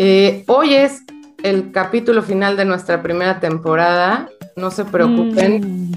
Eh, 0.00 0.44
hoy 0.46 0.74
es 0.74 1.02
el 1.42 1.72
capítulo 1.72 2.22
final 2.22 2.56
de 2.56 2.64
nuestra 2.64 3.02
primera 3.02 3.40
temporada. 3.40 4.28
No 4.54 4.70
se 4.70 4.84
preocupen. 4.84 5.90
Mm. 5.90 5.92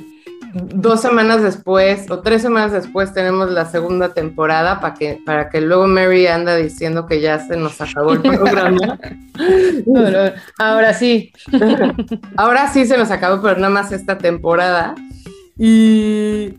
Dos 0.53 0.99
semanas 0.99 1.43
después 1.43 2.09
o 2.09 2.19
tres 2.19 2.41
semanas 2.41 2.73
después 2.73 3.13
tenemos 3.13 3.51
la 3.51 3.65
segunda 3.65 4.13
temporada 4.13 4.81
para 4.81 4.95
que, 4.95 5.19
para 5.25 5.49
que 5.49 5.61
luego 5.61 5.87
Mary 5.87 6.27
anda 6.27 6.57
diciendo 6.57 7.05
que 7.05 7.21
ya 7.21 7.39
se 7.39 7.55
nos 7.55 7.79
acabó 7.79 8.13
el 8.13 8.21
programa. 8.21 8.99
ahora 10.57 10.93
sí. 10.93 11.31
ahora 12.35 12.67
sí 12.73 12.85
se 12.85 12.97
nos 12.97 13.11
acabó, 13.11 13.41
pero 13.41 13.55
nada 13.55 13.69
más 13.69 13.91
esta 13.91 14.17
temporada. 14.17 14.95
Y 15.57 16.55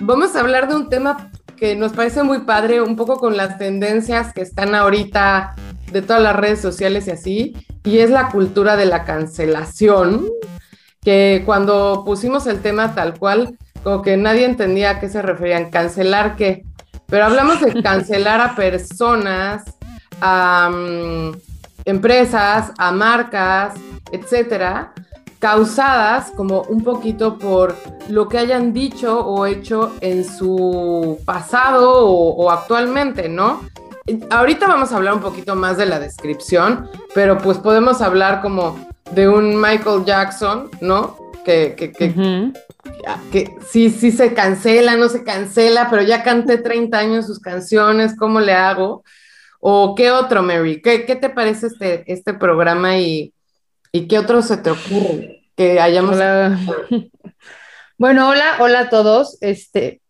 vamos 0.00 0.34
a 0.34 0.40
hablar 0.40 0.68
de 0.68 0.74
un 0.74 0.88
tema 0.88 1.30
que 1.56 1.76
nos 1.76 1.92
parece 1.92 2.22
muy 2.24 2.40
padre, 2.40 2.82
un 2.82 2.96
poco 2.96 3.18
con 3.18 3.36
las 3.36 3.58
tendencias 3.58 4.34
que 4.34 4.40
están 4.40 4.74
ahorita 4.74 5.54
de 5.92 6.02
todas 6.02 6.22
las 6.22 6.36
redes 6.36 6.60
sociales 6.60 7.06
y 7.06 7.10
así, 7.10 7.66
y 7.84 7.98
es 7.98 8.10
la 8.10 8.28
cultura 8.28 8.76
de 8.76 8.86
la 8.86 9.04
cancelación, 9.04 10.26
que 11.02 11.42
cuando 11.46 12.02
pusimos 12.04 12.46
el 12.46 12.60
tema 12.60 12.94
tal 12.94 13.18
cual, 13.18 13.56
como 13.82 14.02
que 14.02 14.16
nadie 14.16 14.44
entendía 14.44 14.90
a 14.90 15.00
qué 15.00 15.08
se 15.08 15.22
referían, 15.22 15.70
cancelar 15.70 16.36
qué, 16.36 16.64
pero 17.06 17.24
hablamos 17.24 17.60
de 17.60 17.82
cancelar 17.82 18.40
a 18.40 18.54
personas, 18.54 19.64
a 20.20 20.70
mm, 20.70 21.32
empresas, 21.84 22.72
a 22.78 22.92
marcas, 22.92 23.74
etcétera, 24.12 24.92
causadas 25.40 26.30
como 26.36 26.62
un 26.62 26.84
poquito 26.84 27.38
por 27.38 27.74
lo 28.08 28.28
que 28.28 28.38
hayan 28.38 28.72
dicho 28.72 29.18
o 29.18 29.46
hecho 29.46 29.94
en 30.00 30.24
su 30.24 31.18
pasado 31.24 32.06
o, 32.06 32.50
actualmente, 32.50 33.28
¿no? 33.28 33.62
Ahorita 34.30 34.66
vamos 34.66 34.92
a 34.92 34.96
hablar 34.96 35.14
un 35.14 35.20
poquito 35.20 35.54
más 35.54 35.76
de 35.76 35.86
la 35.86 36.00
descripción, 36.00 36.88
pero 37.14 37.38
pues 37.38 37.58
podemos 37.58 38.00
hablar 38.00 38.40
como 38.40 38.88
de 39.12 39.28
un 39.28 39.60
Michael 39.60 40.04
Jackson, 40.04 40.70
¿no? 40.80 41.16
Que, 41.44 41.74
que, 41.76 41.90
que, 41.92 42.52
que, 43.32 43.56
sí, 43.68 43.90
sí 43.90 44.12
se 44.12 44.34
cancela, 44.34 44.96
no 44.96 45.08
se 45.08 45.24
cancela, 45.24 45.88
pero 45.90 46.02
ya 46.02 46.22
canté 46.22 46.58
30 46.58 46.98
años 46.98 47.26
sus 47.26 47.40
canciones, 47.40 48.14
¿cómo 48.16 48.40
le 48.40 48.52
hago? 48.52 49.02
¿O 49.58 49.94
qué 49.94 50.10
otro, 50.10 50.42
Mary? 50.42 50.82
¿Qué, 50.82 51.06
qué 51.06 51.16
te 51.16 51.30
parece 51.30 51.68
este, 51.68 52.04
este 52.12 52.34
programa 52.34 52.98
y, 52.98 53.32
¿Y 53.92 54.06
qué 54.06 54.18
otro 54.18 54.42
se 54.42 54.56
te 54.56 54.70
ocurre 54.70 55.50
que 55.56 55.80
hayamos? 55.80 56.18
Bueno, 57.98 58.30
hola, 58.30 58.56
hola 58.60 58.80
a 58.80 58.88
todos. 58.88 59.36
Este, 59.42 60.00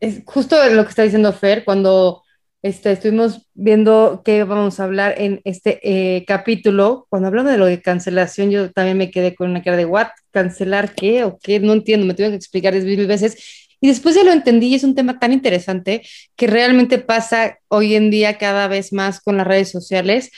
es 0.00 0.20
justo 0.26 0.56
lo 0.70 0.82
que 0.82 0.88
está 0.88 1.04
diciendo 1.04 1.32
Fer, 1.32 1.64
cuando 1.64 2.24
este, 2.62 2.92
estuvimos 2.92 3.48
viendo 3.54 4.22
qué 4.24 4.44
vamos 4.44 4.80
a 4.80 4.84
hablar 4.84 5.14
en 5.18 5.40
este 5.44 5.80
eh, 5.82 6.24
capítulo, 6.26 7.06
cuando 7.08 7.28
hablamos 7.28 7.52
de 7.52 7.58
lo 7.58 7.66
de 7.66 7.80
cancelación, 7.80 8.50
yo 8.50 8.70
también 8.70 8.98
me 8.98 9.10
quedé 9.10 9.34
con 9.34 9.50
una 9.50 9.62
cara 9.62 9.76
de, 9.76 9.86
¿what? 9.86 10.08
¿Cancelar 10.30 10.94
qué 10.94 11.24
o 11.24 11.38
qué? 11.38 11.60
No 11.60 11.72
entiendo, 11.72 12.06
me 12.06 12.14
tuve 12.14 12.30
que 12.30 12.36
explicar 12.36 12.74
mil 12.74 13.06
veces. 13.06 13.68
Y 13.80 13.88
después 13.88 14.14
ya 14.14 14.24
lo 14.24 14.32
entendí 14.32 14.68
y 14.68 14.74
es 14.74 14.84
un 14.84 14.94
tema 14.94 15.18
tan 15.18 15.32
interesante 15.32 16.02
que 16.36 16.46
realmente 16.46 16.98
pasa 16.98 17.58
hoy 17.68 17.94
en 17.94 18.10
día 18.10 18.36
cada 18.36 18.68
vez 18.68 18.92
más 18.92 19.20
con 19.20 19.38
las 19.38 19.46
redes 19.46 19.70
sociales 19.70 20.30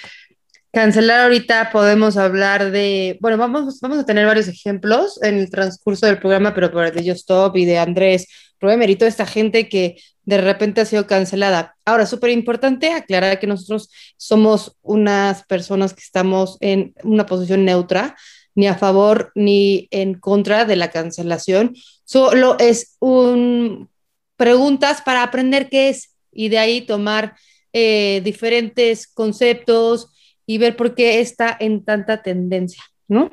cancelar 0.72 1.20
ahorita 1.20 1.70
podemos 1.70 2.16
hablar 2.16 2.70
de, 2.70 3.18
bueno, 3.20 3.36
vamos, 3.36 3.78
vamos 3.80 3.98
a 3.98 4.06
tener 4.06 4.26
varios 4.26 4.48
ejemplos 4.48 5.22
en 5.22 5.36
el 5.36 5.50
transcurso 5.50 6.06
del 6.06 6.18
programa, 6.18 6.54
pero 6.54 6.72
por 6.72 6.90
de 6.90 7.10
Stop 7.10 7.56
y 7.56 7.66
de 7.66 7.78
Andrés 7.78 8.26
Rubén 8.62 8.88
y 8.88 8.96
toda 8.96 9.08
esta 9.08 9.26
gente 9.26 9.68
que 9.68 9.96
de 10.24 10.40
repente 10.40 10.80
ha 10.80 10.84
sido 10.84 11.06
cancelada. 11.06 11.76
Ahora, 11.84 12.06
súper 12.06 12.30
importante 12.30 12.92
aclarar 12.92 13.38
que 13.40 13.46
nosotros 13.46 13.90
somos 14.16 14.76
unas 14.82 15.44
personas 15.44 15.92
que 15.92 16.00
estamos 16.00 16.56
en 16.60 16.94
una 17.02 17.26
posición 17.26 17.64
neutra, 17.64 18.16
ni 18.54 18.68
a 18.68 18.76
favor 18.76 19.32
ni 19.34 19.88
en 19.90 20.14
contra 20.14 20.64
de 20.64 20.76
la 20.76 20.90
cancelación. 20.90 21.74
Solo 22.04 22.56
es 22.58 22.96
un 23.00 23.90
preguntas 24.36 25.02
para 25.02 25.22
aprender 25.22 25.68
qué 25.68 25.88
es 25.88 26.16
y 26.32 26.48
de 26.48 26.58
ahí 26.58 26.80
tomar 26.80 27.36
eh, 27.72 28.20
diferentes 28.24 29.06
conceptos, 29.06 30.12
y 30.46 30.58
ver 30.58 30.76
por 30.76 30.94
qué 30.94 31.20
está 31.20 31.56
en 31.58 31.84
tanta 31.84 32.22
tendencia, 32.22 32.82
¿no? 33.08 33.30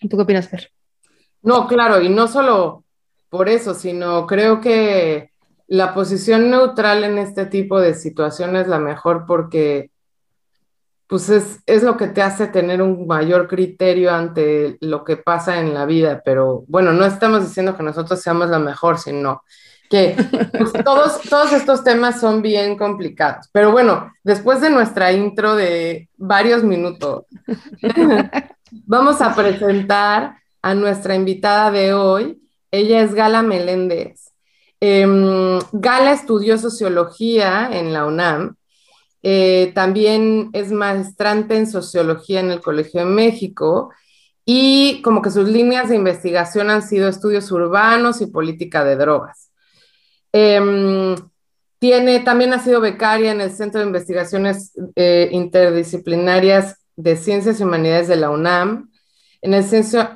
¿Tú 0.00 0.16
qué 0.16 0.22
opinas, 0.22 0.48
Fer? 0.48 0.70
No, 1.42 1.66
claro, 1.66 2.00
y 2.02 2.08
no 2.08 2.28
solo 2.28 2.84
por 3.32 3.48
eso, 3.48 3.72
sino 3.72 4.26
creo 4.26 4.60
que 4.60 5.30
la 5.66 5.94
posición 5.94 6.50
neutral 6.50 7.02
en 7.02 7.16
este 7.16 7.46
tipo 7.46 7.80
de 7.80 7.94
situaciones 7.94 8.64
es 8.64 8.68
la 8.68 8.78
mejor 8.78 9.24
porque 9.26 9.90
pues 11.06 11.30
es, 11.30 11.60
es, 11.64 11.82
lo 11.82 11.96
que 11.96 12.08
te 12.08 12.20
hace 12.20 12.46
tener 12.46 12.82
un 12.82 13.06
mayor 13.06 13.48
criterio 13.48 14.12
ante 14.12 14.76
lo 14.82 15.02
que 15.02 15.16
pasa 15.16 15.60
en 15.60 15.72
la 15.72 15.86
vida, 15.86 16.20
pero 16.22 16.64
bueno, 16.68 16.92
no 16.92 17.06
estamos 17.06 17.40
diciendo 17.40 17.74
que 17.74 17.82
nosotros 17.82 18.20
seamos 18.20 18.50
la 18.50 18.58
mejor, 18.58 18.98
sino 18.98 19.42
que 19.88 20.14
pues, 20.58 20.70
todos, 20.84 21.22
todos 21.22 21.54
estos 21.54 21.82
temas 21.82 22.20
son 22.20 22.42
bien 22.42 22.76
complicados. 22.76 23.48
Pero 23.50 23.72
bueno, 23.72 24.12
después 24.22 24.60
de 24.60 24.68
nuestra 24.68 25.10
intro 25.12 25.56
de 25.56 26.10
varios 26.18 26.64
minutos, 26.64 27.24
vamos 28.84 29.22
a 29.22 29.34
presentar 29.34 30.36
a 30.60 30.74
nuestra 30.74 31.14
invitada 31.14 31.70
de 31.70 31.94
hoy. 31.94 32.42
Ella 32.72 33.02
es 33.02 33.14
Gala 33.14 33.42
Meléndez. 33.42 34.32
Em, 34.80 35.60
Gala 35.72 36.12
estudió 36.12 36.58
sociología 36.58 37.68
en 37.72 37.92
la 37.92 38.06
UNAM. 38.06 38.56
Eh, 39.22 39.70
también 39.74 40.50
es 40.52 40.72
maestrante 40.72 41.56
en 41.56 41.68
sociología 41.68 42.40
en 42.40 42.50
el 42.50 42.60
Colegio 42.60 43.00
de 43.00 43.06
México 43.06 43.92
y 44.44 45.00
como 45.02 45.22
que 45.22 45.30
sus 45.30 45.48
líneas 45.48 45.88
de 45.88 45.96
investigación 45.96 46.70
han 46.70 46.82
sido 46.82 47.08
estudios 47.08 47.52
urbanos 47.52 48.20
y 48.20 48.26
política 48.26 48.84
de 48.84 48.96
drogas. 48.96 49.50
Em, 50.32 51.14
tiene, 51.78 52.20
también 52.20 52.52
ha 52.54 52.58
sido 52.58 52.80
becaria 52.80 53.32
en 53.32 53.40
el 53.40 53.52
Centro 53.52 53.80
de 53.80 53.86
Investigaciones 53.86 54.72
eh, 54.96 55.28
Interdisciplinarias 55.32 56.78
de 56.96 57.16
Ciencias 57.16 57.60
y 57.60 57.64
Humanidades 57.64 58.08
de 58.08 58.16
la 58.16 58.30
UNAM, 58.30 58.91
en 59.42 59.54
el, 59.54 59.64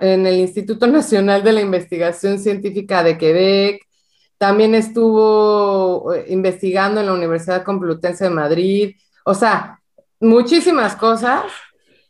en 0.01 0.27
el 0.27 0.37
Instituto 0.37 0.87
Nacional 0.87 1.43
de 1.43 1.53
la 1.53 1.61
Investigación 1.61 2.39
Científica 2.39 3.03
de 3.03 3.19
Quebec, 3.19 3.83
también 4.39 4.75
estuvo 4.75 6.15
eh, 6.15 6.27
investigando 6.29 7.01
en 7.01 7.07
la 7.07 7.13
Universidad 7.13 7.65
Complutense 7.65 8.25
de 8.25 8.31
Madrid, 8.31 8.97
o 9.25 9.35
sea, 9.35 9.81
muchísimas 10.21 10.95
cosas. 10.97 11.43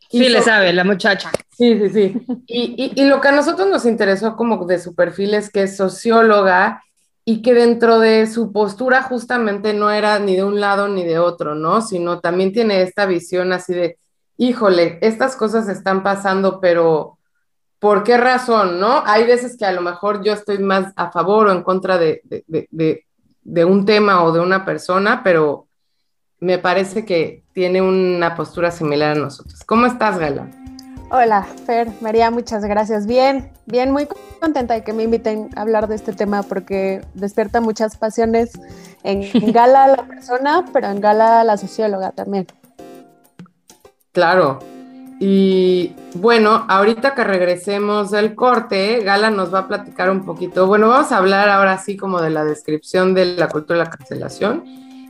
Sí, 0.09 0.29
le 0.29 0.41
sabe, 0.41 0.71
la 0.71 0.83
muchacha. 0.83 1.31
Sí, 1.49 1.77
sí, 1.79 1.89
sí. 1.89 2.25
Y, 2.45 2.93
y, 2.95 3.01
y, 3.01 3.05
lo 3.05 3.19
que 3.19 3.29
a 3.29 3.31
nosotros 3.31 3.67
nos 3.67 3.85
interesó 3.85 4.35
como 4.35 4.65
de 4.65 4.79
su 4.79 4.93
perfil 4.93 5.33
es 5.33 5.49
que 5.49 5.63
es 5.63 5.75
socióloga 5.75 6.83
y 7.25 7.41
que 7.41 7.53
dentro 7.53 7.99
de 7.99 8.27
su 8.27 8.53
postura 8.53 9.01
justamente 9.01 9.73
no 9.73 9.89
era 9.89 10.19
ni 10.19 10.35
de 10.35 10.43
un 10.43 10.61
lado 10.61 10.87
ni 10.87 11.03
de 11.03 11.19
otro, 11.19 11.55
¿no? 11.55 11.81
Sino 11.81 12.19
también 12.19 12.53
tiene 12.53 12.81
esta 12.83 13.05
visión 13.05 13.51
así 13.51 13.73
de, 13.73 13.97
híjole, 14.37 14.99
estas 15.01 15.35
cosas 15.35 15.67
están 15.67 16.03
pasando, 16.03 16.59
pero 16.61 17.17
¿por 17.79 18.03
qué 18.03 18.17
razón, 18.17 18.79
no? 18.79 19.03
Hay 19.05 19.25
veces 19.25 19.57
que 19.57 19.65
a 19.65 19.71
lo 19.71 19.81
mejor 19.81 20.23
yo 20.23 20.33
estoy 20.33 20.59
más 20.59 20.93
a 20.95 21.11
favor 21.11 21.47
o 21.47 21.51
en 21.51 21.63
contra 21.63 21.97
de, 21.97 22.21
de, 22.23 23.65
un 23.65 23.85
tema 23.85 24.23
o 24.23 24.31
de 24.31 24.39
una 24.39 24.65
persona, 24.65 25.21
pero 25.23 25.67
me 26.39 26.59
parece 26.59 27.05
que 27.05 27.43
tiene 27.53 27.81
una 27.81 28.35
postura 28.35 28.71
similar 28.71 29.17
a 29.17 29.19
nosotros. 29.19 29.63
¿Cómo 29.65 29.85
estás, 29.85 30.19
Gala? 30.19 30.47
Hola, 31.09 31.47
Fer, 31.65 31.87
María, 32.01 32.29
muchas 32.31 32.65
gracias. 32.65 33.07
Bien, 33.07 33.49
bien, 33.65 33.91
muy 33.91 34.07
contenta 34.41 34.73
de 34.73 34.83
que 34.83 34.91
me 34.91 35.03
inviten 35.03 35.49
a 35.55 35.61
hablar 35.61 35.87
de 35.87 35.95
este 35.95 36.11
tema 36.11 36.43
porque 36.43 37.01
despierta 37.13 37.61
muchas 37.61 37.95
pasiones 37.95 38.51
en, 39.03 39.21
Gala 39.53 39.87
la 39.87 40.03
persona, 40.03 40.65
pero 40.73 40.87
en 40.87 40.99
Gala 40.99 41.45
la 41.45 41.57
socióloga 41.57 42.11
también. 42.11 42.45
Claro. 44.17 44.57
Y 45.19 45.93
bueno, 46.15 46.65
ahorita 46.67 47.13
que 47.13 47.23
regresemos 47.23 48.09
del 48.09 48.33
corte, 48.33 49.03
Gala 49.03 49.29
nos 49.29 49.53
va 49.53 49.59
a 49.59 49.67
platicar 49.67 50.09
un 50.09 50.25
poquito. 50.25 50.65
Bueno, 50.65 50.87
vamos 50.87 51.11
a 51.11 51.17
hablar 51.17 51.49
ahora 51.49 51.77
sí 51.77 51.95
como 51.95 52.19
de 52.19 52.31
la 52.31 52.43
descripción 52.43 53.13
de 53.13 53.35
la 53.35 53.47
cultura 53.47 53.77
de 53.77 53.85
la 53.85 53.91
cancelación 53.91 54.63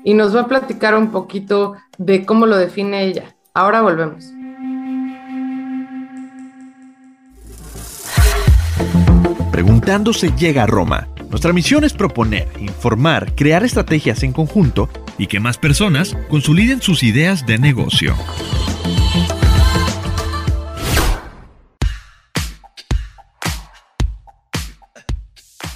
y 0.03 0.13
nos 0.13 0.35
va 0.35 0.41
a 0.41 0.47
platicar 0.47 0.93
un 0.93 1.09
poquito 1.09 1.75
de 1.97 2.25
cómo 2.25 2.45
lo 2.47 2.57
define 2.57 3.05
ella. 3.05 3.33
Ahora 3.53 3.81
volvemos. 3.81 4.25
Preguntando 9.53 10.11
se 10.11 10.35
llega 10.35 10.63
a 10.63 10.67
Roma. 10.67 11.07
Nuestra 11.29 11.51
misión 11.51 11.83
es 11.83 11.91
proponer, 11.91 12.47
informar, 12.57 13.35
crear 13.35 13.65
estrategias 13.65 14.23
en 14.23 14.31
conjunto 14.31 14.87
y 15.17 15.27
que 15.27 15.41
más 15.41 15.57
personas 15.57 16.15
consoliden 16.29 16.81
sus 16.81 17.03
ideas 17.03 17.45
de 17.45 17.57
negocio. 17.57 18.15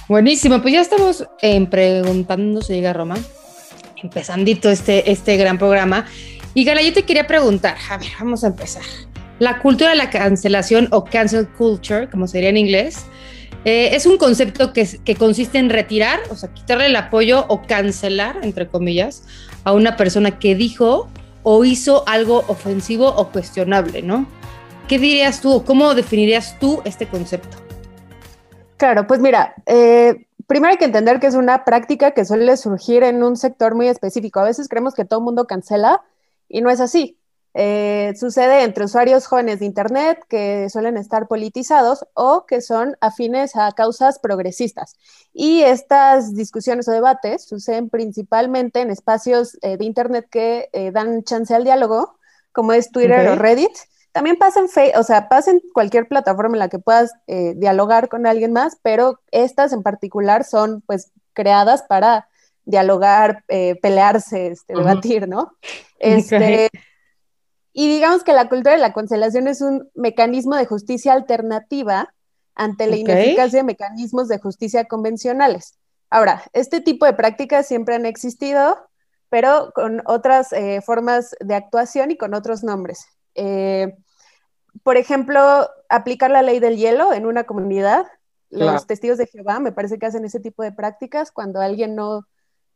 Buenísimo, 0.08 0.62
pues 0.62 0.74
ya 0.74 0.80
estamos 0.80 1.26
Preguntando 1.70 2.62
se 2.62 2.74
llega 2.74 2.90
a 2.90 2.94
Roma, 2.94 3.16
empezandito 4.02 4.70
este, 4.70 5.10
este 5.10 5.36
gran 5.36 5.58
programa. 5.58 6.06
Y 6.54 6.64
Gala, 6.64 6.80
yo 6.80 6.94
te 6.94 7.02
quería 7.02 7.26
preguntar, 7.26 7.76
a 7.90 7.98
ver, 7.98 8.08
vamos 8.18 8.42
a 8.44 8.48
empezar. 8.48 8.84
La 9.38 9.58
cultura 9.58 9.90
de 9.90 9.96
la 9.96 10.08
cancelación 10.08 10.88
o 10.92 11.04
cancel 11.04 11.46
culture, 11.48 12.08
como 12.08 12.26
sería 12.26 12.48
en 12.48 12.56
inglés, 12.56 13.06
eh, 13.64 13.94
es 13.94 14.06
un 14.06 14.18
concepto 14.18 14.72
que, 14.72 15.16
consiste 15.16 15.58
en 15.58 15.70
retirar, 15.70 16.20
o 16.30 16.36
sea, 16.36 16.52
quitarle 16.52 16.86
el 16.86 16.96
apoyo 16.96 17.46
o 17.48 17.62
cancelar, 17.62 18.38
entre 18.42 18.66
comillas, 18.66 19.24
a 19.64 19.72
una 19.72 19.96
persona 19.96 20.38
que 20.38 20.54
dijo 20.54 21.08
o 21.44 21.64
hizo 21.64 22.04
algo 22.08 22.44
ofensivo 22.48 23.08
o 23.08 23.30
cuestionable, 23.30 24.02
¿no? 24.02 24.26
¿Qué 24.88 24.98
dirías 24.98 25.40
tú 25.40 25.52
o 25.52 25.64
cómo 25.64 25.94
definirías 25.94 26.58
tú 26.58 26.82
este 26.84 27.06
concepto? 27.06 27.56
Claro, 28.76 29.06
pues 29.06 29.20
mira, 29.20 29.54
eh, 29.66 30.26
primero 30.48 30.72
hay 30.72 30.78
que 30.78 30.84
entender 30.84 31.20
que 31.20 31.28
es 31.28 31.34
una 31.34 31.64
práctica 31.64 32.10
que 32.10 32.24
suele 32.24 32.56
surgir 32.56 33.04
en 33.04 33.22
un 33.22 33.36
sector 33.36 33.76
muy 33.76 33.86
específico. 33.86 34.40
A 34.40 34.44
veces 34.44 34.68
creemos 34.68 34.94
que 34.94 35.04
todo 35.04 35.20
el 35.20 35.24
mundo 35.24 35.46
cancela 35.46 36.02
y 36.48 36.62
no 36.62 36.70
es 36.70 36.80
así. 36.80 37.16
Eh, 37.54 38.14
sucede 38.18 38.62
entre 38.62 38.84
usuarios 38.84 39.26
jóvenes 39.26 39.60
de 39.60 39.66
Internet 39.66 40.24
que 40.26 40.70
suelen 40.70 40.96
estar 40.96 41.28
politizados 41.28 42.06
o 42.14 42.46
que 42.46 42.62
son 42.62 42.96
afines 43.00 43.56
a 43.56 43.72
causas 43.72 44.18
progresistas. 44.18 44.96
Y 45.34 45.62
estas 45.62 46.34
discusiones 46.34 46.88
o 46.88 46.92
debates 46.92 47.44
suceden 47.44 47.90
principalmente 47.90 48.80
en 48.80 48.90
espacios 48.90 49.58
eh, 49.60 49.76
de 49.76 49.84
Internet 49.84 50.28
que 50.30 50.70
eh, 50.72 50.92
dan 50.92 51.24
chance 51.24 51.54
al 51.54 51.64
diálogo, 51.64 52.16
como 52.52 52.72
es 52.72 52.90
Twitter 52.90 53.28
o 53.28 53.36
Reddit. 53.36 53.72
También 54.12 54.36
pasa 54.36 54.60
en, 54.60 54.98
o 54.98 55.02
sea, 55.02 55.28
pasa 55.28 55.50
en 55.50 55.60
cualquier 55.74 56.06
plataforma 56.06 56.54
en 56.54 56.60
la 56.60 56.68
que 56.68 56.78
puedas 56.78 57.12
dialogar 57.26 58.10
con 58.10 58.26
alguien 58.26 58.52
más, 58.52 58.76
pero 58.82 59.20
estas 59.30 59.72
en 59.72 59.82
particular 59.82 60.44
son 60.44 60.82
pues 60.82 61.12
creadas 61.32 61.82
para 61.84 62.28
dialogar, 62.66 63.42
pelearse, 63.46 64.48
este, 64.48 64.74
debatir, 64.74 65.28
¿no? 65.28 65.56
Este, 65.98 66.68
y 67.72 67.88
digamos 67.88 68.22
que 68.24 68.32
la 68.32 68.48
cultura 68.48 68.72
de 68.72 68.80
la 68.80 68.92
cancelación 68.92 69.48
es 69.48 69.60
un 69.60 69.90
mecanismo 69.94 70.56
de 70.56 70.66
justicia 70.66 71.12
alternativa 71.12 72.12
ante 72.54 72.86
la 72.86 72.96
ineficacia 72.96 73.60
de 73.60 73.64
mecanismos 73.64 74.28
de 74.28 74.38
justicia 74.38 74.84
convencionales. 74.84 75.78
Ahora, 76.10 76.42
este 76.52 76.80
tipo 76.82 77.06
de 77.06 77.14
prácticas 77.14 77.66
siempre 77.66 77.94
han 77.94 78.04
existido, 78.04 78.78
pero 79.30 79.72
con 79.74 80.02
otras 80.04 80.52
eh, 80.52 80.82
formas 80.84 81.34
de 81.40 81.54
actuación 81.54 82.10
y 82.10 82.18
con 82.18 82.34
otros 82.34 82.62
nombres. 82.62 83.06
Eh, 83.34 83.96
por 84.82 84.98
ejemplo, 84.98 85.68
aplicar 85.88 86.30
la 86.30 86.42
ley 86.42 86.60
del 86.60 86.76
hielo 86.76 87.14
en 87.14 87.24
una 87.24 87.44
comunidad. 87.44 88.06
Los 88.50 88.86
testigos 88.86 89.16
de 89.16 89.26
Jehová 89.26 89.60
me 89.60 89.72
parece 89.72 89.98
que 89.98 90.04
hacen 90.04 90.26
ese 90.26 90.38
tipo 90.38 90.62
de 90.62 90.72
prácticas 90.72 91.32
cuando 91.32 91.62
alguien 91.62 91.94
no, 91.94 92.26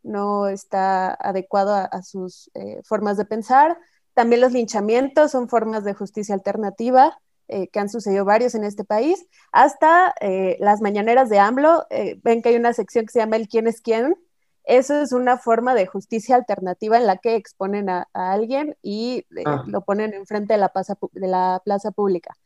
no 0.03 0.49
está 0.49 1.13
adecuado 1.13 1.75
a, 1.75 2.03
sus 2.03 2.51
eh, 2.55 2.81
formas 2.85 3.19
de 3.19 3.27
pensar. 3.27 3.77
También 4.17 4.41
los 4.41 4.53
linchamientos 4.53 5.31
son 5.33 5.47
formas 5.47 5.85
de 5.85 5.93
justicia 5.93 6.35
alternativa 6.35 7.21
eh, 7.49 7.69
que 7.69 7.81
han 7.81 7.91
sucedido 7.91 8.25
varios 8.25 8.55
en 8.55 8.65
este 8.65 8.83
país, 8.83 9.27
hasta 9.53 10.15
eh, 10.23 10.57
las 10.59 10.81
mañaneras 10.81 11.29
de 11.29 11.39
AMLO. 11.39 11.85
Eh, 11.91 12.19
ven 12.25 12.41
que 12.41 12.49
hay 12.49 12.57
una 12.57 12.73
sección 12.73 13.05
que 13.05 13.13
se 13.13 13.19
llama 13.19 13.37
el 13.37 13.47
quién 13.47 13.67
es 13.67 13.83
quién. 13.83 14.17
Eso 14.65 14.99
es 15.03 15.13
una 15.13 15.37
forma 15.37 15.75
de 15.75 15.87
justicia 15.87 16.35
alternativa 16.35 16.97
en 16.97 17.07
la 17.07 17.19
que 17.19 17.35
exponen 17.35 17.91
a, 17.91 18.09
alguien 18.15 18.79
y 18.81 19.27
ah. 19.45 19.65
lo 19.67 19.83
ponen 19.83 20.15
enfrente 20.15 20.55
de 20.55 20.61
la, 20.61 20.71
plaza, 20.71 20.97
de 21.13 21.29
la 21.29 21.61
plaza 21.63 21.91
pública. 21.91 22.39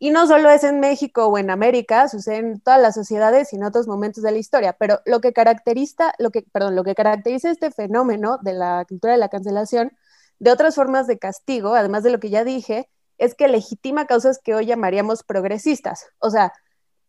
Y 0.00 0.10
no 0.10 0.26
solo 0.26 0.50
es 0.50 0.64
en 0.64 0.80
México 0.80 1.26
o 1.26 1.38
en 1.38 1.50
América, 1.50 2.08
sucede 2.08 2.38
en 2.38 2.60
todas 2.60 2.82
las 2.82 2.96
sociedades 2.96 3.52
y 3.52 3.56
en 3.56 3.62
otros 3.62 3.86
momentos 3.86 4.24
de 4.24 4.32
la 4.32 4.38
historia, 4.38 4.72
pero 4.72 4.98
lo 5.06 5.20
que 5.20 5.32
caracteriza, 5.32 6.14
lo 6.18 6.32
que, 6.32 6.42
perdón, 6.42 6.74
lo 6.74 6.82
que 6.82 6.96
caracteriza 6.96 7.48
este 7.48 7.70
fenómeno 7.70 8.38
de 8.42 8.54
la 8.54 8.84
cultura 8.88 9.12
de 9.12 9.20
la 9.20 9.28
cancelación 9.28 9.92
de 10.38 10.50
otras 10.50 10.74
formas 10.74 11.06
de 11.06 11.18
castigo, 11.18 11.74
además 11.74 12.02
de 12.02 12.10
lo 12.10 12.20
que 12.20 12.30
ya 12.30 12.44
dije, 12.44 12.88
es 13.18 13.34
que 13.34 13.48
legitima 13.48 14.06
causas 14.06 14.38
que 14.42 14.54
hoy 14.54 14.66
llamaríamos 14.66 15.22
progresistas, 15.22 16.06
o 16.18 16.30
sea, 16.30 16.52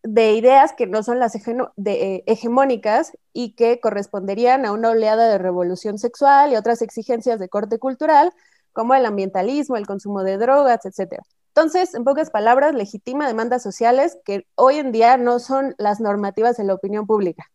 de 0.03 0.33
ideas 0.33 0.73
que 0.73 0.85
no 0.85 1.01
son 1.01 1.17
las 1.19 1.33
eh, 1.35 2.23
hegemónicas 2.27 3.13
y 3.31 3.55
que 3.55 3.79
corresponderían 3.79 4.65
a 4.65 4.73
una 4.73 4.89
oleada 4.89 5.29
de 5.29 5.37
revolución 5.37 5.97
sexual 5.97 6.51
y 6.51 6.57
otras 6.57 6.81
exigencias 6.81 7.39
de 7.39 7.47
corte 7.47 7.79
cultural, 7.79 8.33
como 8.73 8.95
el 8.95 9.05
ambientalismo, 9.05 9.77
el 9.77 9.87
consumo 9.87 10.23
de 10.23 10.37
drogas, 10.37 10.85
etc. 10.85 11.21
Entonces, 11.47 11.93
en 11.93 12.03
pocas 12.03 12.31
palabras, 12.31 12.73
legitima 12.73 13.27
demandas 13.27 13.63
sociales 13.63 14.17
que 14.25 14.45
hoy 14.55 14.77
en 14.77 14.91
día 14.91 15.15
no 15.17 15.39
son 15.39 15.73
las 15.77 16.01
normativas 16.01 16.57
de 16.57 16.65
la 16.65 16.73
opinión 16.73 17.07
pública. 17.07 17.49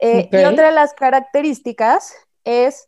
Eh, 0.00 0.28
y 0.32 0.44
otra 0.44 0.68
de 0.68 0.72
las 0.72 0.94
características 0.94 2.12
es 2.44 2.87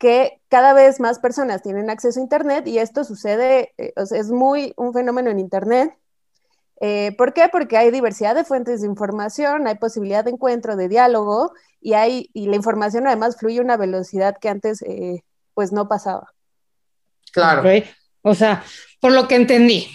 que 0.00 0.40
cada 0.48 0.72
vez 0.72 0.98
más 0.98 1.18
personas 1.18 1.62
tienen 1.62 1.90
acceso 1.90 2.18
a 2.18 2.22
Internet 2.22 2.66
y 2.66 2.78
esto 2.78 3.04
sucede, 3.04 3.74
eh, 3.76 3.92
es 3.96 4.30
muy 4.30 4.72
un 4.78 4.94
fenómeno 4.94 5.28
en 5.30 5.38
Internet. 5.38 5.94
Eh, 6.80 7.14
¿Por 7.18 7.34
qué? 7.34 7.50
Porque 7.52 7.76
hay 7.76 7.90
diversidad 7.90 8.34
de 8.34 8.44
fuentes 8.44 8.80
de 8.80 8.86
información, 8.86 9.66
hay 9.66 9.74
posibilidad 9.74 10.24
de 10.24 10.30
encuentro, 10.30 10.74
de 10.76 10.88
diálogo 10.88 11.52
y, 11.82 11.92
hay, 11.92 12.30
y 12.32 12.46
la 12.46 12.56
información 12.56 13.06
además 13.06 13.36
fluye 13.36 13.58
a 13.58 13.62
una 13.62 13.76
velocidad 13.76 14.38
que 14.40 14.48
antes 14.48 14.80
eh, 14.80 15.22
pues 15.52 15.70
no 15.70 15.86
pasaba. 15.86 16.32
Claro. 17.30 17.68
O 18.22 18.34
sea, 18.34 18.64
por 19.00 19.12
lo 19.12 19.28
que 19.28 19.34
entendí, 19.34 19.86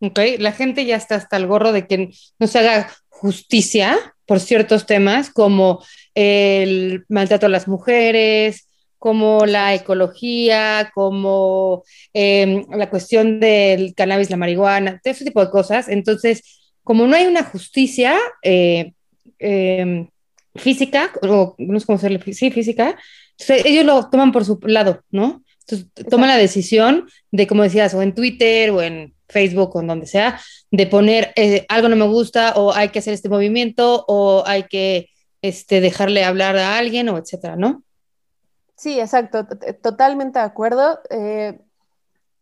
okay, 0.00 0.38
la 0.38 0.52
gente 0.52 0.86
ya 0.86 0.96
está 0.96 1.16
hasta 1.16 1.36
el 1.36 1.46
gorro 1.46 1.72
de 1.72 1.86
que 1.86 2.10
no 2.38 2.46
se 2.46 2.60
haga 2.60 2.88
justicia 3.10 3.98
por 4.24 4.40
ciertos 4.40 4.86
temas 4.86 5.28
como 5.28 5.84
el 6.14 7.04
maltrato 7.10 7.44
a 7.44 7.50
las 7.50 7.68
mujeres, 7.68 8.69
como 9.00 9.46
la 9.46 9.74
ecología, 9.74 10.92
como 10.94 11.82
em, 12.12 12.66
la 12.70 12.90
cuestión 12.90 13.40
del 13.40 13.94
cannabis, 13.94 14.28
la 14.28 14.36
marihuana, 14.36 15.00
todo 15.02 15.12
ese 15.12 15.24
tipo 15.24 15.42
de 15.42 15.50
cosas. 15.50 15.88
Entonces, 15.88 16.42
como 16.84 17.06
no 17.06 17.16
hay 17.16 17.26
una 17.26 17.42
justicia 17.42 18.14
eh, 18.42 18.92
em, 19.38 20.06
física, 20.54 21.10
o 21.22 21.54
no 21.56 21.80
sé 21.80 21.86
cómo 21.86 21.98
se 21.98 22.32
sí, 22.34 22.50
física, 22.50 22.98
ellos 23.48 23.86
lo 23.86 24.10
toman 24.10 24.32
por 24.32 24.44
su 24.44 24.60
lado, 24.64 25.02
¿no? 25.10 25.42
Entonces, 25.60 25.88
toman 26.10 26.28
la 26.28 26.36
decisión 26.36 27.08
de, 27.30 27.46
como 27.46 27.62
decías, 27.62 27.94
o 27.94 28.02
en 28.02 28.14
Twitter 28.14 28.70
o 28.70 28.82
en 28.82 29.14
Facebook 29.30 29.76
o 29.76 29.80
en 29.80 29.86
donde 29.86 30.06
sea, 30.08 30.38
de 30.70 30.86
poner 30.86 31.32
eh, 31.36 31.64
algo 31.70 31.88
no 31.88 31.96
me 31.96 32.06
gusta 32.06 32.52
o 32.56 32.74
hay 32.74 32.90
que 32.90 32.98
hacer 32.98 33.14
este 33.14 33.30
movimiento 33.30 34.04
o 34.08 34.42
hay 34.46 34.64
que 34.64 35.08
este, 35.40 35.80
dejarle 35.80 36.22
hablar 36.22 36.58
a 36.58 36.76
alguien 36.76 37.08
o 37.08 37.16
etcétera, 37.16 37.56
¿no? 37.56 37.82
Sí, 38.80 38.98
exacto, 38.98 39.46
totalmente 39.82 40.38
de 40.38 40.44
acuerdo. 40.46 41.00
Eh, 41.10 41.60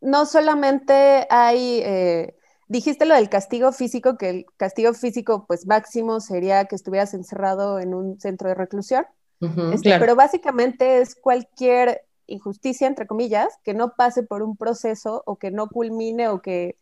no 0.01 0.25
solamente 0.25 1.27
hay, 1.31 1.81
eh, 1.83 2.37
dijiste 2.69 3.07
lo 3.07 3.17
del 3.17 3.29
castigo 3.29 3.73
físico, 3.73 4.17
que 4.17 4.31
el 4.31 4.47
castigo 4.57 4.95
físico 4.95 5.47
pues 5.49 5.67
máximo 5.67 6.21
sería 6.21 6.67
que 6.67 6.77
estuvieras 6.77 7.13
encerrado 7.13 7.81
en 7.81 7.93
un 7.93 8.21
centro 8.21 8.49
de 8.49 8.55
reclusión, 8.55 9.05
este, 9.73 9.99
pero 9.99 10.15
básicamente 10.15 11.01
es 11.01 11.17
cualquier 11.17 12.03
injusticia, 12.29 12.87
entre 12.87 13.09
comillas, 13.09 13.49
que 13.65 13.75
no 13.75 13.95
pase 13.97 14.23
por 14.23 14.45
un 14.45 14.57
proceso 14.57 15.25
o 15.27 15.39
que 15.39 15.51
no 15.51 15.69
culmine 15.69 16.29
o 16.29 16.41
que 16.41 16.77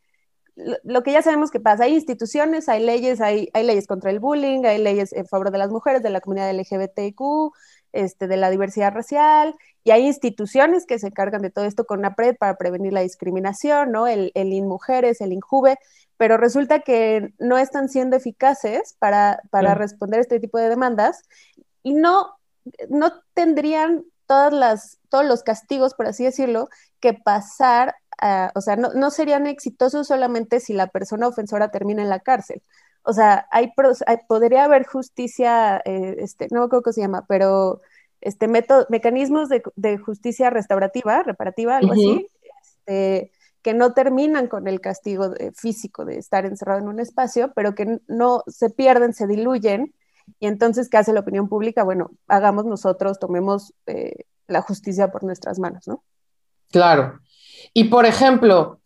lo, 0.57 1.03
que 1.03 1.13
ya 1.13 1.23
sabemos 1.23 1.51
que 1.51 1.61
pasa, 1.61 1.85
hay 1.85 1.95
instituciones, 1.95 2.69
hay 2.69 2.83
leyes, 2.83 3.21
hay, 3.21 3.51
hay 3.53 3.65
leyes 3.65 3.87
contra 3.87 4.11
el 4.11 4.21
bullying, 4.21 4.65
hay 4.65 4.79
leyes 4.79 5.13
en 5.13 5.27
favor 5.27 5.51
de 5.51 5.59
las 5.59 5.71
mujeres, 5.71 6.03
de 6.03 6.11
la 6.11 6.21
comunidad 6.21 6.51
LGBTQ, 6.51 7.53
este, 7.93 8.27
de 8.27 8.37
la 8.37 8.51
diversidad 8.51 8.93
racial, 8.93 9.55
y 9.85 9.93
hay 9.93 10.07
instituciones 10.07 10.85
que 10.85 10.99
se 10.99 11.07
encargan 11.07 11.43
de 11.43 11.51
todo 11.51 11.65
esto 11.65 11.85
con 11.85 12.05
APRED 12.05 12.37
para 12.37 12.57
prevenir 12.57 12.93
la 12.93 13.03
discriminación, 13.03 13.93
¿no? 13.93 14.07
El, 14.07 14.33
el 14.35 14.53
INMujeres, 14.53 15.21
el 15.21 15.33
INJUVE, 15.33 15.79
pero 16.17 16.37
resulta 16.37 16.81
que 16.81 17.33
no 17.39 17.59
están 17.59 17.89
siendo 17.89 18.17
eficaces 18.17 18.97
para, 18.99 19.41
para 19.51 19.75
responder 19.75 20.19
a 20.19 20.23
este 20.23 20.41
tipo 20.41 20.59
de 20.59 20.69
demandas 20.69 21.23
y 21.83 21.95
no, 21.95 22.35
no 22.89 23.13
tendrían 23.35 24.05
todas 24.27 24.53
las, 24.53 24.99
todos 25.09 25.25
los 25.25 25.43
castigos, 25.43 25.95
por 25.95 26.07
así 26.07 26.25
decirlo, 26.25 26.69
que 27.01 27.15
pasar, 27.15 27.95
o 28.55 28.61
sea, 28.61 28.77
no, 28.77 28.93
no, 28.95 29.11
serían 29.11 29.47
exitosos 29.47 30.09
solamente 30.09 30.59
si 30.61 30.73
la 30.73 30.89
persona 30.89 31.29
ofensora 31.29 31.71
termina 31.71 32.03
en 32.03 32.09
la 32.09 32.21
cárcel. 32.21 32.63
O 33.07 33.13
sea, 33.13 33.47
hay, 33.51 33.73
podría 34.29 34.65
haber 34.65 34.85
justicia, 34.85 35.81
eh, 35.85 36.17
este, 36.19 36.49
no 36.51 36.61
me 36.61 36.67
acuerdo 36.67 36.83
cómo 36.83 36.93
se 36.93 37.01
llama, 37.01 37.25
pero 37.29 37.81
este 38.21 38.49
método, 38.49 38.87
mecanismos 38.89 39.49
de, 39.49 39.63
de, 39.77 39.99
justicia 39.99 40.51
restaurativa, 40.51 41.23
reparativa, 41.23 41.77
algo 41.77 41.93
así, 41.93 42.29
este, 42.61 43.31
que 43.63 43.75
no 43.75 43.95
terminan 43.95 44.49
con 44.49 44.69
el 44.69 44.81
castigo 44.81 45.33
físico 45.55 46.05
de 46.05 46.19
estar 46.19 46.47
encerrado 46.47 46.81
en 46.81 46.89
un 46.89 47.01
espacio, 47.01 47.53
pero 47.55 47.75
que 47.75 47.99
no 48.07 48.43
se 48.47 48.71
pierden, 48.71 49.13
se 49.13 49.27
diluyen. 49.27 49.93
Y 50.39 50.47
entonces, 50.47 50.89
¿qué 50.89 50.99
hace 50.99 51.13
la 51.13 51.21
opinión 51.21 51.49
pública? 51.49 51.83
Bueno, 51.83 52.11
hagamos 52.29 52.65
nosotros, 52.65 53.19
tomemos 53.19 53.75
eh, 53.87 54.25
la 54.47 54.63
justicia 54.63 55.11
por 55.11 55.25
nuestras 55.25 55.59
manos, 55.59 55.89
¿no? 55.89 56.05
Claro. 56.71 57.21
Y 57.73 57.85
por 57.85 58.07
ejemplo, 58.07 58.81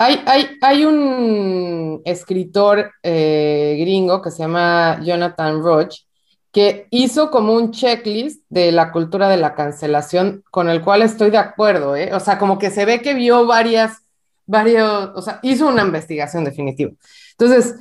hay, 0.00 0.84
un 0.86 2.00
escritor 2.06 2.90
eh, 3.02 3.76
gringo 3.80 4.22
que 4.22 4.30
se 4.30 4.38
llama 4.38 4.98
Jonathan 5.02 5.62
Roach, 5.62 6.04
que 6.50 6.86
hizo 6.90 7.30
como 7.30 7.52
un 7.52 7.70
checklist 7.70 8.42
de 8.48 8.72
la 8.72 8.92
cultura 8.92 9.28
de 9.28 9.36
la 9.36 9.54
cancelación, 9.54 10.42
con 10.50 10.70
el 10.70 10.80
cual 10.80 11.02
estoy 11.02 11.30
de 11.30 11.36
acuerdo, 11.38 11.96
¿eh? 11.96 12.14
O 12.14 12.20
sea, 12.20 12.38
como 12.38 12.58
que 12.58 12.70
se 12.70 12.86
ve 12.86 13.02
que 13.02 13.12
vio 13.12 13.46
varias, 13.46 13.98
varios, 14.46 15.10
o 15.14 15.20
sea, 15.20 15.38
hizo 15.42 15.68
una 15.68 15.82
investigación 15.82 16.44
definitiva. 16.44 16.92
Entonces, 17.32 17.76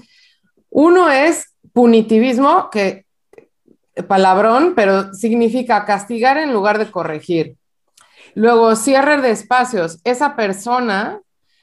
uno 0.69 1.09
es 1.09 1.53
punitivismo, 1.71 2.69
que 2.69 3.05
palabrón, 4.09 4.73
pero 4.75 5.13
significa 5.13 5.85
castigar 5.85 6.37
en 6.37 6.53
lugar 6.53 6.79
de 6.79 6.91
corregir. 6.91 7.55
Luego, 8.35 8.75
cierre 8.75 9.21
de 9.21 9.31
espacios. 9.31 9.99
Esa 10.03 10.35
persona 10.35 11.21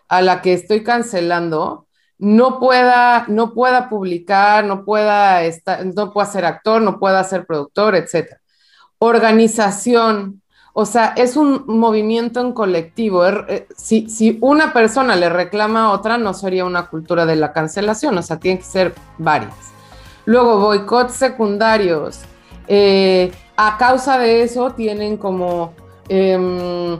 a 0.09 0.23
la 0.23 0.43
que 0.43 0.53
estoy 0.53 0.83
cancelando 0.83 1.87
no 2.19 2.59
pueda, 2.59 3.27
no 3.29 3.53
pueda 3.53 3.89
publicar, 3.89 4.65
no 4.65 4.85
pueda, 4.85 5.45
estar, 5.45 5.85
no 5.85 6.13
pueda 6.13 6.27
ser 6.27 6.45
actor, 6.45 6.81
no 6.81 6.99
pueda 6.99 7.23
ser 7.25 7.47
productor, 7.47 7.95
etc. 7.95 8.39
Organización, 8.99 10.43
o 10.73 10.87
sea, 10.87 11.13
es 11.17 11.37
un 11.37 11.65
movimiento 11.67 12.41
en 12.41 12.53
colectivo. 12.53 13.25
Er, 13.27 13.45
eh, 13.49 13.67
si, 13.77 14.09
si, 14.09 14.39
una 14.41 14.73
persona 14.73 15.17
le 15.17 15.29
reclama 15.29 15.87
a 15.87 15.91
otra, 15.93 16.17
no 16.19 16.33
sería 16.33 16.65
una 16.65 16.89
cultura 16.89 17.27
de 17.27 17.37
la 17.37 17.53
cancelación, 17.53 18.17
o 18.17 18.23
sea, 18.23 18.39
tienen 18.39 18.59
que 18.59 18.65
ser 18.65 18.95
varias. 19.19 19.55
Luego, 20.25 20.59
boicots 20.59 21.15
secundarios. 21.15 22.21
Eh, 22.69 23.33
a 23.57 23.79
causa 23.79 24.19
de 24.19 24.43
eso 24.43 24.73
tienen 24.73 25.17
como 25.17 25.73
em, 26.09 26.99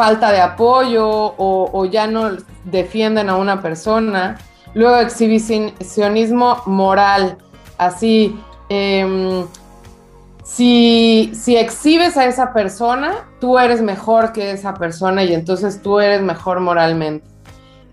falta 0.00 0.32
de 0.32 0.40
apoyo 0.40 1.06
o, 1.36 1.84
ya 1.84 2.06
no 2.06 2.30
defienden 2.64 3.28
a 3.28 3.36
una 3.36 3.60
persona. 3.60 4.38
Luego 4.72 4.96
exhibicionismo 4.96 6.62
moral, 6.64 7.36
así, 7.76 8.34
em, 8.70 9.44
si, 10.42 11.32
si 11.34 11.54
exhibes 11.58 12.16
a 12.16 12.24
esa 12.24 12.54
persona, 12.54 13.28
tú 13.40 13.58
eres 13.58 13.82
mejor 13.82 14.32
que 14.32 14.52
esa 14.52 14.72
persona 14.72 15.22
y 15.22 15.34
entonces 15.34 15.82
tú 15.82 16.00
eres 16.00 16.22
mejor 16.22 16.60
moralmente. 16.60 17.28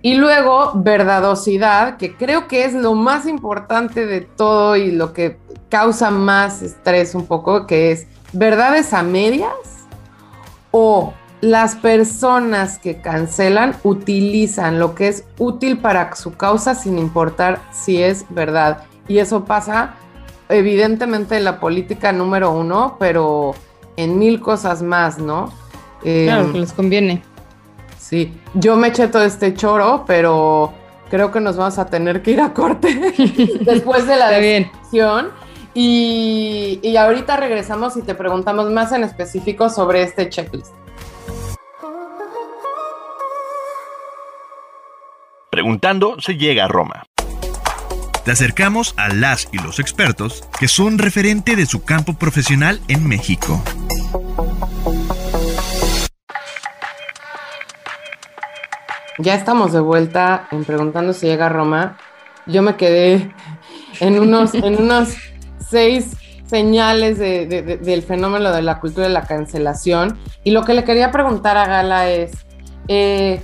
Y 0.02 0.14
luego, 0.14 0.72
verdadosidad, 0.76 1.98
que 1.98 2.16
creo 2.16 2.48
que 2.48 2.64
es 2.64 2.74
lo 2.74 2.94
más 2.94 3.28
importante 3.28 4.06
de 4.06 4.22
todo 4.22 4.78
y 4.78 4.92
lo 4.92 5.12
que 5.12 5.40
causa 5.68 6.10
más 6.10 6.62
estrés 6.62 7.16
un 7.16 7.26
poco, 7.26 7.68
que 7.68 7.92
es 7.92 8.08
verdades 8.32 8.94
a 8.94 9.04
medias 9.04 9.52
o 10.72 11.12
las 11.42 11.76
personas 11.76 12.80
que 12.80 13.00
cancelan 13.02 13.76
utilizan 13.84 14.80
lo 14.80 14.96
que 14.96 15.08
es 15.08 15.24
útil 15.38 15.78
para 15.78 16.16
su 16.16 16.36
causa 16.36 16.74
sin 16.74 16.98
importar 16.98 17.62
si 17.72 18.02
es 18.02 18.26
verdad. 18.30 18.84
Y 19.08 19.20
eso 19.20 19.46
pasa 19.46 19.96
evidentemente 20.50 21.38
en 21.38 21.44
la 21.44 21.60
política 21.60 22.12
número 22.12 22.52
uno, 22.52 22.98
pero 23.00 23.54
en 23.98 24.18
mil 24.18 24.42
cosas 24.42 24.82
más, 24.82 25.20
¿no? 25.20 25.52
claro, 26.02 26.46
em, 26.46 26.54
que 26.54 26.60
les 26.60 26.74
conviene. 26.74 27.22
Sí, 28.00 28.34
yo 28.54 28.76
me 28.76 28.88
eché 28.88 29.08
todo 29.08 29.24
este 29.24 29.54
choro, 29.54 30.06
pero 30.08 30.74
creo 31.10 31.32
que 31.32 31.40
nos 31.40 31.58
vamos 31.58 31.78
a 31.78 31.86
tener 31.86 32.22
que 32.22 32.32
ir 32.32 32.42
a 32.42 32.54
corte 32.54 32.88
después 33.62 34.08
de 34.08 34.16
la 34.16 34.30
decisión. 34.30 35.30
Y, 35.74 36.80
y 36.82 36.98
ahorita 36.98 37.38
regresamos 37.38 37.98
y 37.98 38.02
te 38.02 38.16
preguntamos 38.16 38.72
más 38.72 38.92
en 38.94 39.04
específico 39.04 39.70
sobre 39.70 40.02
este 40.02 40.28
checklist. 40.28 40.74
Preguntando 45.58 46.18
se 46.20 46.38
llega 46.38 46.66
a 46.66 46.68
Roma. 46.68 47.08
Te 48.24 48.30
acercamos 48.30 48.94
a 48.96 49.10
las 49.10 49.50
y 49.52 49.58
los 49.58 49.80
expertos 49.80 50.48
que 50.60 50.68
son 50.68 51.00
referente 51.00 51.56
de 51.56 51.66
su 51.66 51.84
campo 51.84 52.14
profesional 52.14 52.80
en 52.88 53.08
México. 53.08 53.60
Ya 59.18 59.34
estamos 59.34 59.74
de 59.74 59.80
vuelta 59.80 60.48
en 60.52 60.64
Preguntando 60.64 61.12
si 61.12 61.26
llega 61.26 61.48
a 61.48 61.50
Roma. 61.50 61.98
Yo 62.46 62.62
me 62.62 62.76
quedé 62.76 63.34
en 64.00 64.20
unos, 64.20 64.54
en 64.54 64.80
unos 64.80 65.16
seis 65.68 66.16
señales 66.46 67.18
del 67.18 68.04
fenómeno 68.04 68.52
de 68.52 68.62
la 68.62 68.80
cultura 68.80 69.08
de 69.08 69.14
la 69.14 69.26
cancelación. 69.26 70.20
Y 70.44 70.52
lo 70.52 70.64
que 70.64 70.76
le 70.76 70.84
quería 70.84 71.12
preguntar 71.12 71.58
a 71.58 71.66
Gala 71.66 72.12
es, 72.12 72.46
eh, 72.90 73.42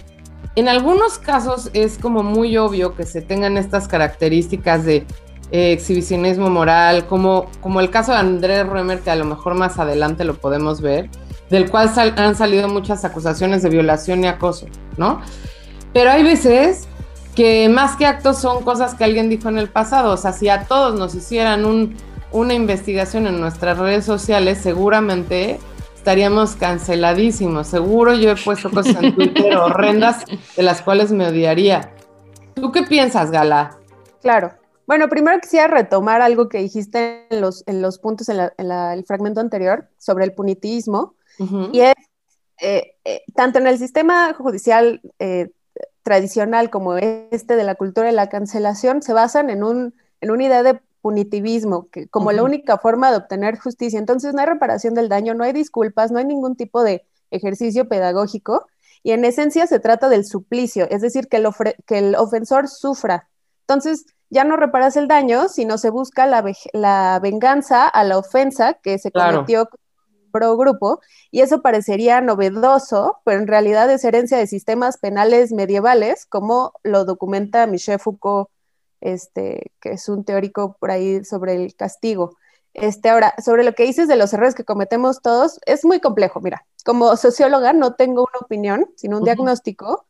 en 0.56 0.68
algunos 0.68 1.18
casos 1.18 1.70
es 1.74 1.98
como 1.98 2.24
muy 2.24 2.58
obvio 2.58 2.96
que 2.96 3.06
se 3.06 3.22
tengan 3.22 3.58
estas 3.58 3.88
características 3.88 4.86
de 4.86 5.06
eh, 5.52 5.72
exhibicionismo 5.72 6.50
moral, 6.50 7.06
como, 7.08 7.48
como 7.62 7.80
el 7.80 7.90
caso 7.90 8.12
de 8.12 8.20
Andrés 8.20 8.66
Römer, 8.66 9.00
que 9.02 9.12
a 9.12 9.16
lo 9.16 9.26
mejor 9.26 9.56
más 9.56 9.80
adelante 9.80 10.24
lo 10.24 10.36
podemos 10.36 10.82
ver, 10.82 11.10
del 11.50 11.70
cual 11.70 11.92
han 12.18 12.36
salido 12.36 12.68
muchas 12.70 13.06
acusaciones 13.06 13.62
de 13.64 13.70
violación 13.70 14.24
y 14.24 14.28
acoso, 14.28 14.68
¿no? 14.98 15.22
Pero 15.94 16.12
hay 16.12 16.24
veces 16.24 16.88
que 17.36 17.68
más 17.70 17.96
que 17.96 18.06
actos 18.06 18.38
son 18.38 18.64
cosas 18.64 18.96
que 18.96 19.04
alguien 19.04 19.30
dijo 19.30 19.50
en 19.50 19.58
el 19.58 19.70
pasado, 19.70 20.14
o 20.14 20.18
sea, 20.18 20.34
si 20.34 20.50
a 20.50 20.64
todos 20.66 20.98
nos 20.98 21.16
hicieran 21.16 21.66
un, 21.66 21.96
una 22.32 22.54
investigación 22.54 23.28
en 23.28 23.40
nuestras 23.40 23.78
redes 23.78 24.06
sociales, 24.06 24.60
seguramente 24.62 25.60
estaríamos 26.04 26.58
canceladísimos. 26.58 27.68
Seguro 27.68 28.14
yo 28.14 28.32
he 28.32 28.36
puesto 28.36 28.70
cosas 28.70 29.02
en 29.02 29.16
Twitter 29.16 29.56
horrendas 29.56 30.26
de 30.58 30.62
las 30.62 30.82
cuales 30.82 31.14
me 31.14 31.26
odiaría. 31.26 31.94
¿Tú 32.56 32.74
qué 32.74 32.84
piensas, 32.84 33.32
Gala? 33.32 33.78
Claro. 34.22 34.52
Bueno, 34.86 35.08
primero 35.08 35.40
quisiera 35.40 35.68
retomar 35.68 36.22
algo 36.22 36.50
que 36.50 36.58
dijiste 36.58 37.26
en 37.30 37.40
los, 37.40 37.64
en 37.68 37.82
los 37.82 38.00
puntos 38.00 38.28
en, 38.28 38.38
el 38.58 39.06
fragmento 39.06 39.40
anterior 39.40 39.88
sobre 39.98 40.26
el 40.26 40.34
punitivismo. 40.34 41.16
Y 41.72 41.80
es, 41.80 41.94
eh, 42.62 42.96
eh, 43.06 43.22
tanto 43.34 43.60
en 43.60 43.68
el 43.68 43.78
sistema 43.78 44.34
judicial 44.34 45.00
eh, 45.20 45.52
tradicional 46.04 46.70
como 46.70 46.98
este 46.98 47.56
de 47.56 47.64
la 47.64 47.76
cultura 47.76 48.08
de 48.08 48.14
la 48.14 48.28
cancelación, 48.28 49.02
se 49.02 49.14
basan 49.14 49.50
en, 49.50 49.64
un, 49.64 49.96
en 50.20 50.32
una 50.32 50.44
idea 50.44 50.64
de 50.64 50.82
punitivismo, 51.04 51.90
que 51.90 52.08
como 52.08 52.32
la 52.32 52.44
única 52.44 52.78
forma 52.78 53.12
de 53.12 53.18
obtener 53.18 53.60
justicia. 53.60 54.00
Entonces 54.00 54.34
no 54.34 54.40
hay 54.40 54.48
reparación 54.48 54.94
del 54.94 55.10
daño, 55.10 55.34
no 55.34 55.44
hay 55.44 55.52
disculpas, 55.52 56.12
no 56.12 56.18
hay 56.18 56.26
ningún 56.26 56.56
tipo 56.56 56.82
de 56.82 57.06
ejercicio 57.30 57.90
pedagógico 57.90 58.68
y 59.04 59.12
en 59.12 59.26
esencia 59.26 59.68
se 59.68 59.80
trata 59.80 60.08
del 60.08 60.26
suplicio, 60.26 60.88
es 60.90 61.02
decir, 61.02 61.28
que 61.28 61.38
el, 61.38 61.48
que 61.86 61.98
el 61.98 62.16
ofensor 62.16 62.70
sufra. 62.70 63.28
Entonces 63.68 64.06
ya 64.30 64.46
no 64.46 64.56
reparas 64.56 64.96
el 64.96 65.10
daño, 65.10 65.50
sino 65.50 65.78
se 65.78 65.90
busca 65.90 66.26
la, 66.26 66.42
la 66.72 67.20
venganza 67.22 67.86
a 67.86 68.06
la 68.06 68.18
ofensa 68.18 68.76
que 68.76 68.98
se 68.98 69.12
cometió 69.12 69.68
pro 70.32 70.56
grupo 70.56 71.02
y 71.32 71.42
eso 71.42 71.62
parecería 71.62 72.22
novedoso, 72.22 73.20
pero 73.26 73.42
en 73.42 73.48
realidad 73.48 73.92
es 73.92 74.06
herencia 74.06 74.38
de 74.38 74.48
sistemas 74.48 74.98
penales 74.98 75.52
medievales, 75.52 76.26
como 76.26 76.72
lo 76.82 77.04
documenta 77.04 77.68
Michel 77.68 78.00
Foucault 78.00 78.48
este, 79.04 79.72
que 79.80 79.92
es 79.92 80.10
un 80.10 80.24
teórico 80.24 80.78
por 80.80 80.90
ahí 80.92 81.24
sobre 81.26 81.56
el 81.56 81.76
castigo. 81.76 82.38
Este, 82.74 83.10
ahora, 83.10 83.36
sobre 83.44 83.64
lo 83.64 83.74
que 83.74 83.84
dices 83.84 84.08
de 84.08 84.16
los 84.16 84.34
errores 84.34 84.56
que 84.56 84.64
cometemos 84.64 85.22
todos, 85.22 85.60
es 85.66 85.86
muy 85.86 86.00
complejo. 86.00 86.42
Mira, 86.42 86.66
como 86.84 87.16
socióloga 87.18 87.74
no 87.74 87.94
tengo 87.94 88.24
una 88.24 88.40
opinión, 88.42 88.90
sino 88.96 89.18
un 89.20 89.26
diagnóstico. 89.26 90.06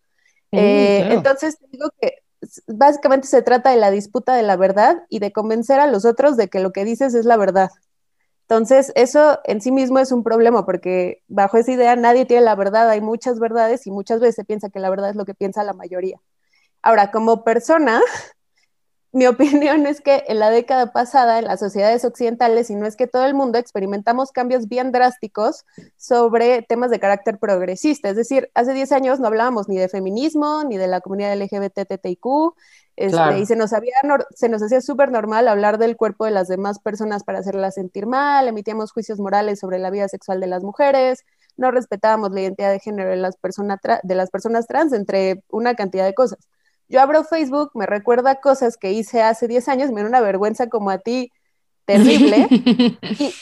Eh, 0.51 1.07
entonces, 1.11 1.57
digo 1.71 1.89
que 1.99 2.19
básicamente 2.67 3.27
se 3.27 3.41
trata 3.41 3.71
de 3.71 3.77
la 3.77 3.91
disputa 3.91 4.35
de 4.35 4.43
la 4.43 4.55
verdad 4.55 5.03
y 5.09 5.19
de 5.19 5.31
convencer 5.31 5.79
a 5.79 5.87
los 5.87 6.05
otros 6.05 6.37
de 6.37 6.47
que 6.47 6.59
lo 6.59 6.71
que 6.71 6.85
dices 6.85 7.15
es 7.15 7.25
la 7.25 7.37
verdad. 7.37 7.71
Entonces, 8.43 8.91
eso 8.95 9.39
en 9.45 9.61
sí 9.61 9.71
mismo 9.71 9.99
es 9.99 10.11
un 10.11 10.23
problema 10.23 10.65
porque 10.65 11.23
bajo 11.27 11.57
esa 11.57 11.71
idea 11.71 11.95
nadie 11.95 12.25
tiene 12.25 12.43
la 12.43 12.55
verdad, 12.55 12.89
hay 12.89 13.01
muchas 13.01 13.39
verdades 13.39 13.87
y 13.87 13.91
muchas 13.91 14.19
veces 14.19 14.35
se 14.35 14.45
piensa 14.45 14.69
que 14.69 14.79
la 14.79 14.89
verdad 14.89 15.09
es 15.09 15.15
lo 15.15 15.25
que 15.25 15.33
piensa 15.33 15.63
la 15.63 15.73
mayoría. 15.73 16.19
Ahora, 16.81 17.11
como 17.11 17.43
persona, 17.43 18.01
mi 19.13 19.27
opinión 19.27 19.85
es 19.85 20.01
que 20.01 20.23
en 20.27 20.39
la 20.39 20.49
década 20.49 20.91
pasada, 20.91 21.37
en 21.37 21.45
las 21.45 21.59
sociedades 21.59 22.03
occidentales, 22.03 22.71
y 22.71 22.75
no 22.75 22.87
es 22.87 22.95
que 22.95 23.05
todo 23.05 23.25
el 23.25 23.35
mundo, 23.35 23.59
experimentamos 23.59 24.31
cambios 24.31 24.67
bien 24.67 24.91
drásticos 24.91 25.65
sobre 25.97 26.63
temas 26.63 26.89
de 26.89 26.99
carácter 26.99 27.37
progresista. 27.37 28.09
Es 28.09 28.15
decir, 28.15 28.49
hace 28.55 28.73
10 28.73 28.91
años 28.91 29.19
no 29.19 29.27
hablábamos 29.27 29.69
ni 29.69 29.77
de 29.77 29.87
feminismo, 29.87 30.63
ni 30.63 30.77
de 30.77 30.87
la 30.87 30.99
comunidad 30.99 31.33
LGBTTIQ, 31.33 32.55
este, 32.95 33.39
y 33.39 33.45
se 33.45 33.55
nos, 33.55 33.71
había, 33.73 33.93
se 34.35 34.49
nos 34.49 34.61
hacía 34.63 34.81
súper 34.81 35.11
normal 35.11 35.47
hablar 35.47 35.77
del 35.77 35.95
cuerpo 35.95 36.25
de 36.25 36.31
las 36.31 36.47
demás 36.47 36.79
personas 36.79 37.23
para 37.23 37.39
hacerlas 37.39 37.75
sentir 37.75 38.07
mal, 38.07 38.47
emitíamos 38.47 38.91
juicios 38.91 39.19
morales 39.19 39.59
sobre 39.59 39.79
la 39.79 39.91
vida 39.91 40.07
sexual 40.07 40.39
de 40.39 40.47
las 40.47 40.63
mujeres, 40.63 41.23
no 41.55 41.69
respetábamos 41.71 42.31
la 42.31 42.41
identidad 42.41 42.71
de 42.71 42.79
género 42.79 43.11
de 43.11 43.17
las, 43.17 43.35
de 44.03 44.15
las 44.15 44.29
personas 44.31 44.67
trans, 44.67 44.93
entre 44.93 45.43
una 45.49 45.75
cantidad 45.75 46.05
de 46.05 46.13
cosas. 46.15 46.39
Yo 46.89 47.01
abro 47.01 47.23
Facebook, 47.23 47.71
me 47.73 47.85
recuerda 47.85 48.35
cosas 48.35 48.77
que 48.77 48.91
hice 48.91 49.21
hace 49.21 49.47
10 49.47 49.67
años, 49.69 49.91
me 49.91 50.01
da 50.01 50.07
una 50.07 50.21
vergüenza 50.21 50.67
como 50.67 50.89
a 50.89 50.99
ti 50.99 51.31
terrible. 51.85 52.47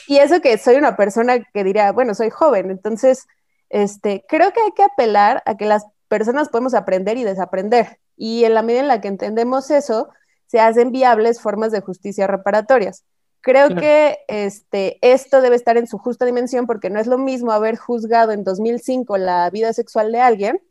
y, 0.07 0.17
eso 0.17 0.41
que 0.41 0.57
soy 0.57 0.75
una 0.75 0.95
persona 0.95 1.39
que 1.53 1.63
diría, 1.63 1.91
bueno, 1.91 2.15
soy 2.15 2.29
joven, 2.29 2.71
entonces 2.71 3.25
este, 3.69 4.24
creo 4.27 4.51
que 4.53 4.62
hay 4.62 4.71
que 4.71 4.83
apelar 4.83 5.43
a 5.45 5.57
que 5.57 5.65
las 5.65 5.86
personas 6.07 6.50
podemos 6.50 6.74
aprender 6.74 7.17
y 7.17 7.24
desaprender. 7.24 8.00
Y 8.17 8.43
en 8.43 8.53
la 8.53 8.62
medida 8.62 8.81
en 8.81 8.88
la 8.88 9.01
que 9.01 9.07
entendemos 9.07 9.71
eso, 9.71 10.10
se 10.48 10.60
hacen 10.60 10.91
viables 10.91 11.41
formas 11.41 11.71
de 11.71 11.81
justicia 11.81 12.27
reparatorias. 12.27 13.05
Creo 13.39 13.69
que 13.69 14.19
este, 14.27 15.00
esto 15.01 15.41
debe 15.41 15.55
estar 15.55 15.75
en 15.77 15.88
su 15.88 15.98
justa 15.98 16.25
dimensión 16.25 16.67
porque 16.67 16.91
no 16.91 17.00
es 17.00 17.07
lo 17.07 17.17
mismo 17.17 17.51
haber 17.51 17.75
juzgado 17.75 18.33
en 18.33 18.43
2005 18.43 19.17
la 19.17 19.50
vida 19.50 19.74
sexual 19.74 20.12
de 20.12 20.19
alguien 20.19 20.62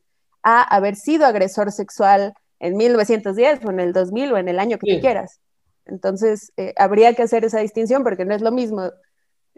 a 0.44 0.62
haber 0.62 0.94
sido 0.94 1.26
agresor 1.26 1.72
sexual 1.72 2.34
en 2.60 2.76
1910 2.76 3.64
o 3.64 3.70
en 3.70 3.80
el 3.80 3.92
2000 3.92 4.32
o 4.32 4.38
en 4.38 4.48
el 4.48 4.58
año 4.58 4.78
que 4.78 5.00
quieras. 5.00 5.40
Entonces, 5.86 6.52
eh, 6.56 6.72
habría 6.76 7.14
que 7.14 7.22
hacer 7.22 7.44
esa 7.44 7.58
distinción 7.58 8.04
porque 8.04 8.24
no 8.24 8.34
es 8.34 8.42
lo 8.42 8.52
mismo 8.52 8.90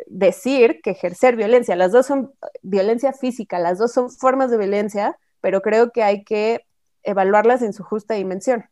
decir 0.07 0.81
que 0.83 0.91
ejercer 0.91 1.37
violencia. 1.37 1.77
Las 1.77 1.93
dos 1.93 2.07
son 2.07 2.33
violencia 2.63 3.13
física, 3.13 3.59
las 3.59 3.79
dos 3.79 3.93
son 3.93 4.11
formas 4.11 4.51
de 4.51 4.59
violencia, 4.59 5.19
pero 5.41 5.61
creo 5.61 5.91
que 5.91 6.03
hay 6.03 6.25
que 6.25 6.65
evaluarlas 7.03 7.63
en 7.63 7.73
su 7.73 7.83
justa 7.83 8.15
dimensión. 8.15 8.65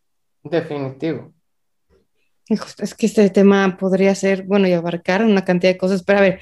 Definitivo. 0.42 1.32
Es 2.49 2.94
que 2.94 3.06
este 3.06 3.30
tema 3.30 3.76
podría 3.78 4.14
ser, 4.14 4.44
bueno, 4.44 4.66
y 4.66 4.72
abarcar 4.72 5.25
una 5.25 5.44
cantidad 5.44 5.72
de 5.72 5.78
cosas, 5.78 6.02
pero 6.02 6.18
a 6.18 6.22
ver, 6.22 6.40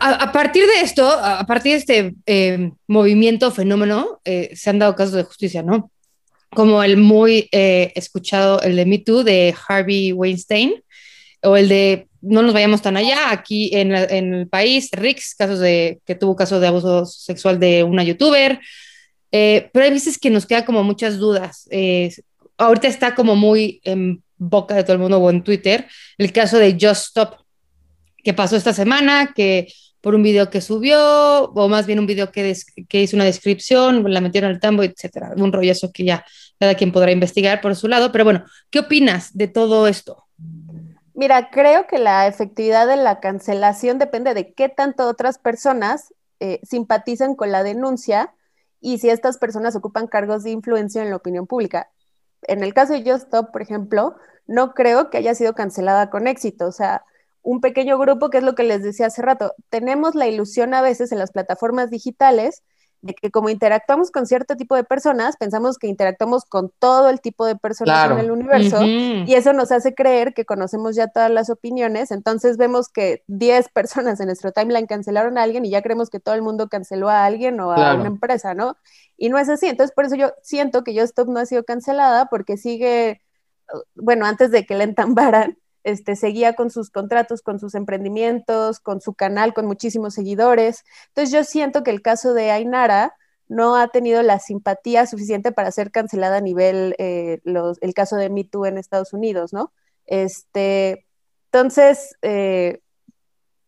a, 0.00 0.32
partir 0.32 0.64
de 0.66 0.80
esto, 0.80 1.06
a 1.08 1.44
partir 1.44 1.72
de 1.72 1.78
este 1.78 2.14
eh, 2.24 2.72
movimiento, 2.86 3.50
fenómeno, 3.50 4.20
eh, 4.24 4.50
se 4.54 4.70
han 4.70 4.78
dado 4.78 4.96
casos 4.96 5.14
de 5.14 5.24
justicia, 5.24 5.62
¿no? 5.62 5.90
Como 6.56 6.82
el 6.82 6.96
muy 6.96 7.50
eh, 7.52 7.92
escuchado, 7.94 8.62
el 8.62 8.76
de 8.76 8.86
Me 8.86 8.98
Too 8.98 9.24
de 9.24 9.54
Harvey 9.68 10.10
Weinstein, 10.12 10.72
o 11.42 11.54
el 11.54 11.68
de 11.68 12.08
No 12.22 12.42
nos 12.42 12.54
vayamos 12.54 12.80
tan 12.80 12.96
allá, 12.96 13.30
aquí 13.30 13.70
en, 13.74 13.94
el 13.94 14.48
país, 14.48 14.88
Rix, 14.90 15.34
casos 15.34 15.60
de, 15.60 16.00
que 16.06 16.14
tuvo 16.14 16.34
caso 16.34 16.58
de 16.58 16.66
abuso 16.66 17.04
sexual 17.04 17.60
de 17.60 17.84
una 17.84 18.02
youtuber, 18.02 18.58
eh, 19.32 19.68
pero 19.70 19.84
hay 19.84 19.90
veces 19.90 20.16
que 20.16 20.30
nos 20.30 20.46
queda 20.46 20.64
como 20.64 20.82
muchas 20.82 21.18
dudas. 21.18 21.68
Eh, 21.70 22.10
ahorita 22.56 22.88
está 22.88 23.14
como 23.14 23.36
muy 23.36 23.80
en 23.84 24.22
boca 24.38 24.74
de 24.74 24.82
todo 24.82 24.94
el 24.94 24.98
mundo 24.98 25.18
o 25.18 25.28
en 25.28 25.44
Twitter 25.44 25.86
el 26.16 26.32
caso 26.32 26.58
de 26.58 26.72
Just 26.72 27.08
Stop, 27.08 27.36
que 28.24 28.32
pasó 28.32 28.56
esta 28.56 28.72
semana, 28.72 29.34
que 29.36 29.68
por 30.00 30.14
un 30.14 30.22
video 30.22 30.48
que 30.48 30.60
subió, 30.60 31.50
o 31.52 31.68
más 31.68 31.86
bien 31.86 31.98
un 31.98 32.06
video 32.06 32.30
que, 32.30 32.56
que 32.88 33.02
hizo 33.02 33.16
una 33.16 33.24
descripción, 33.26 34.10
la 34.10 34.20
metieron 34.20 34.50
al 34.52 34.60
tambo, 34.60 34.84
etcétera. 34.84 35.32
Un 35.36 35.52
rollazo 35.52 35.90
que 35.92 36.04
ya 36.04 36.24
cada 36.58 36.74
quien 36.74 36.92
podrá 36.92 37.10
investigar 37.10 37.60
por 37.60 37.76
su 37.76 37.88
lado. 37.88 38.12
Pero 38.12 38.24
bueno, 38.24 38.44
¿qué 38.70 38.80
opinas 38.80 39.36
de 39.36 39.48
todo 39.48 39.86
esto? 39.88 40.24
Mira, 41.14 41.50
creo 41.50 41.86
que 41.86 41.98
la 41.98 42.26
efectividad 42.26 42.86
de 42.86 42.96
la 42.96 43.20
cancelación 43.20 43.98
depende 43.98 44.34
de 44.34 44.52
qué 44.52 44.68
tanto 44.68 45.08
otras 45.08 45.38
personas 45.38 46.12
eh, 46.40 46.60
simpatizan 46.62 47.34
con 47.34 47.50
la 47.50 47.62
denuncia 47.62 48.34
y 48.80 48.98
si 48.98 49.08
estas 49.08 49.38
personas 49.38 49.74
ocupan 49.74 50.06
cargos 50.06 50.42
de 50.42 50.50
influencia 50.50 51.02
en 51.02 51.10
la 51.10 51.16
opinión 51.16 51.46
pública. 51.46 51.90
En 52.42 52.62
el 52.62 52.74
caso 52.74 52.92
de 52.92 53.10
Just 53.10 53.32
por 53.52 53.62
ejemplo, 53.62 54.16
no 54.46 54.74
creo 54.74 55.10
que 55.10 55.18
haya 55.18 55.34
sido 55.34 55.54
cancelada 55.54 56.10
con 56.10 56.26
éxito. 56.26 56.66
O 56.66 56.72
sea, 56.72 57.02
un 57.42 57.60
pequeño 57.60 57.98
grupo, 57.98 58.28
que 58.28 58.38
es 58.38 58.44
lo 58.44 58.54
que 58.54 58.64
les 58.64 58.82
decía 58.82 59.06
hace 59.06 59.22
rato. 59.22 59.54
Tenemos 59.70 60.14
la 60.14 60.26
ilusión 60.26 60.74
a 60.74 60.82
veces 60.82 61.12
en 61.12 61.18
las 61.18 61.32
plataformas 61.32 61.90
digitales 61.90 62.62
de 63.02 63.14
que 63.14 63.30
como 63.30 63.48
interactuamos 63.48 64.10
con 64.10 64.26
cierto 64.26 64.56
tipo 64.56 64.74
de 64.74 64.84
personas, 64.84 65.36
pensamos 65.36 65.78
que 65.78 65.86
interactuamos 65.86 66.44
con 66.44 66.72
todo 66.78 67.08
el 67.08 67.20
tipo 67.20 67.46
de 67.46 67.56
personas 67.56 68.10
en 68.10 68.18
el 68.18 68.30
universo 68.30 68.82
y 68.82 69.34
eso 69.34 69.52
nos 69.52 69.72
hace 69.72 69.94
creer 69.94 70.34
que 70.34 70.44
conocemos 70.44 70.96
ya 70.96 71.08
todas 71.08 71.30
las 71.30 71.50
opiniones, 71.50 72.10
entonces 72.10 72.56
vemos 72.56 72.88
que 72.88 73.22
10 73.28 73.68
personas 73.68 74.18
en 74.20 74.26
nuestro 74.26 74.52
timeline 74.52 74.86
cancelaron 74.86 75.38
a 75.38 75.42
alguien 75.42 75.64
y 75.64 75.70
ya 75.70 75.82
creemos 75.82 76.10
que 76.10 76.20
todo 76.20 76.34
el 76.34 76.42
mundo 76.42 76.68
canceló 76.68 77.08
a 77.08 77.24
alguien 77.24 77.60
o 77.60 77.72
a 77.72 77.94
una 77.94 78.06
empresa, 78.06 78.54
¿no? 78.54 78.76
Y 79.16 79.28
no 79.28 79.38
es 79.38 79.48
así, 79.48 79.66
entonces 79.66 79.94
por 79.94 80.04
eso 80.04 80.16
yo 80.16 80.32
siento 80.42 80.82
que 80.82 80.98
Stop 81.00 81.28
no 81.28 81.40
ha 81.40 81.46
sido 81.46 81.64
cancelada 81.64 82.26
porque 82.26 82.56
sigue, 82.56 83.22
bueno, 83.94 84.26
antes 84.26 84.50
de 84.50 84.66
que 84.66 84.74
la 84.74 84.84
entambaran, 84.84 85.58
este, 85.86 86.16
seguía 86.16 86.54
con 86.54 86.68
sus 86.70 86.90
contratos, 86.90 87.42
con 87.42 87.60
sus 87.60 87.76
emprendimientos, 87.76 88.80
con 88.80 89.00
su 89.00 89.14
canal, 89.14 89.54
con 89.54 89.66
muchísimos 89.66 90.14
seguidores. 90.14 90.84
Entonces 91.08 91.32
yo 91.32 91.44
siento 91.44 91.84
que 91.84 91.92
el 91.92 92.02
caso 92.02 92.34
de 92.34 92.50
Ainara 92.50 93.14
no 93.46 93.76
ha 93.76 93.86
tenido 93.86 94.20
la 94.24 94.40
simpatía 94.40 95.06
suficiente 95.06 95.52
para 95.52 95.70
ser 95.70 95.92
cancelada 95.92 96.38
a 96.38 96.40
nivel 96.40 96.96
eh, 96.98 97.40
el 97.44 97.94
caso 97.94 98.16
de 98.16 98.30
Me 98.30 98.42
Too 98.42 98.66
en 98.66 98.78
Estados 98.78 99.12
Unidos, 99.12 99.52
¿no? 99.52 99.72
Este, 100.06 101.06
entonces, 101.52 102.16
eh, 102.22 102.80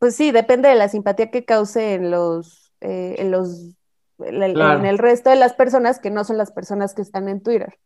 pues 0.00 0.16
sí, 0.16 0.32
depende 0.32 0.68
de 0.68 0.74
la 0.74 0.88
simpatía 0.88 1.30
que 1.30 1.44
cause 1.44 1.94
en 1.94 2.10
los, 2.10 2.72
eh, 2.80 3.14
en 3.18 3.30
los, 3.30 3.76
en 4.18 4.42
el 4.42 4.98
resto 4.98 5.30
de 5.30 5.36
las 5.36 5.54
personas 5.54 6.00
que 6.00 6.10
no 6.10 6.24
son 6.24 6.36
las 6.36 6.50
personas 6.50 6.94
que 6.94 7.02
están 7.02 7.28
en 7.28 7.40
Twitter. 7.44 7.78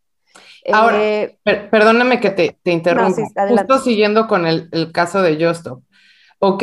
Ahora, 0.72 1.02
eh, 1.02 1.38
perdóname 1.70 2.20
que 2.20 2.30
te, 2.30 2.56
te 2.62 2.70
interrumpa. 2.70 3.22
Justo 3.48 3.78
siguiendo 3.78 4.26
con 4.26 4.46
el, 4.46 4.68
el 4.72 4.92
caso 4.92 5.22
de 5.22 5.44
Justo. 5.44 5.82
Ok, 6.38 6.62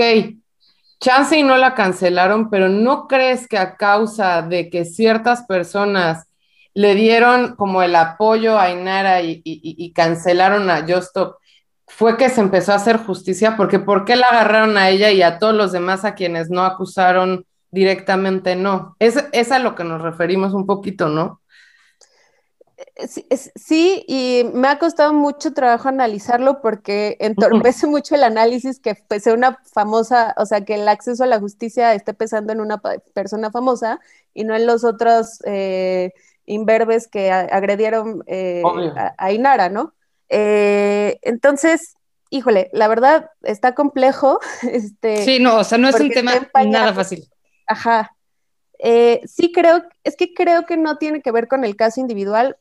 chance 1.00 1.38
y 1.38 1.44
no 1.44 1.58
la 1.58 1.74
cancelaron, 1.74 2.50
pero 2.50 2.70
¿no 2.70 3.08
crees 3.08 3.48
que 3.48 3.58
a 3.58 3.76
causa 3.76 4.42
de 4.42 4.70
que 4.70 4.86
ciertas 4.86 5.44
personas 5.44 6.26
le 6.74 6.96
dieron 6.96 7.56
como 7.56 7.82
el 7.84 7.96
apoyo 7.96 8.60
a 8.60 8.72
Inara 8.72 9.22
y, 9.22 9.42
y, 9.44 9.60
y 9.64 9.94
cancelaron 9.94 10.70
a 10.70 10.86
Justo, 10.88 11.38
fue 11.88 12.18
que 12.18 12.30
se 12.30 12.42
empezó 12.42 12.72
a 12.72 12.76
hacer 12.76 12.98
justicia? 12.98 13.58
Porque 13.58 13.80
¿por 13.80 14.06
qué 14.06 14.16
la 14.16 14.28
agarraron 14.28 14.78
a 14.78 14.90
ella 14.90 15.12
y 15.12 15.22
a 15.22 15.40
todos 15.40 15.56
los 15.56 15.72
demás 15.72 16.06
a 16.06 16.16
quienes 16.16 16.50
no 16.50 16.64
acusaron 16.64 17.46
directamente 17.72 18.56
no? 18.56 18.96
Es, 19.00 19.24
es 19.32 19.52
a 19.52 19.60
lo 19.60 19.76
que 19.76 19.84
nos 19.84 20.02
referimos 20.02 20.54
un 20.54 20.66
poquito, 20.66 21.10
¿no? 21.10 21.39
Sí, 23.56 24.04
y 24.08 24.44
me 24.54 24.68
ha 24.68 24.80
costado 24.80 25.14
mucho 25.14 25.54
trabajo 25.54 25.90
analizarlo 25.90 26.62
porque 26.62 27.18
entorpece 27.20 27.88
mucho 27.88 28.16
el 28.16 28.24
análisis 28.24 28.80
que 28.80 28.98
sea 29.20 29.34
una 29.34 29.60
famosa, 29.64 30.34
o 30.38 30.46
sea, 30.46 30.66
que 30.66 30.76
el 30.76 30.88
acceso 30.88 31.24
a 31.24 31.28
la 31.28 31.40
justicia 31.40 31.94
esté 31.94 32.14
pesando 32.14 32.54
en 32.54 32.62
una 32.62 32.82
persona 33.14 33.52
famosa 33.52 34.00
y 34.34 34.44
no 34.44 34.56
en 34.56 34.66
los 34.66 34.84
otros 34.84 35.40
eh, 35.46 36.14
imberbes 36.46 37.08
que 37.08 37.32
agredieron 37.32 38.24
eh, 38.28 38.64
a, 39.18 39.32
Inara, 39.32 39.70
¿no? 39.70 39.94
Eh, 40.30 41.20
entonces, 41.22 41.96
híjole, 42.30 42.70
la 42.74 42.88
verdad 42.88 43.30
está 43.44 43.76
complejo. 43.76 44.40
Este, 44.62 45.24
sí, 45.24 45.40
no, 45.40 45.58
o 45.58 45.64
sea, 45.64 45.78
no 45.78 45.90
es 45.90 46.00
un 46.00 46.10
tema 46.10 46.34
nada 46.66 46.94
fácil. 46.94 47.28
Ajá. 47.68 48.16
sí 48.80 49.52
creo, 49.54 49.84
es 50.04 50.16
que 50.16 50.34
creo 50.34 50.66
que 50.66 50.78
no 50.78 50.98
tiene 50.98 51.22
que 51.22 51.32
ver 51.32 51.48
con 51.48 51.64
el 51.64 51.76
caso 51.76 52.00
individual, 52.00 52.58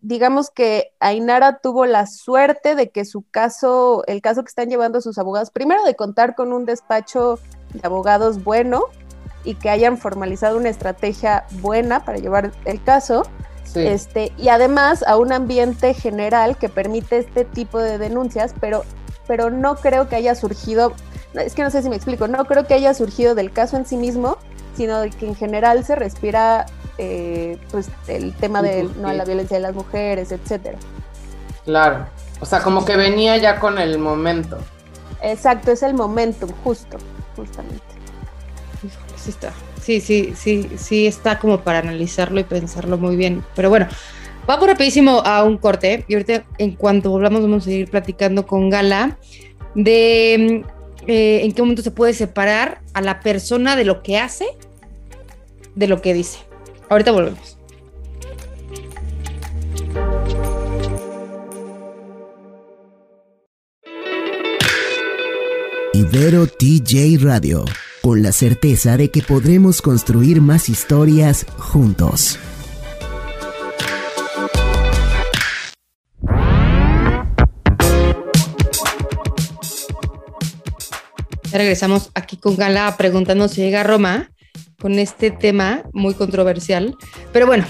digamos 0.00 0.50
que 0.50 0.92
Ainara 1.00 1.58
tuvo 1.58 1.86
la 1.86 2.06
suerte 2.06 2.74
de 2.74 2.90
que 2.90 3.04
su 3.04 3.22
caso, 3.30 4.04
el 4.06 4.22
caso 4.22 4.42
que 4.42 4.48
están 4.48 4.68
llevando 4.68 5.00
sus 5.00 5.18
abogados, 5.18 5.50
primero 5.50 5.84
de 5.84 5.94
contar 5.94 6.34
con 6.34 6.52
un 6.52 6.64
despacho 6.64 7.38
de 7.72 7.80
abogados 7.82 8.42
bueno 8.42 8.84
y 9.44 9.54
que 9.54 9.70
hayan 9.70 9.98
formalizado 9.98 10.56
una 10.56 10.68
estrategia 10.68 11.44
buena 11.60 12.04
para 12.04 12.18
llevar 12.18 12.52
el 12.64 12.82
caso. 12.82 13.22
Este, 13.74 14.32
y 14.36 14.48
además 14.48 15.04
a 15.06 15.16
un 15.16 15.32
ambiente 15.32 15.94
general 15.94 16.56
que 16.56 16.68
permite 16.68 17.18
este 17.18 17.44
tipo 17.44 17.78
de 17.78 17.98
denuncias, 17.98 18.52
pero, 18.60 18.82
pero 19.28 19.48
no 19.50 19.76
creo 19.76 20.08
que 20.08 20.16
haya 20.16 20.34
surgido, 20.34 20.92
es 21.34 21.54
que 21.54 21.62
no 21.62 21.70
sé 21.70 21.80
si 21.80 21.88
me 21.88 21.94
explico, 21.94 22.26
no 22.26 22.46
creo 22.46 22.66
que 22.66 22.74
haya 22.74 22.92
surgido 22.94 23.36
del 23.36 23.52
caso 23.52 23.76
en 23.76 23.86
sí 23.86 23.96
mismo, 23.96 24.38
sino 24.74 25.00
de 25.00 25.10
que 25.10 25.28
en 25.28 25.36
general 25.36 25.84
se 25.84 25.94
respira 25.94 26.66
eh, 27.02 27.56
pues 27.70 27.88
el 28.08 28.34
tema 28.34 28.60
de 28.60 28.82
no, 28.82 29.10
la 29.10 29.24
violencia 29.24 29.56
de 29.56 29.62
las 29.62 29.74
mujeres, 29.74 30.32
etcétera. 30.32 30.76
Claro, 31.64 32.04
o 32.40 32.44
sea, 32.44 32.60
como 32.60 32.84
que 32.84 32.94
venía 32.94 33.38
ya 33.38 33.58
con 33.58 33.78
el 33.78 33.98
momento. 33.98 34.58
Exacto, 35.22 35.72
es 35.72 35.82
el 35.82 35.94
momentum, 35.94 36.50
justo, 36.62 36.98
justamente. 37.36 37.80
Sí 39.16 39.30
está. 39.30 39.54
Sí, 39.80 40.00
sí, 40.02 40.34
sí, 40.36 40.70
sí 40.76 41.06
está 41.06 41.38
como 41.38 41.60
para 41.60 41.78
analizarlo 41.78 42.38
y 42.38 42.44
pensarlo 42.44 42.98
muy 42.98 43.16
bien. 43.16 43.42
Pero 43.54 43.70
bueno, 43.70 43.88
vamos 44.46 44.66
rapidísimo 44.66 45.22
a 45.24 45.42
un 45.42 45.56
corte 45.56 46.04
y 46.06 46.12
ahorita 46.12 46.44
en 46.58 46.74
cuanto 46.74 47.08
volvamos 47.08 47.40
vamos 47.40 47.62
a 47.62 47.70
seguir 47.70 47.90
platicando 47.90 48.46
con 48.46 48.68
Gala 48.68 49.16
de 49.74 50.64
eh, 51.06 51.40
en 51.44 51.52
qué 51.52 51.62
momento 51.62 51.80
se 51.80 51.92
puede 51.92 52.12
separar 52.12 52.82
a 52.92 53.00
la 53.00 53.20
persona 53.20 53.74
de 53.74 53.84
lo 53.84 54.02
que 54.02 54.18
hace 54.18 54.46
de 55.74 55.86
lo 55.86 56.02
que 56.02 56.12
dice. 56.12 56.49
Ahorita 56.90 57.12
volvemos. 57.12 57.56
Ibero 65.92 66.48
TJ 66.48 67.18
Radio, 67.22 67.64
con 68.02 68.24
la 68.24 68.32
certeza 68.32 68.96
de 68.96 69.12
que 69.12 69.22
podremos 69.22 69.82
construir 69.82 70.40
más 70.40 70.68
historias 70.68 71.46
juntos. 71.58 72.40
Regresamos 81.52 82.10
aquí 82.14 82.36
con 82.36 82.56
Gala 82.56 82.96
preguntando 82.96 83.46
si 83.46 83.60
llega 83.60 83.82
a 83.82 83.84
Roma 83.84 84.32
con 84.80 84.98
este 84.98 85.30
tema 85.30 85.82
muy 85.92 86.14
controversial. 86.14 86.96
Pero 87.32 87.46
bueno, 87.46 87.64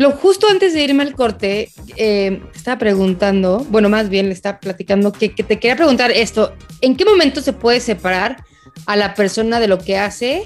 lo 0.00 0.12
justo 0.12 0.46
antes 0.48 0.72
de 0.72 0.82
irme 0.82 1.02
al 1.02 1.14
corte, 1.14 1.70
eh, 1.96 2.42
estaba 2.54 2.78
preguntando, 2.78 3.66
bueno, 3.68 3.88
más 3.88 4.08
bien 4.08 4.26
le 4.26 4.32
estaba 4.32 4.58
platicando 4.58 5.12
que, 5.12 5.28
te 5.28 5.58
quería 5.58 5.76
preguntar 5.76 6.10
esto, 6.10 6.54
¿en 6.80 6.96
qué 6.96 7.04
momento 7.04 7.42
se 7.42 7.52
puede 7.52 7.80
separar 7.80 8.44
a 8.86 8.96
la 8.96 9.14
persona 9.14 9.60
de 9.60 9.68
lo 9.68 9.78
que 9.78 9.98
hace, 9.98 10.44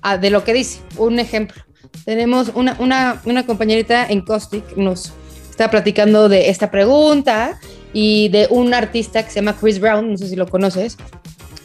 a, 0.00 0.16
de 0.16 0.30
lo 0.30 0.44
que 0.44 0.54
dice? 0.54 0.80
Un 0.96 1.18
ejemplo, 1.18 1.62
tenemos 2.04 2.52
una, 2.54 2.76
una, 2.78 3.20
una 3.24 3.44
compañerita 3.44 4.06
en 4.06 4.22
Caustic, 4.22 4.76
nos 4.76 5.12
está 5.50 5.70
platicando 5.70 6.28
de 6.28 6.48
esta 6.48 6.70
pregunta 6.70 7.60
y 7.92 8.30
de 8.30 8.46
un 8.48 8.72
artista 8.72 9.22
que 9.22 9.30
se 9.30 9.36
llama 9.36 9.56
Chris 9.60 9.80
Brown, 9.80 10.12
no 10.12 10.16
sé 10.16 10.28
si 10.28 10.36
lo 10.36 10.48
conoces, 10.48 10.96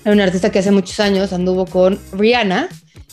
un 0.05 0.19
artista 0.19 0.51
que 0.51 0.59
hace 0.59 0.71
muchos 0.71 0.99
años 0.99 1.31
anduvo 1.33 1.65
con 1.65 1.99
Rihanna 2.11 2.69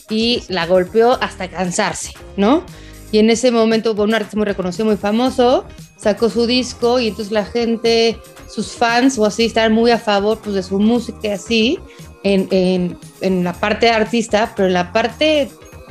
y 0.09 0.43
la 0.49 0.67
golpeó 0.67 1.19
hasta 1.23 1.49
cansarse, 1.49 2.13
¿no? 2.37 2.65
Y 3.13 3.19
en 3.19 3.31
ese 3.31 3.51
momento, 3.51 3.93
un 3.93 4.15
artista 4.15 4.37
muy 4.37 4.47
reconocido, 4.47 4.85
muy 4.87 4.97
famoso, 4.97 5.65
sacó 5.97 6.29
su 6.29 6.47
disco 6.47 7.01
y 7.01 7.09
entonces 7.09 7.33
la 7.33 7.45
gente, 7.45 8.19
sus 8.49 8.73
fans 8.73 9.19
o 9.19 9.25
así, 9.25 9.47
estaban 9.47 9.73
muy 9.73 9.91
a 9.91 9.99
favor 9.99 10.39
pues, 10.43 10.55
de 10.55 10.63
su 10.63 10.79
música 10.79 11.35
así, 11.35 11.79
en, 12.25 12.49
en, 12.51 12.99
en, 13.21 13.45
la 13.45 13.53
parte 13.53 13.89
artista, 13.91 14.53
pero 14.57 14.67
en 14.67 14.75
la 14.75 14.93
parte 14.93 15.49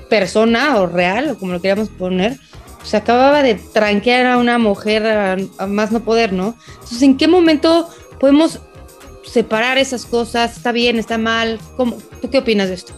persona 0.09 0.79
o 0.79 0.87
real, 0.87 1.29
o 1.29 1.37
como 1.37 1.53
lo 1.53 1.61
queríamos 1.61 1.89
poner, 1.89 2.37
se 2.83 2.97
acababa 2.97 3.41
de 3.41 3.55
tranquear 3.55 4.25
a 4.25 4.37
una 4.37 4.57
mujer 4.57 5.07
a, 5.07 5.37
a 5.57 5.65
más 5.65 5.91
no 5.91 6.01
poder, 6.01 6.33
¿no? 6.33 6.55
Entonces, 6.73 7.01
¿en 7.01 7.17
qué 7.17 7.27
momento 7.27 7.89
podemos 8.19 8.59
separar 9.23 9.77
esas 9.77 10.05
cosas? 10.05 10.57
¿Está 10.57 10.71
bien? 10.71 10.99
¿Está 10.99 11.17
mal? 11.17 11.59
¿Cómo? 11.77 11.97
¿Tú 12.21 12.29
qué 12.29 12.39
opinas 12.39 12.67
de 12.67 12.75
esto? 12.75 12.93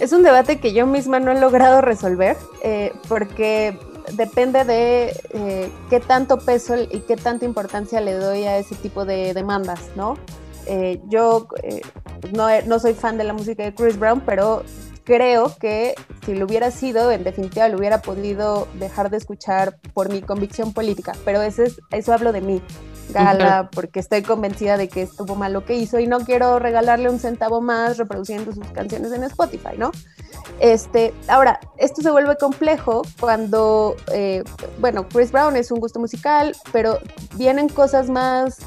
Es 0.00 0.12
un 0.12 0.22
debate 0.22 0.58
que 0.58 0.72
yo 0.72 0.86
misma 0.86 1.20
no 1.20 1.32
he 1.32 1.40
logrado 1.40 1.80
resolver 1.80 2.36
eh, 2.62 2.92
porque 3.08 3.78
depende 4.12 4.64
de 4.64 5.14
eh, 5.30 5.70
qué 5.90 6.00
tanto 6.00 6.38
peso 6.38 6.76
y 6.76 7.00
qué 7.00 7.16
tanta 7.16 7.44
importancia 7.44 8.00
le 8.00 8.14
doy 8.14 8.44
a 8.44 8.58
ese 8.58 8.74
tipo 8.74 9.04
de 9.04 9.34
demandas, 9.34 9.90
¿no? 9.94 10.16
Eh, 10.66 11.00
yo 11.08 11.48
no, 12.32 12.48
no, 12.66 12.78
soy 12.78 12.94
fan 12.94 13.18
de 13.18 13.24
la 13.24 13.32
música 13.32 13.64
de 13.64 13.74
Chris 13.74 13.98
Brown, 13.98 14.22
pero 14.24 14.62
creo 15.04 15.56
que 15.58 15.94
si 16.24 16.34
lo 16.34 16.46
hubiera 16.46 16.70
sido, 16.70 17.10
en 17.10 17.24
definitiva 17.24 17.68
lo 17.68 17.78
hubiera 17.78 18.00
podido 18.02 18.68
dejar 18.78 19.10
de 19.10 19.16
escuchar 19.16 19.78
por 19.92 20.12
mi 20.12 20.22
convicción 20.22 20.72
política, 20.72 21.12
pero 21.24 21.42
eso, 21.42 21.64
es, 21.64 21.80
eso 21.90 22.12
hablo 22.12 22.32
de 22.32 22.40
mí. 22.40 22.62
Gala, 23.12 23.70
porque 23.72 24.00
estoy 24.00 24.22
convencida 24.22 24.76
de 24.76 24.88
que 24.88 25.02
estuvo 25.02 25.34
mal 25.34 25.52
lo 25.52 25.64
que 25.64 25.74
hizo 25.74 25.98
y 26.00 26.06
no 26.06 26.20
quiero 26.20 26.58
regalarle 26.58 27.10
un 27.10 27.18
centavo 27.18 27.60
más 27.60 27.98
reproduciendo 27.98 28.52
sus 28.52 28.66
canciones 28.68 29.12
en 29.12 29.24
Spotify, 29.24 29.76
¿no? 29.76 29.92
Este, 30.60 31.12
ahora, 31.28 31.58
esto 31.78 32.02
se 32.02 32.10
vuelve 32.10 32.36
complejo 32.36 33.02
cuando, 33.18 33.96
eh, 34.12 34.44
bueno, 34.78 35.08
Chris 35.08 35.32
Brown 35.32 35.56
es 35.56 35.70
un 35.70 35.80
gusto 35.80 35.98
musical, 35.98 36.54
pero 36.72 36.98
vienen 37.36 37.68
cosas 37.68 38.08
más 38.08 38.58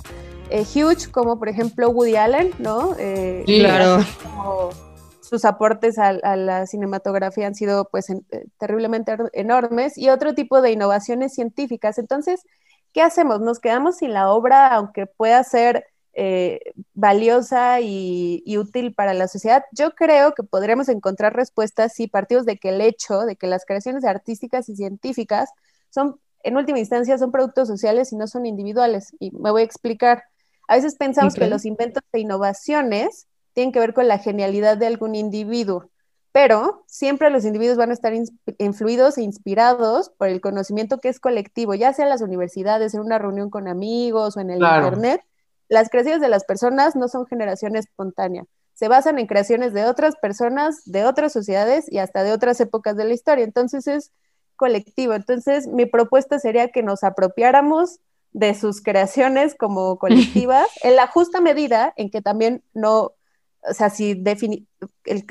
eh, 0.49 0.63
huge, 0.63 1.09
como 1.11 1.39
por 1.39 1.49
ejemplo 1.49 1.89
Woody 1.89 2.15
Allen, 2.15 2.51
¿no? 2.59 2.95
Eh, 2.99 3.43
claro. 3.45 4.03
sus 5.21 5.45
aportes 5.45 5.97
a, 5.97 6.13
la 6.35 6.67
cinematografía 6.67 7.47
han 7.47 7.55
sido 7.55 7.87
pues 7.89 8.07
terriblemente 8.59 9.15
enormes 9.33 9.97
y 9.97 10.09
otro 10.09 10.35
tipo 10.35 10.61
de 10.61 10.71
innovaciones 10.71 11.33
científicas. 11.33 11.97
Entonces, 11.97 12.41
¿qué 12.95 13.01
hacemos? 13.01 13.41
¿Nos 13.41 13.59
quedamos 13.59 13.97
sin 13.97 14.13
la 14.13 14.31
obra, 14.31 14.73
aunque 14.73 15.05
pueda 15.05 15.43
ser 15.43 15.85
eh, 16.13 16.61
valiosa 16.93 17.81
y, 17.81 18.41
útil 18.57 18.93
para 18.93 19.13
la 19.13 19.27
sociedad? 19.27 19.65
Yo 19.73 19.91
creo 19.91 20.33
que 20.33 20.43
podremos 20.43 20.87
encontrar 20.87 21.35
respuestas 21.35 21.93
si 21.93 22.07
partimos 22.07 22.45
de 22.45 22.57
que 22.57 22.69
el 22.69 22.79
hecho 22.79 23.25
de 23.25 23.35
que 23.35 23.47
las 23.47 23.65
creaciones 23.65 24.05
artísticas 24.05 24.69
y 24.69 24.77
científicas 24.77 25.49
son, 25.89 26.21
en 26.41 26.55
última 26.55 26.79
instancia, 26.79 27.17
son 27.17 27.33
productos 27.33 27.67
sociales 27.67 28.13
y 28.13 28.15
no 28.15 28.27
son 28.27 28.45
individuales. 28.45 29.13
Y 29.19 29.31
me 29.31 29.51
voy 29.51 29.63
a 29.63 29.65
explicar. 29.65 30.23
A 30.69 30.75
veces 30.75 30.95
pensamos 30.95 31.33
que 31.35 31.47
los 31.47 31.65
inventos 31.65 32.01
e 32.13 32.19
innovaciones 32.19 33.27
tienen 33.51 33.73
que 33.73 33.79
ver 33.79 33.93
con 33.93 34.07
la 34.07 34.19
genialidad 34.19 34.77
de 34.77 34.87
algún 34.87 35.15
individuo 35.15 35.89
pero 36.35 36.83
siempre 36.85 37.29
los 37.29 37.45
individuos 37.45 37.77
van 37.77 37.91
a 37.91 37.93
estar 37.93 38.11
influidos 38.57 39.17
e 39.17 39.21
inspirados 39.21 40.09
por 40.09 40.27
el 40.27 40.41
conocimiento 40.41 40.99
que 40.99 41.07
es 41.07 41.21
colectivo, 41.21 41.75
ya 41.75 41.93
sea 41.93 42.03
en 42.03 42.09
las 42.09 42.19
universidades, 42.19 42.93
en 42.93 42.99
una 42.99 43.17
reunión 43.17 43.49
con 43.49 43.69
amigos 43.69 44.35
o 44.35 44.41
en 44.41 44.49
el 44.49 44.61
Internet. 44.61 45.21
Las 45.69 45.89
creaciones 45.89 46.19
de 46.19 46.27
las 46.27 46.43
personas 46.43 46.97
no 46.97 47.07
son 47.07 47.25
generación 47.25 47.77
espontánea, 47.77 48.43
se 48.73 48.89
basan 48.89 49.17
en 49.17 49.27
creaciones 49.27 49.71
de 49.71 49.85
otras 49.85 50.17
personas, 50.17 50.81
de 50.83 51.05
otras 51.05 51.31
sociedades 51.31 51.89
y 51.89 51.99
hasta 51.99 52.21
de 52.23 52.33
otras 52.33 52.59
épocas 52.59 52.97
de 52.97 53.05
la 53.05 53.13
historia. 53.13 53.45
Entonces 53.45 53.87
es 53.87 54.11
colectivo. 54.57 55.13
Entonces 55.13 55.67
mi 55.67 55.85
propuesta 55.85 56.37
sería 56.37 56.67
que 56.67 56.83
nos 56.83 57.05
apropiáramos 57.05 58.01
de 58.33 58.55
sus 58.55 58.81
creaciones 58.81 59.55
como 59.55 59.97
colectivas 59.99 60.67
en 60.83 60.97
la 60.97 61.07
justa 61.07 61.39
medida 61.39 61.93
en 61.95 62.09
que 62.09 62.21
también 62.21 62.61
no 62.73 63.13
o 63.67 63.73
sea, 63.73 63.89
si 63.89 64.23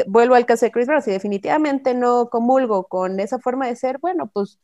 vuelvo 0.07 0.35
al 0.35 0.47
caso 0.47 0.66
de 0.66 0.73
Chris 0.73 0.87
Brown, 0.87 1.03
si 1.03 1.11
definitivamente 1.11 1.94
no 1.94 2.29
comulgo 2.29 2.85
con 2.85 3.20
esa 3.20 3.38
forma 3.38 3.66
de 3.66 3.77
ser, 3.77 3.99
bueno, 3.99 4.31
pues 4.33 4.59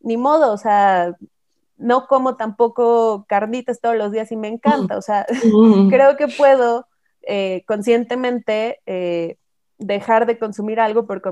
ni 0.00 0.16
modo, 0.16 0.52
o 0.52 0.58
sea, 0.58 1.14
no 1.76 2.06
como 2.06 2.36
tampoco 2.36 3.24
carnitas 3.28 3.80
todos 3.80 3.96
los 3.96 4.12
días 4.12 4.30
y 4.32 4.36
me 4.36 4.48
encanta, 4.48 4.96
o 4.96 5.02
sea, 5.02 5.26
creo 5.90 6.16
que 6.16 6.28
puedo 6.28 6.86
eh, 7.22 7.64
conscientemente 7.66 8.80
eh, 8.86 9.36
dejar 9.78 10.26
de 10.26 10.38
consumir 10.38 10.80
algo 10.80 11.06
por, 11.06 11.22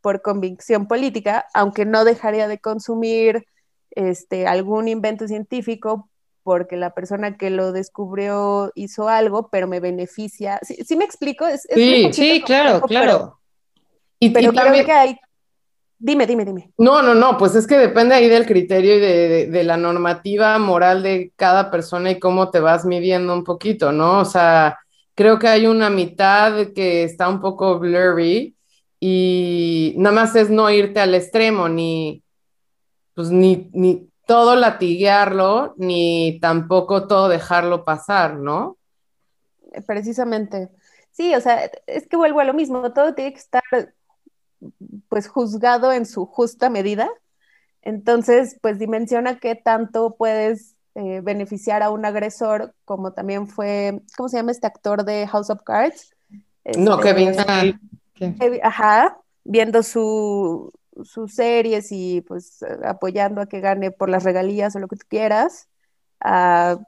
por 0.00 0.22
convicción 0.22 0.88
política, 0.88 1.46
aunque 1.54 1.84
no 1.84 2.04
dejaría 2.04 2.48
de 2.48 2.58
consumir 2.58 3.46
este, 3.90 4.46
algún 4.46 4.88
invento 4.88 5.26
científico 5.26 6.08
porque 6.48 6.78
la 6.78 6.94
persona 6.94 7.36
que 7.36 7.50
lo 7.50 7.72
descubrió 7.72 8.72
hizo 8.74 9.10
algo, 9.10 9.50
pero 9.50 9.66
me 9.66 9.80
beneficia. 9.80 10.58
¿Sí, 10.62 10.96
me 10.96 11.04
explico? 11.04 11.44
sí, 11.74 12.10
sí, 12.10 12.42
claro, 12.42 12.80
claro. 12.80 13.38
y, 14.18 14.30
pero 14.30 14.50
creo 14.52 14.82
que 14.86 14.92
hay... 14.92 15.18
Dime, 15.98 16.26
dime, 16.26 16.46
dime. 16.46 16.72
No, 16.78 17.02
no, 17.02 17.14
no, 17.14 17.36
pues 17.36 17.54
es 17.54 17.66
que 17.66 17.76
depende 17.76 18.14
ahí 18.14 18.30
del 18.30 18.46
criterio 18.46 18.96
y 18.96 18.98
de, 19.50 19.62
la 19.62 19.76
normativa 19.76 20.58
moral 20.58 21.02
de 21.02 21.32
cada 21.36 21.70
persona 21.70 22.12
y 22.12 22.18
cómo 22.18 22.50
te 22.50 22.60
vas 22.60 22.86
midiendo 22.86 23.34
un 23.34 23.44
poquito, 23.44 23.92
¿no? 23.92 24.20
O 24.20 24.24
sea, 24.24 24.78
creo 25.14 25.38
que 25.38 25.48
hay 25.48 25.66
una 25.66 25.90
mitad 25.90 26.68
que 26.74 27.02
está 27.02 27.28
un 27.28 27.42
poco 27.42 27.78
blurry 27.78 28.56
y 28.98 29.92
nada 29.98 30.14
más 30.14 30.34
es 30.34 30.48
no 30.48 30.70
irte 30.70 30.98
al 30.98 31.14
extremo, 31.14 31.68
ni, 31.68 32.22
pues 33.12 33.30
ni, 33.30 33.68
ni 33.74 34.07
todo 34.28 34.56
latiguearlo 34.56 35.72
ni 35.78 36.38
tampoco 36.38 37.06
todo 37.06 37.30
dejarlo 37.30 37.86
pasar, 37.86 38.34
¿no? 38.34 38.76
Precisamente. 39.86 40.68
Sí, 41.10 41.34
o 41.34 41.40
sea, 41.40 41.70
es 41.86 42.06
que 42.06 42.18
vuelvo 42.18 42.40
a 42.40 42.44
lo 42.44 42.52
mismo, 42.52 42.92
todo 42.92 43.14
tiene 43.14 43.32
que 43.32 43.38
estar 43.38 43.62
pues 45.08 45.28
juzgado 45.28 45.94
en 45.94 46.04
su 46.04 46.26
justa 46.26 46.68
medida. 46.68 47.08
Entonces, 47.80 48.58
pues 48.60 48.78
dimensiona 48.78 49.38
qué 49.38 49.54
tanto 49.54 50.14
puedes 50.18 50.76
eh, 50.94 51.22
beneficiar 51.22 51.82
a 51.82 51.88
un 51.88 52.04
agresor, 52.04 52.74
como 52.84 53.14
también 53.14 53.48
fue, 53.48 54.02
¿cómo 54.14 54.28
se 54.28 54.36
llama 54.36 54.52
este 54.52 54.66
actor 54.66 55.06
de 55.06 55.26
House 55.26 55.48
of 55.48 55.62
Cards? 55.62 56.14
no, 56.76 57.00
Kevin. 57.00 57.32
Kevin 58.12 58.60
ajá, 58.62 59.16
viendo 59.42 59.82
su, 59.82 60.70
sus 61.04 61.34
series 61.34 61.88
y 61.90 62.22
pues 62.22 62.64
apoyando 62.84 63.40
a 63.40 63.46
que 63.46 63.60
gane 63.60 63.90
por 63.90 64.08
las 64.10 64.24
regalías 64.24 64.74
o 64.76 64.78
lo 64.78 64.88
que 64.88 64.96
tú 64.96 65.06
quieras, 65.08 65.68
a 66.20 66.78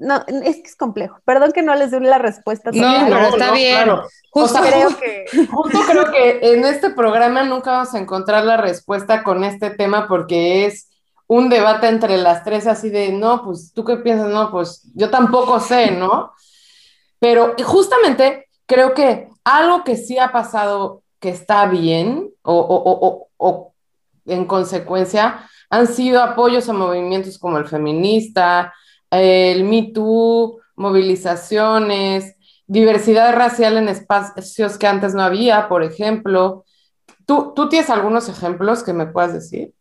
no, 0.00 0.24
es 0.44 0.56
que 0.56 0.62
es 0.62 0.76
complejo. 0.76 1.18
Perdón 1.24 1.52
que 1.52 1.62
no 1.62 1.74
les 1.74 1.90
dé 1.90 2.00
la 2.00 2.18
respuesta. 2.18 2.70
No, 2.72 3.06
pero 3.08 3.28
está 3.28 3.52
bien. 3.52 3.88
Justo, 4.30 4.60
creo 4.60 4.96
que... 4.96 5.24
justo 5.50 5.78
creo 5.88 6.10
que 6.10 6.38
en 6.52 6.64
este 6.64 6.90
programa 6.90 7.42
nunca 7.42 7.72
vamos 7.72 7.94
a 7.94 7.98
encontrar 7.98 8.44
la 8.44 8.56
respuesta 8.56 9.22
con 9.22 9.44
este 9.44 9.70
tema 9.70 10.06
porque 10.06 10.66
es 10.66 10.90
un 11.26 11.48
debate 11.48 11.88
entre 11.88 12.16
las 12.16 12.44
tres 12.44 12.66
así 12.68 12.90
de, 12.90 13.10
no, 13.10 13.44
pues 13.44 13.72
tú 13.74 13.84
qué 13.84 13.96
piensas, 13.96 14.28
no, 14.28 14.50
pues 14.52 14.88
yo 14.94 15.10
tampoco 15.10 15.58
sé, 15.58 15.90
¿no? 15.90 16.32
Pero 17.18 17.56
justamente 17.64 18.46
creo 18.66 18.94
que 18.94 19.28
algo 19.42 19.82
que 19.82 19.96
sí 19.96 20.18
ha 20.18 20.30
pasado 20.30 21.02
que 21.20 21.30
está 21.30 21.66
bien 21.66 22.30
o, 22.42 23.28
o 23.38 23.74
en 24.26 24.44
consecuencia 24.44 25.48
han 25.70 25.86
sido 25.86 26.22
apoyos 26.22 26.68
a 26.68 26.72
movimientos 26.72 27.38
como 27.38 27.58
el 27.58 27.66
feminista, 27.66 28.72
el 29.10 29.64
Me 29.64 29.90
Too, 29.92 30.60
movilizaciones, 30.76 32.36
diversidad 32.66 33.34
racial 33.34 33.76
en 33.76 33.88
espacios 33.88 34.78
que 34.78 34.86
antes 34.86 35.14
no 35.14 35.22
había, 35.22 35.68
por 35.68 35.82
ejemplo. 35.82 36.64
¿Tú, 37.24 37.52
¿Tú 37.54 37.68
tienes 37.68 37.90
algunos 37.90 38.28
ejemplos 38.28 38.82
que 38.82 38.92
me 38.92 39.06
puedas 39.06 39.32
decir? 39.32 39.72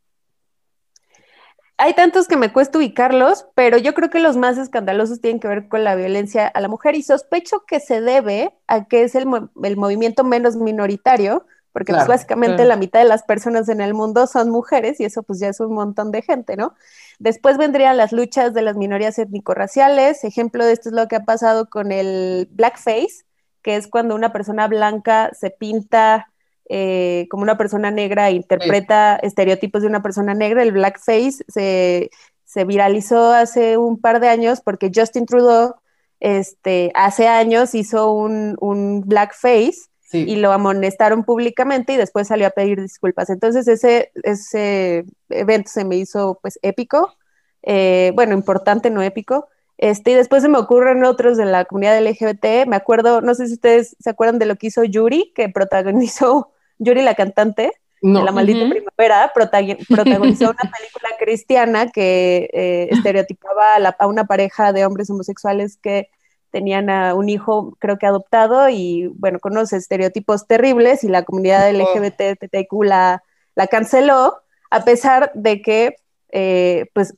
Hay 1.77 1.93
tantos 1.93 2.27
que 2.27 2.37
me 2.37 2.53
cuesta 2.53 2.77
ubicarlos, 2.77 3.47
pero 3.53 3.77
yo 3.77 3.93
creo 3.93 4.09
que 4.09 4.19
los 4.19 4.37
más 4.37 4.57
escandalosos 4.57 5.19
tienen 5.19 5.41
que 5.41 5.49
ver 5.49 5.67
con 5.67 5.83
la 5.83 5.95
violencia 5.95 6.47
a 6.47 6.61
la 6.61 6.69
mujer 6.69 6.95
y 6.95 7.03
sospecho 7.03 7.65
que 7.67 7.81
se 7.81 7.99
debe 7.99 8.53
a 8.67 8.85
que 8.85 9.03
es 9.03 9.13
el, 9.15 9.27
el 9.61 9.77
movimiento 9.77 10.23
menos 10.23 10.55
minoritario, 10.55 11.45
porque 11.73 11.91
pues, 11.91 12.07
básicamente 12.07 12.63
la 12.63 12.77
mitad 12.77 13.01
de 13.01 13.05
las 13.05 13.23
personas 13.23 13.67
en 13.67 13.81
el 13.81 13.93
mundo 13.93 14.27
son 14.27 14.49
mujeres 14.49 15.01
y 15.01 15.03
eso 15.03 15.23
pues 15.23 15.41
ya 15.41 15.49
es 15.49 15.59
un 15.59 15.73
montón 15.73 16.09
de 16.13 16.21
gente, 16.21 16.55
¿no? 16.55 16.73
Después 17.19 17.57
vendrían 17.57 17.97
las 17.97 18.13
luchas 18.13 18.53
de 18.53 18.61
las 18.61 18.77
minorías 18.77 19.19
étnico-raciales, 19.19 20.23
ejemplo 20.23 20.65
de 20.65 20.71
esto 20.71 20.87
es 20.87 20.95
lo 20.95 21.09
que 21.09 21.17
ha 21.17 21.25
pasado 21.25 21.69
con 21.69 21.91
el 21.91 22.47
blackface, 22.51 23.25
que 23.61 23.75
es 23.75 23.87
cuando 23.89 24.15
una 24.15 24.31
persona 24.31 24.69
blanca 24.69 25.31
se 25.33 25.49
pinta 25.49 26.31
eh, 26.69 27.27
como 27.29 27.43
una 27.43 27.57
persona 27.57 27.91
negra 27.91 28.31
interpreta 28.31 29.17
estereotipos 29.17 29.81
de 29.81 29.87
una 29.87 30.01
persona 30.01 30.33
negra, 30.33 30.63
el 30.63 30.71
blackface 30.71 31.43
se, 31.47 32.09
se 32.43 32.65
viralizó 32.65 33.31
hace 33.31 33.77
un 33.77 33.99
par 33.99 34.19
de 34.19 34.29
años 34.29 34.61
porque 34.61 34.91
Justin 34.93 35.25
Trudeau 35.25 35.75
este, 36.19 36.91
hace 36.95 37.27
años 37.27 37.75
hizo 37.75 38.11
un, 38.11 38.57
un 38.59 39.01
blackface 39.01 39.89
y 40.11 40.37
lo 40.37 40.51
amonestaron 40.53 41.23
públicamente 41.23 41.93
y 41.93 41.97
después 41.97 42.29
salió 42.29 42.47
a 42.47 42.51
pedir 42.51 42.81
disculpas. 42.81 43.29
Entonces 43.29 43.67
ese, 43.67 44.11
ese 44.23 45.05
evento 45.29 45.69
se 45.71 45.83
me 45.83 45.97
hizo 45.97 46.39
pues 46.41 46.57
épico, 46.61 47.15
eh, 47.63 48.11
bueno, 48.15 48.33
importante, 48.33 48.89
no 48.89 49.01
épico. 49.01 49.49
Este, 49.77 50.11
y 50.11 50.13
después 50.13 50.41
se 50.41 50.47
me 50.47 50.57
ocurren 50.57 51.03
otros 51.03 51.35
de 51.35 51.45
la 51.45 51.65
comunidad 51.65 52.01
LGBT. 52.01 52.65
Me 52.67 52.77
acuerdo, 52.77 53.21
no 53.21 53.35
sé 53.35 53.47
si 53.47 53.53
ustedes 53.53 53.95
se 53.99 54.09
acuerdan 54.09 54.39
de 54.39 54.45
lo 54.45 54.55
que 54.55 54.67
hizo 54.67 54.83
Yuri, 54.83 55.33
que 55.35 55.49
protagonizó 55.49 56.51
Yuri 56.79 57.01
la 57.01 57.15
cantante 57.15 57.71
de 58.01 58.23
La 58.23 58.31
Maldita 58.31 58.69
Primavera, 58.69 59.31
protagonizó 59.89 60.51
una 60.51 60.71
película 60.71 61.09
cristiana 61.19 61.89
que 61.89 62.49
eh, 62.53 62.87
estereotipaba 62.91 63.75
a, 63.97 64.07
una 64.07 64.25
pareja 64.25 64.73
de 64.73 64.85
hombres 64.85 65.09
homosexuales 65.09 65.77
que 65.81 66.09
tenían 66.51 66.89
a 66.89 67.15
un 67.15 67.29
hijo, 67.29 67.75
creo 67.79 67.97
que 67.97 68.05
adoptado, 68.05 68.69
y 68.69 69.07
bueno, 69.15 69.39
con 69.39 69.53
unos 69.53 69.73
estereotipos 69.73 70.47
terribles, 70.47 71.03
y 71.03 71.09
la 71.09 71.23
comunidad 71.23 71.69
LGBTQ 71.71 72.83
la, 72.83 73.23
la 73.55 73.67
canceló, 73.67 74.37
a 74.69 74.85
pesar 74.85 75.31
de 75.33 75.61
que, 75.61 75.95
eh, 76.29 76.85
pues, 76.93 77.15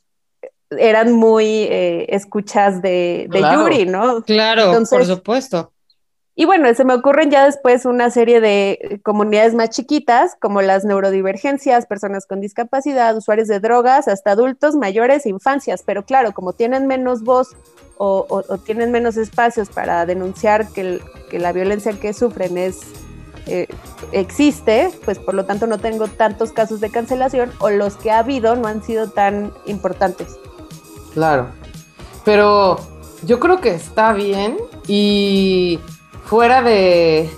eran 0.72 1.12
muy 1.12 1.46
eh, 1.46 2.08
escuchas 2.10 2.82
de, 2.82 3.30
Yuri, 3.32 3.86
¿no? 3.86 4.24
Claro, 4.24 4.74
por 4.89 5.06
supuesto. 5.06 5.72
Y 6.39 6.45
bueno, 6.45 6.71
se 6.76 6.86
me 6.86 6.93
ocurren 6.93 7.32
ya 7.32 7.45
después 7.45 7.84
una 7.86 8.12
serie 8.12 8.39
de 8.39 9.02
comunidades 9.04 9.56
más 9.56 9.71
chiquitas, 9.71 10.38
como 10.39 10.62
las 10.62 10.86
neurodivergencias, 10.86 11.88
personas 11.88 12.28
con 12.28 12.41
discapacidad, 12.41 13.17
usuarios 13.17 13.47
de 13.47 13.60
drogas, 13.60 14.08
hasta 14.08 14.32
adultos, 14.32 14.76
mayores, 14.76 15.26
infancias. 15.26 15.82
Pero 15.84 16.06
claro, 16.06 16.34
como 16.34 16.54
tienen 16.54 16.86
menos 16.86 17.23
voz 17.23 17.56
o, 17.97 18.43
tienen 18.63 18.91
menos 18.91 19.17
espacios 19.17 19.69
para 19.69 20.06
denunciar 20.06 20.67
que, 20.67 21.02
la 21.32 21.52
violencia 21.54 21.91
que 22.00 22.13
sufren 22.13 22.60
es 22.60 22.82
eh, 23.47 23.65
existe, 24.12 24.91
pues 25.06 25.17
por 25.17 25.34
lo 25.34 25.45
tanto 25.45 25.65
no 25.65 25.80
tengo 25.80 26.08
tantos 26.08 26.52
casos 26.52 26.80
de 26.82 26.91
cancelación 26.91 27.52
o 27.58 27.71
los 27.71 27.95
que 27.95 28.12
ha 28.12 28.19
habido 28.19 28.56
no 28.56 28.67
han 28.67 28.84
sido 28.84 29.10
tan 29.10 29.52
importantes. 29.65 30.38
Claro, 31.15 31.47
pero 32.23 32.78
yo 33.23 33.39
creo 33.39 33.60
que 33.60 33.73
está 33.73 34.13
bien 34.13 34.58
y 34.88 35.80
fuera 36.28 36.62
de... 36.62 37.30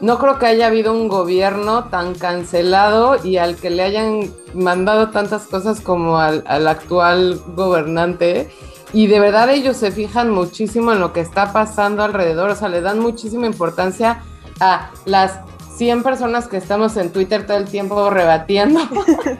No 0.00 0.18
creo 0.18 0.38
que 0.38 0.46
haya 0.46 0.66
habido 0.66 0.92
un 0.92 1.08
gobierno 1.08 1.84
tan 1.84 2.14
cancelado 2.14 3.16
y 3.22 3.36
al 3.36 3.56
que 3.56 3.70
le 3.70 3.82
hayan 3.82 4.30
mandado 4.54 5.10
tantas 5.10 5.42
cosas 5.42 5.80
como 5.80 6.18
al, 6.18 6.42
al 6.46 6.66
actual 6.68 7.40
gobernante 7.54 8.50
y 8.92 9.06
de 9.06 9.20
verdad 9.20 9.50
ellos 9.50 9.76
se 9.76 9.92
fijan 9.92 10.30
muchísimo 10.30 10.92
en 10.92 11.00
lo 11.00 11.12
que 11.12 11.20
está 11.20 11.52
pasando 11.52 12.02
alrededor, 12.02 12.50
o 12.50 12.56
sea, 12.56 12.68
le 12.68 12.80
dan 12.80 12.98
muchísima 12.98 13.46
importancia 13.46 14.22
a 14.58 14.90
las 15.04 15.40
100 15.76 16.02
personas 16.02 16.48
que 16.48 16.56
estamos 16.56 16.96
en 16.96 17.10
Twitter 17.10 17.46
todo 17.46 17.56
el 17.56 17.64
tiempo 17.66 18.10
rebatiendo. 18.10 18.80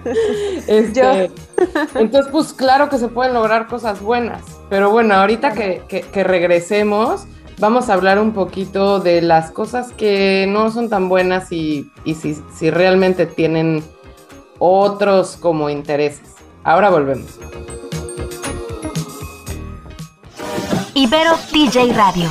este, 0.67 1.31
entonces, 1.95 2.33
pues 2.33 2.53
claro 2.53 2.89
que 2.89 2.99
se 2.99 3.09
pueden 3.09 3.35
lograr 3.35 3.67
cosas 3.67 4.01
buenas, 4.01 4.43
pero 4.71 4.91
bueno, 4.91 5.15
ahorita 5.15 5.53
que, 5.53 5.83
que, 5.89 6.25
regresemos, 6.25 7.25
vamos 7.61 7.91
a 7.91 7.95
hablar 7.95 8.19
un 8.19 8.33
poquito 8.33 8.99
de 8.99 9.21
las 9.23 9.51
cosas 9.51 9.93
que 9.93 10.47
no 10.49 10.71
son 10.73 10.89
tan 10.89 11.09
buenas 11.09 11.53
y, 11.53 11.91
si, 12.05 12.37
si 12.55 12.71
realmente 12.71 13.27
tienen 13.27 13.85
otros 14.59 15.37
como 15.37 15.71
intereses. 15.71 16.35
Ahora 16.65 16.91
volvemos. 16.91 17.39
Ibero 20.95 21.33
TJ 21.53 21.93
Radio. 21.95 22.31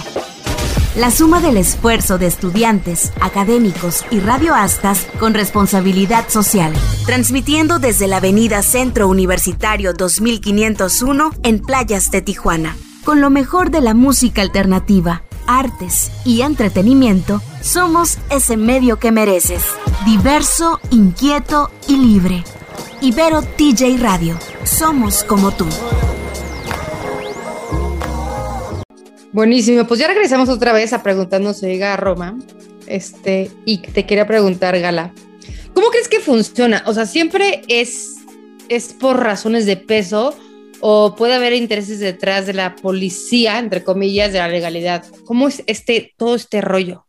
La 0.96 1.12
suma 1.12 1.40
del 1.40 1.58
esfuerzo 1.58 2.18
de 2.18 2.26
estudiantes, 2.26 3.14
académicos 3.22 4.04
y 4.12 4.20
radioastas 4.20 5.08
con 5.20 5.34
responsabilidad 5.34 6.28
social, 6.30 6.74
transmitiendo 7.06 7.80
desde 7.80 8.08
la 8.08 8.18
Avenida 8.18 8.64
Centro 8.64 9.08
Universitario 9.08 9.94
2501 9.94 11.32
en 11.44 11.60
Playas 11.60 12.12
de 12.12 12.22
Tijuana. 12.22 12.76
Con 13.06 13.22
lo 13.22 13.30
mejor 13.30 13.72
de 13.72 13.82
la 13.82 13.94
música 13.94 14.42
alternativa, 14.42 15.24
artes 15.48 16.12
y 16.26 16.42
entretenimiento, 16.42 17.42
somos 17.62 18.18
ese 18.30 18.58
medio 18.58 19.00
que 19.00 19.12
mereces. 19.12 19.64
Diverso, 20.06 20.80
inquieto 20.92 21.72
y 21.88 21.96
libre. 21.96 22.44
Ibero 23.02 23.42
TJ 23.42 23.98
Radio. 24.00 24.38
Somos 24.64 25.24
como 25.24 25.52
tú. 25.52 25.66
Buenísimo, 29.32 29.86
pues 29.88 30.00
ya 30.00 30.08
regresamos 30.08 30.50
otra 30.50 30.74
vez 30.74 30.92
a 30.92 31.02
preguntarnos, 31.02 31.62
llega 31.62 31.94
a 31.94 31.98
Roma, 31.98 32.38
este, 32.88 33.50
y 33.64 33.78
te 33.78 34.06
quería 34.06 34.28
preguntar, 34.28 34.78
Gala, 34.80 35.14
¿cómo 35.74 35.90
crees 35.90 36.10
que 36.10 36.20
funciona? 36.20 36.84
O 36.86 36.94
sea, 36.94 37.06
siempre 37.06 37.62
es, 37.68 38.16
es 38.68 38.94
por 38.94 39.20
razones 39.20 39.66
de 39.66 39.78
peso 39.78 40.36
o 40.82 41.16
puede 41.16 41.34
haber 41.34 41.54
intereses 41.54 42.00
detrás 42.00 42.46
de 42.46 42.54
la 42.54 42.76
policía, 42.76 43.60
entre 43.60 43.84
comillas, 43.84 44.34
de 44.34 44.40
la 44.40 44.48
legalidad. 44.48 45.04
¿Cómo 45.26 45.48
es 45.48 45.64
este, 45.68 46.14
todo 46.18 46.36
este 46.36 46.62
rollo? 46.62 47.06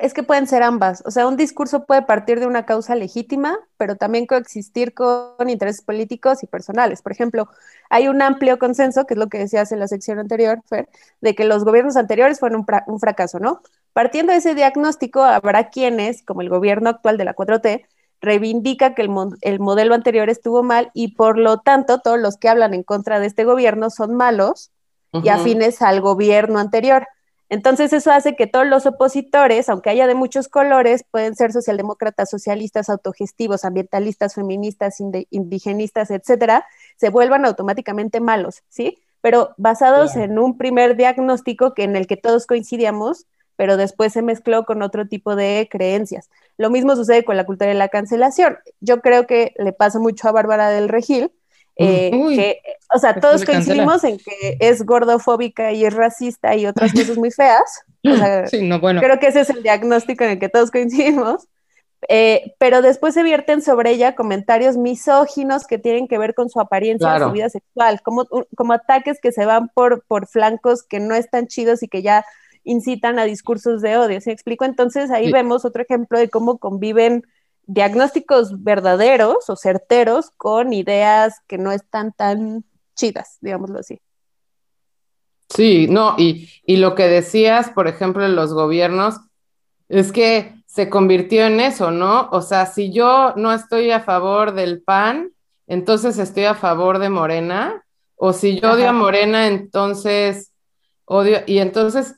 es 0.00 0.14
que 0.14 0.22
pueden 0.22 0.46
ser 0.46 0.62
ambas. 0.62 1.02
O 1.06 1.10
sea, 1.10 1.26
un 1.26 1.36
discurso 1.36 1.84
puede 1.84 2.02
partir 2.02 2.40
de 2.40 2.46
una 2.46 2.64
causa 2.64 2.94
legítima, 2.94 3.58
pero 3.76 3.96
también 3.96 4.26
coexistir 4.26 4.94
con 4.94 5.48
intereses 5.48 5.82
políticos 5.82 6.42
y 6.42 6.46
personales. 6.46 7.02
Por 7.02 7.12
ejemplo, 7.12 7.48
hay 7.90 8.08
un 8.08 8.22
amplio 8.22 8.58
consenso, 8.58 9.06
que 9.06 9.14
es 9.14 9.18
lo 9.18 9.28
que 9.28 9.38
decías 9.38 9.70
en 9.72 9.80
la 9.80 9.88
sección 9.88 10.18
anterior, 10.18 10.62
Fer, 10.66 10.88
de 11.20 11.34
que 11.34 11.44
los 11.44 11.64
gobiernos 11.64 11.96
anteriores 11.96 12.40
fueron 12.40 12.64
un, 12.86 13.00
fracaso, 13.00 13.38
¿no? 13.38 13.60
Partiendo 13.92 14.32
de 14.32 14.38
ese 14.38 14.54
diagnóstico, 14.54 15.22
habrá 15.22 15.68
quienes, 15.68 16.22
como 16.22 16.40
el 16.40 16.48
gobierno 16.48 16.88
actual 16.88 17.18
de 17.18 17.24
la 17.24 17.34
4T, 17.34 17.84
reivindica 18.22 18.94
que 18.94 19.02
el, 19.02 19.10
el 19.40 19.60
modelo 19.60 19.94
anterior 19.94 20.30
estuvo 20.30 20.62
mal 20.62 20.90
y 20.94 21.14
por 21.14 21.38
lo 21.38 21.58
tanto 21.58 21.98
todos 21.98 22.18
los 22.18 22.36
que 22.36 22.48
hablan 22.48 22.72
en 22.72 22.84
contra 22.84 23.20
de 23.20 23.26
este 23.26 23.44
gobierno 23.44 23.90
son 23.90 24.14
malos 24.14 24.70
y 25.12 25.28
afines 25.28 25.82
al 25.82 26.00
gobierno 26.00 26.58
anterior. 26.58 27.06
Entonces 27.50 27.92
eso 27.92 28.10
hace 28.10 28.34
que 28.34 28.46
todos 28.46 28.66
los 28.66 28.86
opositores, 28.86 29.68
aunque 29.68 29.90
haya 29.90 30.06
de 30.06 30.14
muchos 30.14 30.48
colores, 30.48 31.04
pueden 31.10 31.36
ser 31.36 31.52
socialdemócratas, 31.52 32.30
socialistas, 32.30 32.88
autogestivos, 32.88 33.66
ambientalistas, 33.66 34.34
feministas, 34.34 35.02
indigenistas, 35.28 36.10
etcétera, 36.10 36.64
se 36.96 37.10
vuelvan 37.10 37.44
automáticamente 37.44 38.20
malos, 38.20 38.62
¿sí? 38.70 39.02
Pero 39.20 39.50
basados 39.58 40.16
en 40.16 40.38
un 40.38 40.56
primer 40.56 40.96
diagnóstico 40.96 41.74
que 41.74 41.84
en 41.84 41.94
el 41.94 42.06
que 42.06 42.16
todos 42.16 42.46
coincidíamos, 42.46 43.26
pero 43.62 43.76
después 43.76 44.12
se 44.12 44.22
mezcló 44.22 44.64
con 44.64 44.82
otro 44.82 45.06
tipo 45.06 45.36
de 45.36 45.68
creencias. 45.70 46.28
Lo 46.58 46.68
mismo 46.68 46.96
sucede 46.96 47.24
con 47.24 47.36
la 47.36 47.46
cultura 47.46 47.68
de 47.68 47.76
la 47.76 47.86
cancelación. 47.86 48.58
Yo 48.80 49.00
creo 49.00 49.28
que 49.28 49.54
le 49.56 49.72
pasa 49.72 50.00
mucho 50.00 50.26
a 50.28 50.32
Bárbara 50.32 50.68
del 50.70 50.88
Regil, 50.88 51.30
eh, 51.76 52.10
que 52.34 52.60
O 52.92 52.98
sea, 52.98 53.20
todos 53.20 53.44
coincidimos 53.44 54.02
en 54.02 54.18
que 54.18 54.56
es 54.58 54.84
gordofóbica 54.84 55.70
y 55.70 55.84
es 55.84 55.94
racista 55.94 56.56
y 56.56 56.66
otras 56.66 56.92
cosas 56.92 57.16
muy 57.16 57.30
feas. 57.30 57.84
O 58.04 58.16
sea, 58.16 58.46
Sí, 58.48 58.66
no, 58.66 58.80
bueno. 58.80 59.00
creo 59.00 59.20
que 59.20 59.28
ese 59.28 59.42
es 59.42 59.50
el 59.50 59.62
diagnóstico 59.62 60.24
en 60.24 60.30
el 60.30 60.38
que 60.40 60.48
todos 60.48 60.72
coincidimos. 60.72 61.46
Eh, 62.08 62.54
pero 62.58 62.82
después 62.82 63.14
se 63.14 63.22
vierten 63.22 63.62
sobre 63.62 63.90
ella 63.92 64.16
comentarios 64.16 64.76
misóginos 64.76 65.68
que 65.68 65.78
tienen 65.78 66.08
que 66.08 66.18
ver 66.18 66.34
con 66.34 66.50
su 66.50 66.58
apariencia 66.58 67.06
Claro. 67.10 67.26
su 67.28 67.32
vida 67.32 67.48
sexual, 67.48 68.02
como, 68.02 68.26
como 68.56 68.72
ataques 68.72 69.20
que 69.22 69.30
se 69.30 69.46
van 69.46 69.68
por, 69.68 70.02
por 70.08 70.26
flancos 70.26 70.82
que 70.82 70.98
no 70.98 71.14
están 71.14 71.46
chidos 71.46 71.84
y 71.84 71.86
que 71.86 72.02
ya 72.02 72.24
incitan 72.64 73.18
a 73.18 73.24
discursos 73.24 73.82
de 73.82 73.96
odio. 73.96 74.20
¿Se 74.20 74.30
me 74.30 74.34
explico? 74.34 74.64
Entonces 74.64 75.10
ahí 75.10 75.26
Sí. 75.26 75.32
vemos 75.32 75.64
otro 75.64 75.82
ejemplo 75.82 76.18
de 76.18 76.30
cómo 76.30 76.58
conviven 76.58 77.24
diagnósticos 77.66 78.62
verdaderos 78.62 79.48
o 79.48 79.56
certeros 79.56 80.30
con 80.36 80.72
ideas 80.72 81.40
que 81.46 81.58
no 81.58 81.72
están 81.72 82.12
tan 82.12 82.64
chidas, 82.96 83.38
digámoslo 83.40 83.78
así. 83.78 84.00
Sí, 85.48 85.86
no, 85.88 86.14
y, 86.18 86.48
y 86.64 86.76
lo 86.76 86.94
que 86.94 87.08
decías, 87.08 87.68
por 87.70 87.86
ejemplo, 87.86 88.24
en 88.24 88.34
los 88.36 88.54
gobiernos, 88.54 89.20
es 89.88 90.10
que 90.10 90.54
se 90.66 90.88
convirtió 90.88 91.44
en 91.44 91.60
eso, 91.60 91.90
¿no? 91.90 92.28
O 92.32 92.40
sea, 92.40 92.64
si 92.66 92.90
yo 92.92 93.34
no 93.36 93.52
estoy 93.52 93.90
a 93.90 94.00
favor 94.00 94.54
del 94.54 94.82
PAN, 94.82 95.32
entonces 95.66 96.18
estoy 96.18 96.44
a 96.44 96.54
favor 96.54 96.98
de 96.98 97.10
Morena, 97.10 97.84
o 98.16 98.32
si 98.32 98.58
yo 98.58 98.72
odio 98.72 98.88
a. 98.88 98.92
Morena, 98.92 99.46
entonces 99.48 100.52
odio, 101.04 101.40
y 101.46 101.58
entonces 101.58 102.16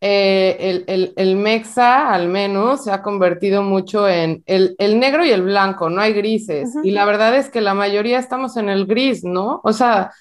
eh, 0.00 0.56
el, 0.60 0.84
el, 0.86 1.12
el 1.16 1.36
mexa 1.36 2.12
al 2.12 2.28
menos 2.28 2.84
se 2.84 2.90
ha 2.92 3.02
convertido 3.02 3.62
mucho 3.62 4.08
en 4.08 4.42
el, 4.46 4.74
el 4.78 4.98
negro 4.98 5.24
y 5.24 5.30
el 5.30 5.42
blanco, 5.42 5.90
no 5.90 6.00
hay 6.00 6.12
grises, 6.14 6.70
y 6.82 6.90
la 6.92 7.04
verdad 7.04 7.36
es 7.36 7.50
que 7.50 7.60
la 7.60 7.74
mayoría 7.74 8.18
estamos 8.18 8.56
en 8.56 8.68
el 8.70 8.86
gris, 8.86 9.24
¿no? 9.24 9.60
O 9.64 9.72
sea, 9.72 10.12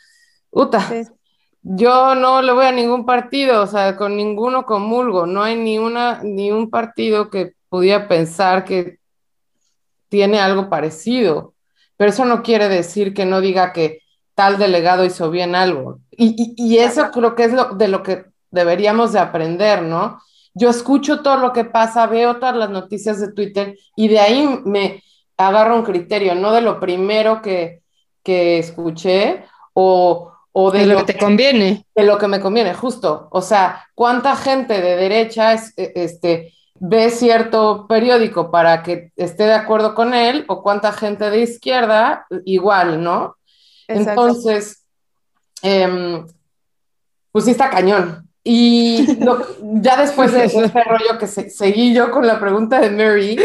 uta. 0.52 0.82
Sí. 0.82 1.04
Yo 1.62 2.15
no 2.15 2.42
le 2.42 2.54
voy 2.54 2.65
a 2.65 2.72
ningún 2.72 3.06
partido, 3.06 3.62
o 3.63 3.68
sea, 3.68 3.98
con 3.98 4.15
ninguno 4.15 4.65
comulgo. 4.65 5.26
No 5.26 5.44
hay 5.44 5.58
ni 5.58 5.78
una, 5.78 6.22
ni 6.24 6.52
un 6.52 6.70
partido 6.70 7.30
que 7.30 7.54
pudiera 7.68 8.08
pensar 8.08 8.63
que 8.63 8.98
tiene 10.08 10.39
algo 10.39 10.70
parecido. 10.70 11.54
Pero 11.98 12.12
eso 12.12 12.26
no 12.26 12.44
quiere 12.44 12.70
decir 12.70 13.13
que 13.13 13.26
no 13.26 13.42
diga 13.42 13.74
que 13.74 14.00
tal 14.36 14.58
delegado 14.58 15.04
hizo 15.04 15.30
bien 15.30 15.54
algo. 15.56 16.00
Y, 16.12 16.34
y- 16.38 16.76
y 16.76 16.78
eso 16.80 17.12
creo 17.12 17.36
que 17.36 17.44
es 17.44 17.54
lo, 17.54 17.65
de 17.76 17.88
lo 17.89 18.04
que 18.04 18.26
deberíamos 18.51 19.13
de 19.13 19.19
aprender, 19.19 19.81
¿no? 19.83 20.21
Yo 20.53 20.69
escucho 20.69 21.21
todo 21.21 21.38
lo 21.38 21.53
que 21.53 21.65
pasa, 21.65 22.07
veo 22.07 22.38
todas 22.38 22.55
las 22.55 22.69
noticias 22.69 23.19
de 23.19 23.31
Twitter 23.31 23.77
y 23.95 24.07
de 24.07 24.19
ahí 24.19 24.59
me 24.65 25.03
agarro 25.38 25.75
un 25.75 25.83
criterio, 25.83 26.35
no 26.35 26.51
de 26.51 26.62
lo 26.62 26.79
primero 26.79 27.41
que, 27.41 27.81
que 28.23 28.59
escuché 28.59 29.45
o, 29.73 30.33
o 30.51 30.71
de 30.71 30.85
lo 30.85 31.05
que 31.05 31.13
te 31.13 31.19
conviene. 31.19 31.85
de 31.95 32.03
lo 32.03 32.17
que 32.17 32.27
me 32.27 32.39
conviene, 32.41 32.73
justo. 32.73 33.27
O 33.31 33.41
sea, 33.41 33.88
¿cuánta 33.95 34.35
gente 34.35 34.81
de 34.81 34.97
derecha 34.97 35.53
es, 35.53 35.73
e- 35.77 35.93
este, 35.95 36.53
ve 36.75 37.09
cierto 37.09 37.88
periódico 37.88 38.51
para 38.51 38.83
que 38.83 39.12
esté 39.15 39.43
de 39.43 39.53
acuerdo 39.53 39.93
con 39.95 40.13
él 40.13 40.45
o 40.47 40.62
cuánta 40.62 40.91
gente 40.91 41.29
de 41.29 41.41
izquierda 41.41 42.25
igual, 42.45 43.01
¿no? 43.03 43.38
Exacto. 43.88 44.09
Entonces, 44.09 44.85
em, 45.62 46.25
pues 47.31 47.45
sí 47.45 47.51
está 47.51 47.69
cañón. 47.69 48.29
Y 48.43 49.06
ya 49.82 49.97
después 50.02 50.32
de 50.32 50.45
ese 50.45 50.67
rollo 50.67 51.19
que 51.19 51.28
se- 51.28 51.49
seguí 51.49 51.93
yo 51.93 52.10
con 52.12 52.25
la 52.25 52.39
pregunta 52.39 52.80
de 52.80 52.89
Mary, 52.89 53.38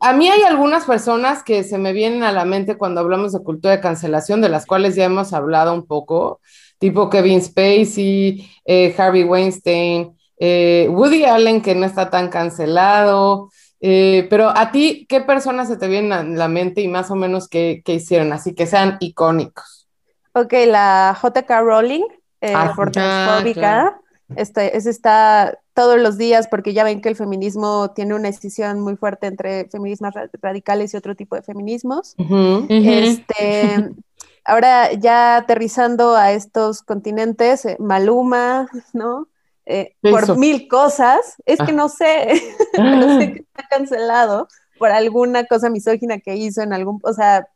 a 0.00 0.12
mí 0.12 0.28
hay 0.28 0.42
algunas 0.42 0.84
personas 0.84 1.42
que 1.42 1.64
se 1.64 1.78
me 1.78 1.92
vienen 1.92 2.22
a 2.22 2.32
la 2.32 2.44
mente 2.44 2.76
cuando 2.76 3.00
hablamos 3.00 3.32
de 3.32 3.42
cultura 3.42 3.74
de 3.76 3.80
cancelación, 3.80 4.40
de 4.40 4.48
las 4.48 4.66
cuales 4.66 4.94
ya 4.94 5.04
hemos 5.04 5.32
hablado 5.32 5.72
un 5.74 5.86
poco, 5.86 6.40
tipo 6.78 7.08
Kevin 7.10 7.42
Spacey, 7.42 8.48
eh, 8.66 8.94
Harvey 8.96 9.24
Weinstein, 9.24 10.16
eh, 10.38 10.86
Woody 10.90 11.24
Allen, 11.24 11.62
que 11.62 11.74
no 11.74 11.86
está 11.86 12.10
tan 12.10 12.28
cancelado. 12.28 13.50
eh, 13.80 14.26
pero 14.30 14.48
a 14.56 14.70
ti, 14.72 15.06
¿qué 15.08 15.20
personas 15.20 15.68
se 15.68 15.76
te 15.76 15.86
vienen 15.88 16.12
a 16.12 16.22
la 16.22 16.48
mente 16.48 16.80
y 16.80 16.88
más 16.88 17.10
o 17.10 17.14
menos 17.14 17.46
qué, 17.48 17.82
qué 17.84 17.94
hicieron? 17.94 18.32
Así 18.32 18.54
que 18.54 18.66
sean 18.66 18.96
icónicos. 19.00 19.86
Ok, 20.34 20.52
la 20.66 21.16
JK 21.20 21.60
Rowling, 21.62 22.02
eh, 22.40 22.52
Ah, 22.54 22.72
por 22.76 22.88
ah, 22.88 22.92
transfóbica, 22.92 23.60
claro. 23.60 24.02
este, 24.36 24.76
ese 24.76 24.90
está 24.90 25.58
todos 25.74 25.98
los 26.00 26.16
días 26.18 26.48
porque 26.48 26.72
ya 26.72 26.84
ven 26.84 27.00
que 27.00 27.08
el 27.08 27.16
feminismo 27.16 27.90
tiene 27.94 28.14
una 28.14 28.28
escisión 28.28 28.80
muy 28.80 28.96
fuerte 28.96 29.26
entre 29.26 29.68
feminismos 29.68 30.14
ra- 30.14 30.30
radicales 30.40 30.92
y 30.94 30.96
otro 30.96 31.14
tipo 31.14 31.36
de 31.36 31.42
feminismos. 31.42 32.14
Ujú. 32.18 32.34
Ujú. 32.64 32.66
Este, 32.70 33.90
ahora 34.44 34.92
ya 34.92 35.36
aterrizando 35.36 36.14
a 36.16 36.32
estos 36.32 36.82
continentes, 36.82 37.64
eh, 37.64 37.76
Maluma, 37.78 38.68
¿no? 38.92 39.28
Eh, 39.68 39.96
¿Qué 40.02 40.10
por 40.10 40.22
hizo? 40.22 40.36
mil 40.36 40.68
cosas, 40.68 41.34
es 41.44 41.58
que 41.58 41.72
Ah. 41.72 41.74
no 41.74 41.88
sé, 41.88 42.28
pero 42.72 43.18
sé 43.18 43.32
que 43.32 43.38
está 43.40 43.66
cancelado 43.68 44.46
por 44.78 44.90
alguna 44.90 45.44
cosa 45.46 45.70
misógina 45.70 46.18
que 46.20 46.36
hizo 46.36 46.62
en 46.62 46.72
algún, 46.72 47.00
o 47.02 47.12
sea, 47.12 47.48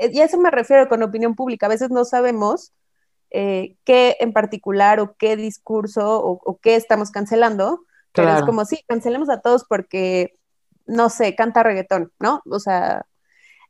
eh, 0.00 0.10
y 0.12 0.20
a 0.20 0.24
eso 0.26 0.38
me 0.38 0.50
refiero 0.50 0.88
con 0.88 1.02
opinión 1.02 1.34
pública, 1.34 1.66
a 1.66 1.70
veces 1.70 1.90
no 1.90 2.04
sabemos 2.04 2.72
eh, 3.30 3.76
qué 3.84 4.16
en 4.20 4.32
particular 4.32 5.00
o 5.00 5.14
qué 5.18 5.36
discurso 5.36 6.20
o, 6.22 6.40
o 6.44 6.58
qué 6.58 6.76
estamos 6.76 7.10
cancelando, 7.10 7.84
pero 8.12 8.28
Claro. 8.28 8.40
es 8.40 8.46
como, 8.46 8.64
sí, 8.64 8.82
cancelemos 8.88 9.28
a 9.30 9.40
todos 9.40 9.64
porque, 9.68 10.34
no 10.86 11.08
sé, 11.10 11.34
canta 11.36 11.62
reggaetón, 11.62 12.12
¿no? 12.18 12.42
O 12.50 12.58
sea, 12.58 13.06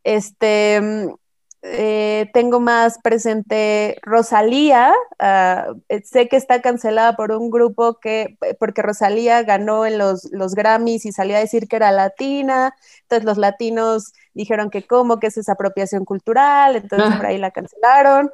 este, 0.05 0.81
mm, 0.81 1.15
eh, 1.63 2.31
tengo 2.33 2.61
más 2.61 2.99
presente 3.03 3.99
Rosalía, 4.03 4.95
eh, 5.19 6.03
sé 6.05 6.29
que 6.29 6.37
está 6.37 6.63
cancelada 6.63 7.17
por 7.17 7.33
un 7.33 7.51
grupo 7.51 7.99
que, 8.01 8.39
porque 8.61 8.81
Rosalía 8.81 9.43
ganó 9.43 9.85
en 9.85 9.99
los, 9.99 10.29
los 10.33 10.55
Grammys 10.55 11.05
y 11.05 11.11
salió 11.13 11.37
a 11.37 11.41
decir 11.41 11.67
que 11.67 11.75
era 11.77 11.91
latina, 11.91 12.75
entonces 13.03 13.25
los 13.25 13.39
latinos 13.39 14.13
dijeron 14.35 14.71
que 14.71 14.87
cómo, 14.87 15.19
que 15.19 15.27
es 15.27 15.49
apropiación 15.49 16.05
cultural, 16.05 16.77
entonces 16.77 17.11
Ah. 17.13 17.17
por 17.17 17.27
ahí 17.27 17.39
la 17.39 17.51
cancelaron. 17.51 18.31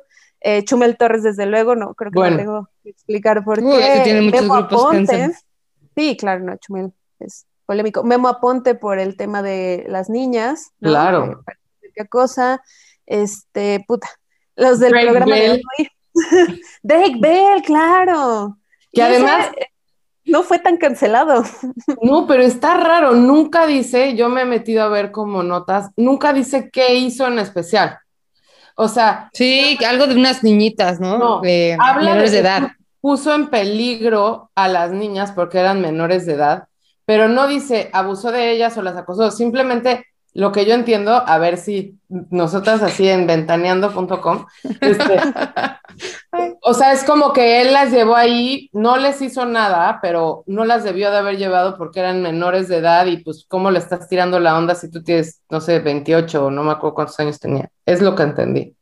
Eh, 0.47 0.63
Chumel 0.65 0.99
Torres, 0.99 1.23
desde 1.23 1.47
luego, 1.47 1.75
no 1.75 1.95
creo 1.95 2.13
que 2.13 2.19
Bueno. 2.19 2.37
no 2.37 2.43
tengo 2.43 2.69
que 2.83 2.91
explicar 2.91 3.43
por 3.45 3.61
Uy, 3.61 3.79
qué. 3.79 4.01
tiene 4.05 4.21
muchos 4.21 4.43
Memo 4.43 4.55
grupos 4.57 4.83
Aponte. 4.85 5.31
Sí, 5.97 6.17
claro, 6.19 6.45
no, 6.45 6.57
Chumel 6.59 6.93
es 7.19 7.47
polémico. 7.65 8.05
Memo 8.05 8.29
Aponte 8.29 8.75
por 8.75 8.99
el 8.99 9.17
tema 9.17 9.41
de 9.43 9.87
las 9.89 10.11
niñas. 10.11 10.73
Claro. 10.83 11.43
Qué 11.95 12.07
cosa. 12.07 12.61
Este, 13.07 13.83
puta. 13.89 14.07
Los 14.57 14.81
del 14.81 14.91
Drake 14.91 15.07
programa 15.07 15.35
Bell. 15.35 15.53
de 15.57 15.63
hoy. 15.79 15.89
Drake 16.83 17.17
Bell, 17.21 17.63
claro. 17.63 18.59
Que 18.93 19.01
Y 19.01 19.05
ese 19.05 19.15
además- 19.15 19.51
no 20.27 20.43
fue 20.43 20.59
tan 20.59 20.77
cancelado. 20.77 21.43
No, 22.03 22.27
pero 22.27 22.43
está 22.43 22.77
raro, 22.77 23.13
nunca 23.13 23.67
dice, 23.67 24.15
yo 24.15 24.29
me 24.29 24.43
he 24.43 24.45
metido 24.47 24.83
a 24.83 24.89
ver 24.89 25.11
como 25.11 25.43
notas, 25.43 25.91
nunca 25.97 26.33
dice 26.35 26.69
qué 26.71 26.95
hizo 26.97 27.27
en 27.29 27.39
especial. 27.39 27.99
O 28.75 28.89
sea, 28.89 29.31
Sí, 29.33 29.79
algo 29.87 30.07
de 30.07 30.15
unas 30.15 30.43
niñitas, 30.43 31.01
¿no? 31.01 31.19
No, 31.19 31.41
de 31.41 31.77
habla 31.81 32.11
menores 32.11 32.33
de 32.33 32.39
que 32.39 32.41
edad. 32.43 32.69
Puso 33.01 33.35
en 33.35 33.49
peligro 33.49 34.51
a 34.55 34.69
las 34.69 34.91
niñas 34.91 35.33
porque 35.33 35.59
eran 35.59 35.81
menores 35.81 36.27
de 36.27 36.35
edad, 36.35 36.65
pero 37.05 37.29
no 37.29 37.47
dice 37.47 37.91
abusó 37.93 38.33
de 38.33 38.51
ellas 38.51 38.77
o 38.79 38.83
las 38.83 38.97
acosó, 38.97 39.31
simplemente 39.31 40.07
lo 40.35 40.53
que 40.53 40.67
yo 40.67 40.75
entiendo, 40.75 41.13
a 41.27 41.39
ver 41.39 41.57
si 41.57 41.99
nosotras 42.09 42.83
así 42.83 43.09
en 43.09 43.27
ventaneando.com, 43.27 44.47
este, 44.81 45.17
o 46.61 46.75
sea, 46.75 46.93
es 46.93 47.05
como 47.05 47.33
que 47.33 47.63
él 47.63 47.73
las 47.73 47.93
llevó 47.93 48.17
ahí, 48.17 48.69
no 48.73 48.97
les 48.97 49.23
hizo 49.23 49.47
nada, 49.47 50.01
pero 50.03 50.43
no 50.47 50.65
las 50.65 50.83
debió 50.85 51.11
de 51.11 51.19
haber 51.19 51.37
llevado 51.39 51.77
porque 51.79 52.01
eran 52.01 52.21
menores 52.21 52.69
de 52.69 52.79
edad 52.79 53.07
y 53.07 53.19
pues 53.19 53.47
cómo 53.49 53.71
le 53.71 53.79
estás 53.79 54.09
tirando 54.09 54.41
la 54.41 54.59
onda 54.59 54.75
si 54.75 54.91
tú 54.91 55.03
tienes, 55.03 55.41
no 55.51 55.61
sé, 55.61 55.79
28 55.79 56.47
o 56.47 56.51
no 56.51 56.65
me 56.65 56.73
acuerdo 56.73 56.95
cuántos 56.97 57.19
años 57.21 57.39
tenía. 57.39 57.71
Es 57.87 58.03
lo 58.03 58.15
que 58.17 58.25
entendí. 58.25 58.77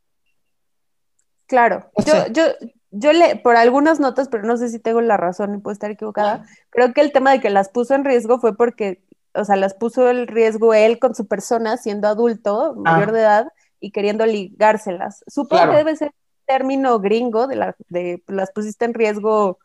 Claro. 1.46 1.90
O 1.94 2.02
Yo, 2.02 2.12
sea- 2.12 2.28
yo, 2.28 2.42
yo 2.90 3.12
le, 3.12 3.36
por 3.36 3.56
algunas 3.56 4.00
notas, 4.00 4.28
pero 4.28 4.44
no 4.44 4.56
sé 4.56 4.68
si 4.68 4.78
tengo 4.78 5.00
la 5.00 5.16
razón 5.16 5.54
y 5.54 5.58
puedo 5.58 5.72
estar 5.72 5.90
equivocada, 5.90 6.44
creo 6.70 6.92
que 6.94 7.00
el 7.02 7.12
tema 7.12 7.30
de 7.32 7.40
que 7.40 7.50
las 7.50 7.68
puso 7.68 7.94
en 7.94 8.04
riesgo 8.04 8.38
fue 8.40 8.56
porque, 8.56 9.02
o 9.34 9.44
sea, 9.44 9.56
las 9.56 9.74
puso 9.74 10.08
el 10.10 10.26
riesgo 10.26 10.74
él 10.74 10.98
con 10.98 11.14
su 11.14 11.26
persona 11.26 11.76
siendo 11.76 12.08
adulto, 12.08 12.74
mayor 12.76 13.10
Ah. 13.10 13.12
de 13.12 13.20
edad, 13.20 13.46
y 13.80 13.90
queriendo 13.90 14.24
ligárselas. 14.26 15.24
Supongo 15.26 15.62
Claro. 15.62 15.72
que 15.72 15.78
debe 15.78 15.96
ser 15.96 16.08
un 16.08 16.46
término 16.46 16.98
gringo 17.00 17.46
de, 17.46 17.56
la, 17.56 17.74
de 17.88 18.22
las 18.28 18.50
pusiste 18.52 18.84
en 18.84 18.94
riesgo 18.94 19.58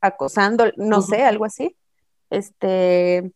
acosando, 0.00 0.64
no 0.76 0.98
Ujú. 0.98 1.08
sé, 1.08 1.22
algo 1.24 1.44
así. 1.44 1.76
Este, 2.30 3.30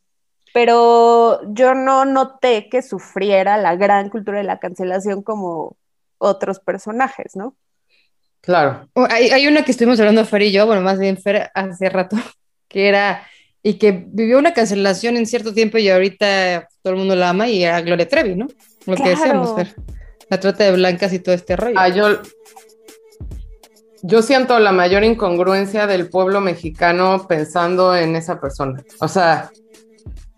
pero 0.52 1.40
yo 1.52 1.74
no 1.74 2.04
noté 2.04 2.68
que 2.68 2.80
sufriera 2.82 3.56
la 3.58 3.76
gran 3.76 4.08
cultura 4.08 4.38
de 4.38 4.44
la 4.44 4.58
cancelación 4.60 5.22
como 5.22 5.76
otros 6.18 6.60
personajes, 6.60 7.36
¿no? 7.36 7.56
Claro. 8.40 8.88
Hay, 9.10 9.30
hay 9.30 9.46
una 9.46 9.64
que 9.64 9.70
estuvimos 9.72 9.98
hablando 10.00 10.24
Fer 10.24 10.42
y 10.42 10.52
yo, 10.52 10.66
bueno, 10.66 10.82
más 10.82 10.98
bien 10.98 11.16
Fer 11.16 11.50
hace 11.54 11.88
rato, 11.88 12.16
que 12.68 12.88
era, 12.88 13.22
y 13.66 13.74
que 13.74 14.04
vivió 14.08 14.38
una 14.38 14.52
cancelación 14.52 15.16
en 15.16 15.26
cierto 15.26 15.54
tiempo 15.54 15.78
y 15.78 15.88
ahorita 15.88 16.68
todo 16.82 16.92
el 16.92 16.98
mundo 16.98 17.16
la 17.16 17.30
ama 17.30 17.48
y 17.48 17.64
era 17.64 17.80
Gloria 17.80 18.06
Trevi, 18.06 18.36
¿no? 18.36 18.46
Lo 18.84 18.94
que 18.94 19.08
decíamos, 19.08 19.54
Fer. 19.54 19.74
La 20.28 20.38
trata 20.38 20.64
de 20.64 20.72
blancas 20.72 21.14
y 21.14 21.18
todo 21.18 21.34
este 21.34 21.56
rollo. 21.56 21.74
Ah, 21.78 21.88
yo, 21.88 22.20
yo 24.02 24.20
siento 24.20 24.58
la 24.58 24.72
mayor 24.72 25.02
incongruencia 25.02 25.86
del 25.86 26.10
pueblo 26.10 26.42
mexicano 26.42 27.26
pensando 27.26 27.96
en 27.96 28.16
esa 28.16 28.38
persona. 28.38 28.84
O 29.00 29.08
sea, 29.08 29.50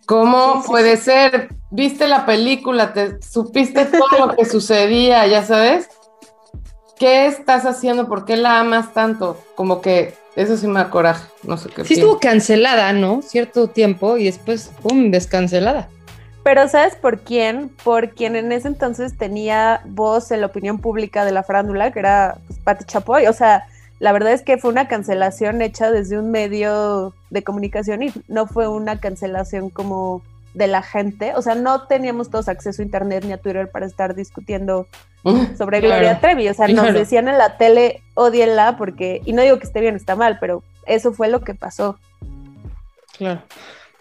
¿cómo 0.06 0.62
puede 0.64 0.96
ser? 0.96 1.48
¿Viste 1.72 2.06
la 2.06 2.26
película? 2.26 2.92
¿Te 2.92 3.20
supiste 3.20 3.86
todo 3.86 4.28
lo 4.28 4.36
que 4.36 4.44
sucedía? 4.48 5.26
¿Ya 5.26 5.42
sabes? 5.42 5.88
¿Qué 6.96 7.26
estás 7.26 7.66
haciendo? 7.66 8.06
¿Por 8.06 8.24
qué 8.24 8.36
la 8.36 8.60
amas 8.60 8.94
tanto? 8.94 9.36
Como 9.56 9.80
que 9.80 10.14
eso 10.36 10.56
sí 10.56 10.66
me 10.68 10.74
da 10.74 10.90
coraje. 10.90 11.26
No 11.42 11.56
sé 11.56 11.70
qué. 11.70 11.84
Sí 11.84 11.94
estuvo 11.94 12.20
cancelada, 12.20 12.92
¿no? 12.92 13.22
Cierto 13.22 13.68
tiempo 13.68 14.18
y 14.18 14.24
después, 14.24 14.70
¡pum!, 14.82 15.10
descancelada. 15.10 15.88
Pero 16.44 16.68
¿sabes 16.68 16.94
por 16.94 17.20
quién? 17.20 17.70
Por 17.82 18.10
quien 18.10 18.36
en 18.36 18.52
ese 18.52 18.68
entonces 18.68 19.18
tenía 19.18 19.80
voz 19.86 20.30
en 20.30 20.42
la 20.42 20.46
opinión 20.46 20.78
pública 20.78 21.24
de 21.24 21.32
la 21.32 21.42
farándula, 21.42 21.90
que 21.90 21.98
era 21.98 22.38
pues, 22.46 22.60
Pati 22.60 22.84
Chapoy. 22.84 23.26
O 23.26 23.32
sea, 23.32 23.64
la 23.98 24.12
verdad 24.12 24.32
es 24.32 24.42
que 24.42 24.58
fue 24.58 24.70
una 24.70 24.86
cancelación 24.86 25.62
hecha 25.62 25.90
desde 25.90 26.18
un 26.18 26.30
medio 26.30 27.14
de 27.30 27.42
comunicación 27.42 28.02
y 28.02 28.12
no 28.28 28.46
fue 28.46 28.68
una 28.68 29.00
cancelación 29.00 29.70
como 29.70 30.22
de 30.56 30.66
la 30.66 30.82
gente. 30.82 31.34
O 31.36 31.42
sea, 31.42 31.54
no 31.54 31.86
teníamos 31.86 32.30
todos 32.30 32.48
acceso 32.48 32.80
a 32.80 32.84
internet 32.84 33.24
ni 33.24 33.32
a 33.32 33.38
Twitter 33.38 33.70
para 33.70 33.86
estar 33.86 34.14
discutiendo 34.14 34.86
sobre 35.56 35.80
Gloria 35.80 36.18
Trevi. 36.20 36.48
O 36.48 36.54
sea, 36.54 36.66
nos 36.68 36.94
decían 36.94 37.28
en 37.28 37.36
la 37.36 37.58
tele, 37.58 38.02
odienla 38.14 38.76
porque, 38.76 39.20
y 39.24 39.32
no 39.32 39.42
digo 39.42 39.58
que 39.58 39.66
esté 39.66 39.80
bien 39.80 39.94
o 39.94 39.96
está 39.98 40.16
mal, 40.16 40.38
pero 40.40 40.62
eso 40.86 41.12
fue 41.12 41.28
lo 41.28 41.42
que 41.42 41.54
pasó. 41.54 41.98
Claro. 43.18 43.42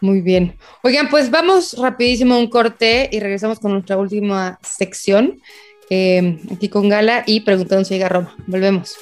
Muy 0.01 0.21
bien. 0.21 0.57
Oigan, 0.83 1.09
pues 1.09 1.31
vamos 1.31 1.75
rapidísimo 1.77 2.35
a 2.35 2.37
un 2.37 2.49
corte 2.49 3.09
y 3.11 3.19
regresamos 3.19 3.59
con 3.59 3.71
nuestra 3.71 3.97
última 3.97 4.59
sección, 4.61 5.39
eh, 5.89 6.37
aquí 6.53 6.69
con 6.69 6.89
Gala 6.89 7.23
y 7.25 7.41
preguntando 7.41 7.85
si 7.85 7.95
llega 7.95 8.07
a 8.07 8.09
Roma. 8.09 8.35
Volvemos. 8.45 8.97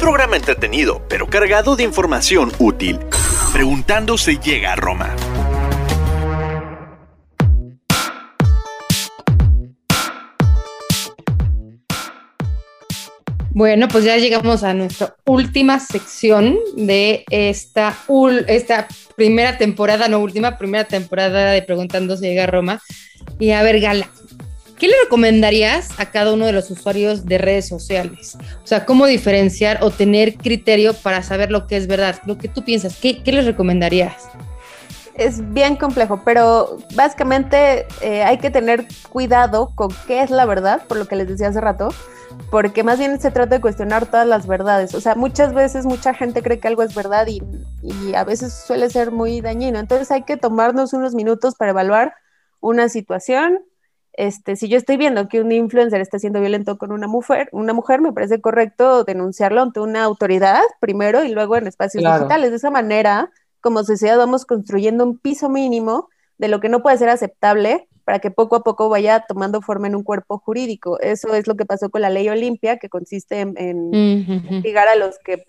Programa 0.00 0.36
entretenido, 0.36 1.02
pero 1.08 1.28
cargado 1.28 1.76
de 1.76 1.84
información 1.84 2.50
útil. 2.58 2.98
Preguntando 3.52 4.16
si 4.16 4.38
llega 4.38 4.72
a 4.72 4.76
Roma. 4.76 5.14
Bueno, 13.52 13.88
pues 13.88 14.04
ya 14.04 14.16
llegamos 14.16 14.62
a 14.62 14.72
nuestra 14.72 15.16
última 15.26 15.80
sección 15.80 16.56
de 16.76 17.24
esta, 17.30 17.94
esta 18.46 18.88
primera 19.16 19.58
temporada, 19.58 20.08
no 20.08 20.20
última, 20.20 20.56
primera 20.56 20.84
temporada 20.84 21.50
de 21.50 21.60
Preguntando 21.60 22.16
si 22.16 22.26
llega 22.26 22.44
a 22.44 22.46
Roma. 22.46 22.80
Y 23.38 23.50
a 23.50 23.62
ver, 23.62 23.80
Gala, 23.80 24.08
¿qué 24.80 24.88
le 24.88 24.94
recomendarías 25.04 25.90
a 26.00 26.10
cada 26.10 26.32
uno 26.32 26.46
de 26.46 26.52
los 26.52 26.70
usuarios 26.70 27.26
de 27.26 27.38
redes 27.38 27.68
sociales? 27.68 28.36
O 28.64 28.66
sea, 28.66 28.86
¿cómo 28.86 29.06
diferenciar 29.06 29.78
o 29.82 29.90
tener 29.90 30.36
criterio 30.36 30.94
para 30.94 31.22
saber 31.22 31.52
lo 31.52 31.66
que 31.66 31.76
es 31.76 31.86
verdad? 31.86 32.20
Lo 32.26 32.38
que 32.38 32.48
tú 32.48 32.64
piensas, 32.64 32.96
¿qué, 32.96 33.20
les 33.24 33.44
recomendarías? 33.44 34.28
Es 35.14 35.52
bien 35.52 35.76
complejo, 35.76 36.22
pero 36.24 36.78
básicamente 36.94 37.86
eh, 38.00 38.22
hay 38.22 38.38
que 38.38 38.50
tener 38.50 38.86
cuidado 39.10 39.70
con 39.74 39.90
qué 40.06 40.22
es 40.22 40.30
la 40.30 40.46
verdad, 40.46 40.82
por 40.86 40.96
lo 40.96 41.06
que 41.06 41.16
les 41.16 41.28
decía 41.28 41.48
hace 41.48 41.60
rato 41.60 41.90
porque 42.50 42.82
más 42.82 42.98
bien 42.98 43.20
se 43.20 43.30
trata 43.30 43.56
de 43.56 43.60
cuestionar 43.60 44.06
todas 44.06 44.26
las 44.26 44.46
verdades. 44.46 44.94
O 44.94 45.00
sea, 45.00 45.14
muchas 45.14 45.52
veces 45.52 45.84
mucha 45.84 46.14
gente 46.14 46.42
cree 46.42 46.58
que 46.58 46.68
algo 46.68 46.82
es 46.82 46.94
verdad 46.94 47.26
y, 47.26 47.42
a 48.14 48.24
veces 48.24 48.52
suele 48.52 48.90
ser 48.90 49.10
muy 49.10 49.40
dañino. 49.40 49.78
Entonces 49.78 50.10
hay 50.10 50.22
que 50.22 50.36
tomarnos 50.36 50.92
unos 50.92 51.14
minutos 51.14 51.54
para 51.54 51.72
evaluar 51.72 52.14
una 52.60 52.88
situación. 52.88 53.60
Este, 54.20 54.54
si 54.54 54.68
yo 54.68 54.76
estoy 54.76 54.98
viendo 54.98 55.28
que 55.28 55.40
un 55.40 55.50
influencer 55.50 56.02
está 56.02 56.18
siendo 56.18 56.42
violento 56.42 56.76
con 56.76 56.92
una 56.92 57.06
mujer, 57.06 57.48
una 57.52 57.72
mujer 57.72 58.02
me 58.02 58.12
parece 58.12 58.38
correcto 58.38 59.02
denunciarlo 59.02 59.62
ante 59.62 59.80
una 59.80 60.04
autoridad 60.04 60.60
primero 60.78 61.24
y 61.24 61.30
luego 61.30 61.56
en 61.56 61.66
espacios 61.66 62.04
digitales. 62.04 62.50
De 62.50 62.58
esa 62.58 62.70
manera, 62.70 63.30
como 63.62 63.82
sociedad, 63.82 64.18
vamos 64.18 64.44
construyendo 64.44 65.04
un 65.04 65.16
piso 65.16 65.48
mínimo 65.48 66.10
de 66.36 66.48
lo 66.48 66.60
que 66.60 66.68
no 66.68 66.82
puede 66.82 66.98
ser 66.98 67.08
aceptable 67.08 67.88
para 68.04 68.18
que 68.18 68.30
poco 68.30 68.56
a 68.56 68.62
poco 68.62 68.90
vaya 68.90 69.24
tomando 69.26 69.62
forma 69.62 69.86
en 69.86 69.96
un 69.96 70.02
cuerpo 70.02 70.36
jurídico. 70.36 71.00
Eso 71.00 71.32
es 71.32 71.46
lo 71.46 71.56
que 71.56 71.64
pasó 71.64 71.88
con 71.88 72.02
la 72.02 72.10
ley 72.10 72.28
Olimpia, 72.28 72.76
que 72.76 72.90
consiste 72.90 73.40
en, 73.40 73.94
investigar 73.94 74.86
a 74.88 74.96
los 74.96 75.18
que 75.20 75.42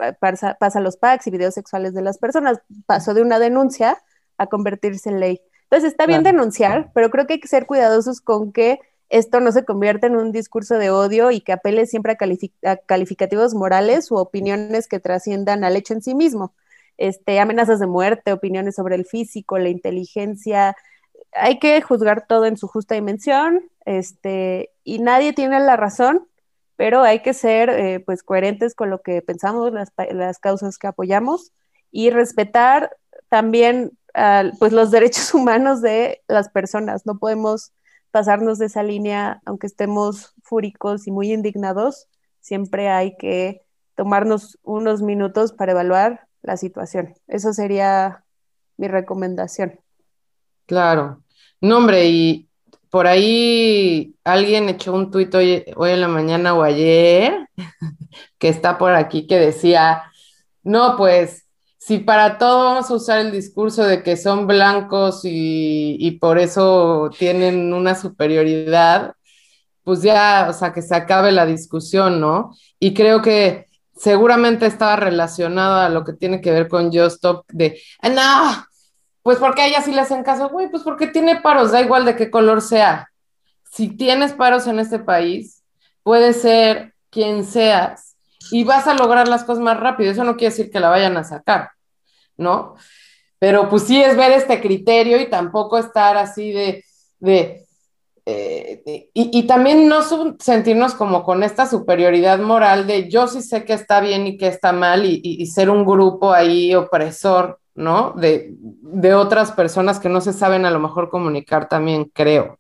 pasan 0.60 0.84
los 0.86 0.96
packs 0.96 1.28
y 1.28 1.32
videos 1.32 1.56
sexuales 1.56 1.94
de 1.94 2.04
las 2.04 2.20
personas. 2.20 2.60
Pasó 2.86 3.14
de 3.14 3.22
una 3.22 3.38
denuncia 3.38 4.02
a 4.38 4.48
convertirse 4.48 5.10
en 5.10 5.20
ley. 5.20 5.42
Entonces 5.72 5.94
está 5.94 6.06
bien 6.06 6.24
denunciar, 6.24 6.92
pero 6.94 7.10
creo 7.10 7.26
que 7.26 7.34
hay 7.34 7.40
que 7.40 7.48
ser 7.48 7.66
cuidadosos 7.66 8.20
con 8.20 8.52
que 8.52 8.82
esto 9.08 9.40
no 9.40 9.54
se 9.54 9.64
convierta 9.64 10.06
en 10.06 10.18
un 10.18 10.34
discurso 10.34 10.78
de 10.78 10.90
odio 10.90 11.32
y 11.32 11.40
que 11.40 11.54
apele 11.54 11.86
siempre 11.86 12.18
a, 12.66 12.76
calificativos 12.76 13.54
morales 13.54 14.12
u 14.12 14.18
opiniones 14.18 14.90
que 14.90 15.00
trasciendan 15.00 15.64
al 15.64 15.78
hecho 15.78 15.94
en 15.94 16.02
sí 16.02 16.14
mismo. 16.14 16.54
Este, 16.98 17.40
amenazas 17.40 17.80
de 17.80 17.88
muerte, 17.88 18.34
opiniones 18.34 18.76
sobre 18.76 18.96
el 18.96 19.06
físico, 19.06 19.58
la 19.60 19.70
inteligencia, 19.70 20.76
hay 21.32 21.58
que 21.58 21.82
juzgar 21.82 22.28
todo 22.28 22.48
en 22.48 22.58
su 22.58 22.68
justa 22.68 22.96
dimensión, 22.96 23.64
este, 23.86 24.72
y 24.84 25.00
nadie 25.00 25.32
tiene 25.32 25.58
la 25.62 25.78
razón, 25.78 26.28
pero 26.76 27.02
hay 27.02 27.22
que 27.22 27.34
ser 27.34 27.70
eh, 27.70 28.02
pues 28.02 28.24
coherentes 28.24 28.76
con 28.76 28.90
lo 28.90 29.02
que 29.02 29.22
pensamos, 29.22 29.72
las, 29.72 29.94
las, 30.12 30.38
causas 30.40 30.78
que 30.78 30.88
apoyamos 30.88 31.54
y 31.92 32.10
respetar 32.10 32.98
también 33.30 33.92
pues 34.60 34.74
los 34.74 34.92
derechos 34.92 35.34
humanos 35.34 35.82
de 35.82 36.22
las 36.28 36.50
personas. 36.50 37.06
No 37.06 37.18
podemos 37.18 37.72
pasarnos 38.12 38.60
de 38.60 38.66
esa 38.68 38.84
línea, 38.84 39.42
aunque 39.46 39.68
estemos 39.68 40.34
fúricos 40.44 41.08
y 41.08 41.12
muy 41.12 41.32
indignados, 41.32 42.08
siempre 42.40 42.90
hay 42.90 43.16
que 43.18 43.62
tomarnos 43.96 44.60
unos 44.64 45.02
minutos 45.02 45.54
para 45.54 45.72
evaluar 45.72 46.28
la 46.42 46.58
situación. 46.58 47.14
Eso 47.28 47.54
sería 47.54 48.26
mi 48.78 48.88
recomendación. 48.88 49.80
Claro. 50.66 51.24
No, 51.62 51.78
hombre, 51.78 52.08
y 52.08 52.50
por 52.90 53.08
ahí 53.08 54.16
alguien 54.24 54.68
echó 54.70 54.94
un 54.94 55.12
tuit 55.12 55.34
hoy, 55.34 55.64
hoy 55.76 55.92
en 55.92 56.02
la 56.02 56.08
mañana 56.08 56.54
o 56.54 56.64
ayer, 56.64 57.48
que 58.38 58.50
está 58.50 58.78
por 58.78 58.94
aquí, 58.94 59.28
que 59.28 59.38
decía, 59.40 60.04
no, 60.64 60.98
pues, 60.98 61.46
si 61.82 61.98
para 61.98 62.38
todo 62.38 62.66
vamos 62.66 62.92
a 62.92 62.94
usar 62.94 63.20
el 63.22 63.32
discurso 63.32 63.84
de 63.84 64.04
que 64.04 64.16
son 64.16 64.46
blancos 64.46 65.22
y, 65.24 66.18
por 66.22 66.38
eso 66.38 67.10
tienen 67.18 67.74
una 67.74 67.96
superioridad, 67.96 69.16
pues 69.84 70.04
ya, 70.04 70.46
o 70.48 70.54
sea, 70.54 70.74
que 70.74 70.84
se 70.84 70.94
acabe 70.94 71.32
la 71.32 71.48
discusión, 71.48 72.22
¿no? 72.22 72.56
Y 72.80 72.94
creo 72.94 73.24
que 73.24 73.66
seguramente 73.96 74.68
estaba 74.68 74.96
relacionado 74.96 75.78
a 75.80 75.90
lo 75.90 76.06
que 76.06 76.14
tiene 76.14 76.40
que 76.40 76.52
ver 76.52 76.68
con 76.68 76.92
Just 76.94 77.16
Stop 77.16 77.46
de, 77.48 77.82
ah, 78.04 78.10
no, 78.10 78.66
pues 79.24 79.40
porque 79.40 79.64
a 79.64 79.68
ella 79.68 79.82
sí 79.82 79.92
le 79.92 80.02
hacen 80.02 80.24
caso, 80.24 80.50
güey, 80.50 80.70
pues 80.70 80.84
porque 80.84 81.08
tiene 81.08 81.42
paros, 81.42 81.72
da 81.72 81.82
igual 81.82 82.06
de 82.06 82.16
qué 82.16 82.30
color 82.30 82.62
sea. 82.62 83.10
Si 83.72 83.90
tienes 83.90 84.34
paros 84.34 84.68
en 84.68 84.78
este 84.78 85.00
país, 85.00 85.64
puede 86.04 86.34
ser 86.34 86.94
quien 87.10 87.44
seas 87.44 88.11
y 88.52 88.64
vas 88.64 88.88
a 88.88 88.94
lograr 88.94 89.28
las 89.28 89.44
cosas 89.44 89.64
más 89.64 89.80
rápido. 89.80 90.12
Eso 90.12 90.24
no 90.24 90.36
quiere 90.36 90.52
decir 90.52 90.72
que 90.72 90.80
la 90.80 90.90
vayan 90.90 91.18
a 91.18 91.24
sacar, 91.24 91.72
¿no? 92.38 92.76
Pero 93.40 93.70
pues 93.70 93.84
sí 93.84 94.02
es 94.02 94.16
ver 94.16 94.32
este 94.32 94.62
criterio 94.62 95.20
y 95.20 95.30
tampoco 95.30 95.78
estar 95.78 96.18
así 96.18 96.52
de, 96.52 96.84
de, 97.20 97.66
eh, 98.26 99.10
y, 99.14 99.44
también 99.44 99.88
no 99.88 100.02
sentirnos 100.40 100.94
como 100.94 101.24
con 101.24 101.44
esta 101.44 101.66
superioridad 101.66 102.40
moral 102.40 102.86
de 102.86 103.10
yo 103.10 103.28
sí 103.28 103.42
sé 103.42 103.66
que 103.66 103.74
está 103.74 104.00
bien 104.00 104.28
y 104.28 104.38
que 104.38 104.48
está 104.48 104.72
mal 104.72 105.06
y 105.06 105.46
ser 105.48 105.72
un 105.72 105.86
grupo 105.86 106.32
ahí 106.32 106.76
opresor 106.76 107.62
¿no? 107.76 108.14
De, 108.14 108.56
otras 109.16 109.52
personas 109.52 110.00
que 110.00 110.10
no 110.10 110.22
se 110.22 110.34
saben 110.34 110.66
a 110.66 110.72
lo 110.72 110.80
mejor 110.80 111.10
comunicar 111.10 111.68
también, 111.68 112.06
creo. 112.14 112.58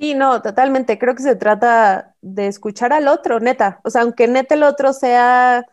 Sí, 0.00 0.14
no, 0.14 0.40
totalmente. 0.40 0.98
Creo 0.98 1.14
que 1.14 1.22
se 1.22 1.36
trata 1.36 2.14
de 2.22 2.46
escuchar 2.46 2.94
al 2.94 3.06
otro, 3.06 3.38
neta. 3.38 3.80
O 3.84 3.90
sea, 3.90 4.00
aunque 4.00 4.28
neta 4.28 4.54
el 4.54 4.62
otro 4.62 4.94
sea 4.94 5.66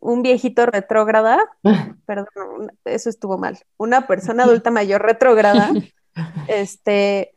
un 0.00 0.20
viejito 0.20 0.66
retrógrada, 0.66 1.38
perdón, 2.06 2.72
eso 2.84 3.08
estuvo 3.08 3.38
mal. 3.38 3.58
Una 3.78 4.06
persona 4.06 4.44
adulta 4.44 4.70
mayor 4.70 5.00
retrógrada, 5.00 5.70
este, 6.48 7.34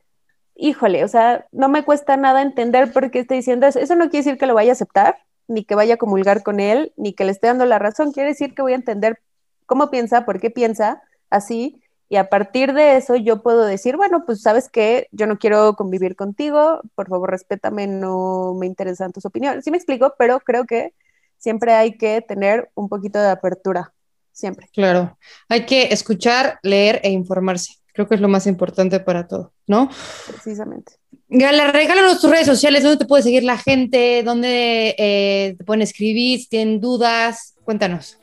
híjole, 0.55 1.05
o 1.05 1.07
sea, 1.07 1.47
no 1.53 1.69
me 1.69 1.85
cuesta 1.85 2.17
nada 2.17 2.41
entender 2.41 2.91
por 2.91 3.09
qué 3.09 3.19
está 3.19 3.35
diciendo 3.35 3.65
eso. 3.65 3.79
Eso 3.79 3.95
no 3.95 4.09
quiere 4.09 4.25
decir 4.25 4.37
que 4.37 4.47
lo 4.47 4.53
vaya 4.53 4.71
a 4.71 4.73
aceptar, 4.73 5.15
ni 5.47 5.63
que 5.63 5.75
vaya 5.75 5.93
a 5.93 5.97
comulgar 5.97 6.43
con 6.43 6.59
él, 6.59 6.91
ni 6.97 7.13
que 7.13 7.23
le 7.23 7.31
esté 7.31 7.47
dando 7.47 7.65
la 7.65 7.79
razón. 7.79 8.11
Quiere 8.11 8.29
decir 8.29 8.53
que 8.53 8.61
voy 8.61 8.73
a 8.73 8.75
entender 8.75 9.21
cómo 9.65 9.89
piensa, 9.89 10.25
por 10.25 10.41
qué 10.41 10.49
piensa 10.49 11.01
así, 11.29 11.80
y 12.11 12.17
a 12.17 12.27
partir 12.27 12.73
de 12.73 12.97
eso 12.97 13.15
yo 13.15 13.41
puedo 13.41 13.65
decir, 13.65 13.95
bueno, 13.95 14.25
pues 14.25 14.41
sabes 14.41 14.67
que 14.67 15.07
yo 15.13 15.27
no 15.27 15.39
quiero 15.39 15.77
convivir 15.77 16.17
contigo, 16.17 16.81
por 16.93 17.07
favor 17.07 17.31
respétame, 17.31 17.87
no 17.87 18.53
me 18.53 18.65
interesan 18.65 19.13
tus 19.13 19.25
opiniones. 19.25 19.63
Sí 19.63 19.71
me 19.71 19.77
explico, 19.77 20.13
pero 20.19 20.41
creo 20.41 20.65
que 20.65 20.93
siempre 21.37 21.71
hay 21.71 21.97
que 21.97 22.19
tener 22.19 22.69
un 22.75 22.89
poquito 22.89 23.17
de 23.17 23.29
apertura, 23.29 23.93
siempre. 24.33 24.67
Claro, 24.73 25.17
hay 25.47 25.65
que 25.65 25.83
escuchar, 25.93 26.59
leer 26.63 26.99
e 27.01 27.11
informarse. 27.11 27.75
Creo 27.93 28.09
que 28.09 28.15
es 28.15 28.21
lo 28.21 28.27
más 28.27 28.45
importante 28.45 28.99
para 28.99 29.29
todo, 29.29 29.53
¿no? 29.65 29.89
Precisamente. 30.27 30.95
Gala, 31.29 31.71
regálanos 31.71 32.19
tus 32.19 32.29
redes 32.29 32.45
sociales, 32.45 32.83
dónde 32.83 32.97
te 32.97 33.05
puede 33.05 33.23
seguir 33.23 33.43
la 33.43 33.57
gente, 33.57 34.21
dónde 34.23 34.95
eh, 34.97 35.55
te 35.57 35.63
pueden 35.63 35.81
escribir, 35.81 36.41
si 36.41 36.49
tienen 36.49 36.81
dudas, 36.81 37.53
cuéntanos. 37.63 38.20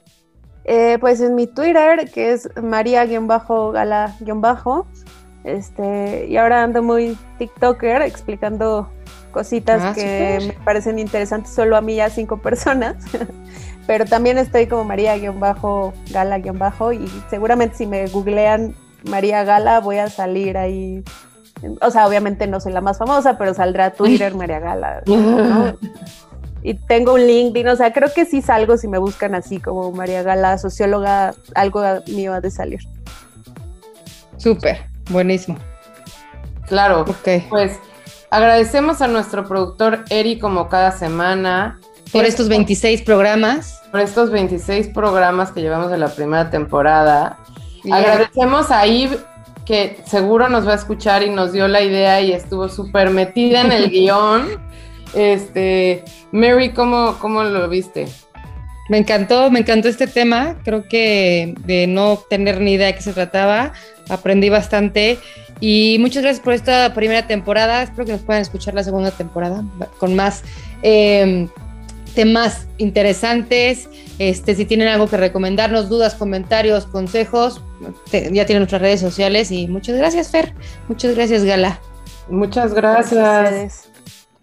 Eh, 0.70 0.98
pues 1.00 1.18
en 1.22 1.34
mi 1.34 1.46
Twitter, 1.46 2.10
que 2.10 2.32
es 2.32 2.46
maría-gala-bajo, 2.62 4.86
este, 5.44 6.26
y 6.28 6.36
ahora 6.36 6.62
ando 6.62 6.82
muy 6.82 7.16
TikToker 7.38 8.02
explicando 8.02 8.90
cositas 9.30 9.80
Ah, 9.82 9.94
que 9.94 10.38
me 10.46 10.52
parecen 10.64 10.98
interesantes 10.98 11.54
solo 11.54 11.74
a 11.74 11.80
mí 11.80 11.94
y 11.94 12.00
a 12.00 12.10
cinco 12.10 12.36
personas. 12.36 12.96
Pero 13.86 14.04
también 14.04 14.36
estoy 14.36 14.66
como 14.66 14.84
María-Gala-Bajo 14.84 16.92
y 16.92 17.08
seguramente 17.30 17.76
si 17.76 17.86
me 17.86 18.06
googlean 18.06 18.74
María 19.04 19.44
Gala 19.44 19.80
voy 19.80 19.96
a 19.96 20.10
salir 20.10 20.58
ahí. 20.58 21.02
O 21.80 21.90
sea, 21.90 22.06
obviamente 22.06 22.46
no 22.46 22.60
soy 22.60 22.74
la 22.74 22.82
más 22.82 22.98
famosa, 22.98 23.38
pero 23.38 23.54
saldrá 23.54 23.94
Twitter 23.94 24.34
María 24.34 24.60
Gala. 24.60 25.00
¿no? 25.06 25.78
Y 26.62 26.74
tengo 26.74 27.14
un 27.14 27.26
LinkedIn, 27.26 27.68
o 27.68 27.76
sea, 27.76 27.92
creo 27.92 28.12
que 28.12 28.24
sí 28.24 28.42
salgo 28.42 28.76
si 28.76 28.88
me 28.88 28.98
buscan 28.98 29.34
así 29.34 29.60
como 29.60 29.92
María 29.92 30.22
Gala, 30.22 30.58
socióloga, 30.58 31.34
algo 31.54 31.82
mío 32.08 32.32
ha 32.34 32.40
de 32.40 32.50
salir. 32.50 32.80
Súper, 34.36 34.86
buenísimo. 35.10 35.58
Claro, 36.66 37.02
Ok. 37.02 37.44
pues 37.48 37.78
agradecemos 38.30 39.00
a 39.02 39.08
nuestro 39.08 39.44
productor 39.46 40.04
Eri 40.10 40.38
como 40.38 40.68
cada 40.68 40.92
semana. 40.92 41.78
Por 42.12 42.22
Es- 42.24 42.30
estos 42.30 42.48
26 42.48 43.02
programas. 43.02 43.74
por 43.90 44.00
estos 44.00 44.30
26 44.30 44.88
programas 44.88 45.50
que 45.50 45.62
llevamos 45.62 45.90
de 45.90 45.96
la 45.96 46.08
primera 46.08 46.50
temporada. 46.50 47.38
Yeah. 47.84 47.96
Agradecemos 47.96 48.70
a 48.70 48.84
Eve, 48.84 49.18
que 49.64 49.98
seguro 50.06 50.48
nos 50.50 50.66
va 50.68 50.72
a 50.72 50.74
escuchar 50.74 51.22
y 51.22 51.30
nos 51.30 51.52
dio 51.52 51.68
la 51.68 51.80
idea 51.80 52.20
y 52.20 52.32
estuvo 52.32 52.68
súper 52.68 53.08
metida 53.10 53.62
en 53.62 53.72
el 53.72 53.88
guion. 53.90 54.67
Este, 55.14 56.04
Mary, 56.32 56.70
¿cómo, 56.70 57.16
¿cómo 57.20 57.42
lo 57.44 57.68
viste? 57.68 58.06
Me 58.88 58.98
encantó, 58.98 59.50
me 59.50 59.60
encantó 59.60 59.88
este 59.88 60.06
tema. 60.06 60.56
Creo 60.64 60.88
que 60.88 61.54
de 61.66 61.86
no 61.86 62.18
tener 62.30 62.60
ni 62.60 62.72
idea 62.72 62.86
de 62.88 62.94
qué 62.94 63.02
se 63.02 63.12
trataba, 63.12 63.72
aprendí 64.08 64.48
bastante. 64.48 65.18
Y 65.60 65.96
muchas 66.00 66.22
gracias 66.22 66.42
por 66.42 66.54
esta 66.54 66.94
primera 66.94 67.26
temporada. 67.26 67.82
Espero 67.82 68.06
que 68.06 68.12
nos 68.12 68.22
puedan 68.22 68.40
escuchar 68.42 68.74
la 68.74 68.84
segunda 68.84 69.10
temporada 69.10 69.62
con 69.98 70.14
más 70.14 70.42
eh, 70.82 71.48
temas 72.14 72.66
interesantes. 72.78 73.88
Este, 74.18 74.54
si 74.54 74.64
tienen 74.64 74.88
algo 74.88 75.06
que 75.08 75.16
recomendarnos, 75.16 75.88
dudas, 75.88 76.14
comentarios, 76.14 76.86
consejos, 76.86 77.60
te- 78.10 78.32
ya 78.32 78.46
tienen 78.46 78.60
nuestras 78.62 78.80
redes 78.82 79.00
sociales. 79.00 79.50
Y 79.50 79.66
muchas 79.68 79.96
gracias, 79.96 80.30
Fer. 80.30 80.54
Muchas 80.88 81.14
gracias, 81.14 81.44
Gala. 81.44 81.78
Muchas 82.30 82.72
gracias. 82.72 83.90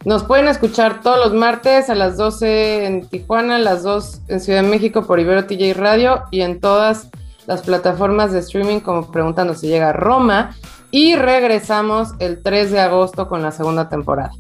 Nos 0.06 0.24
pueden 0.24 0.48
escuchar 0.48 1.02
todos 1.02 1.18
los 1.18 1.34
martes 1.34 1.90
a 1.90 1.96
las 1.96 2.16
12 2.16 2.86
en 2.86 3.08
Tijuana, 3.08 3.56
a 3.56 3.60
las 3.60 3.82
2 3.82 4.22
en 4.28 4.40
Ciudad 4.40 4.62
de 4.62 4.70
México 4.70 5.08
por 5.08 5.20
Ibero 5.20 5.46
TJ 5.48 5.74
Radio 5.74 6.24
y 6.30 6.42
en 6.42 6.60
todas 6.60 7.10
las 7.48 7.64
plataformas 7.64 8.32
de 8.32 8.40
streaming 8.40 8.82
como 8.82 9.12
Preguntando 9.12 9.56
si 9.56 9.68
llega 9.68 9.90
a 9.90 9.94
Roma. 9.94 10.56
Y 10.92 11.16
regresamos 11.16 12.10
el 12.20 12.44
3 12.44 12.72
de 12.72 12.82
agosto 12.82 13.28
con 13.28 13.42
la 13.42 13.52
segunda 13.52 13.90
temporada. 13.90 14.32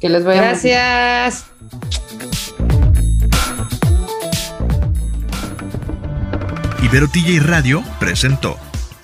Que 0.00 0.08
les 0.08 0.24
vaya. 0.24 0.42
Gracias. 0.42 1.46
Ibero 6.82 7.06
TJ 7.08 7.40
Radio 7.46 7.82
presentó 8.00 8.56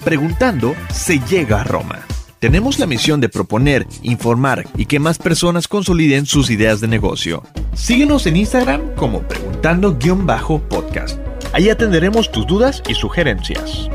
Preguntando 0.05 0.75
se 0.93 1.21
llega 1.21 1.61
a 1.61 1.65
Roma. 1.65 2.10
Tenemos 2.41 2.79
la 2.79 2.87
misión 2.87 3.21
de 3.21 3.29
proponer, 3.29 3.87
informar 4.03 4.67
y 4.75 4.87
que 4.87 4.99
más 4.99 5.19
personas 5.19 5.69
consoliden 5.69 6.25
sus 6.25 6.49
ideas 6.49 6.81
de 6.81 6.89
negocio. 6.89 7.43
Síguenos 7.75 8.27
en 8.27 8.37
Instagram 8.37 8.95
como 8.95 9.21
preguntando-podcast. 9.29 11.19
Ahí 11.53 11.69
atenderemos 11.69 12.33
tus 12.33 12.47
dudas 12.47 12.83
y 12.89 12.95
sugerencias. 12.95 13.91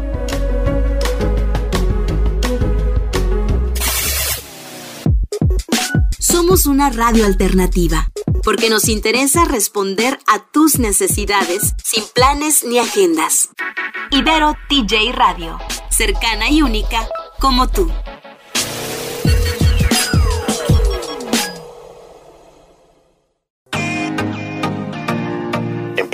Somos 6.19 6.67
una 6.67 6.91
radio 6.91 7.25
alternativa, 7.25 8.11
porque 8.43 8.69
nos 8.69 8.89
interesa 8.89 9.45
responder 9.45 10.19
a 10.27 10.45
tus 10.51 10.77
necesidades 10.77 11.73
sin 11.83 12.03
planes 12.13 12.63
ni 12.63 12.77
agendas. 12.77 13.49
Ibero 14.11 14.53
TJ 14.69 15.13
Radio, 15.13 15.57
cercana 15.89 16.51
y 16.51 16.61
única 16.61 17.07
como 17.39 17.67
tú. 17.67 17.89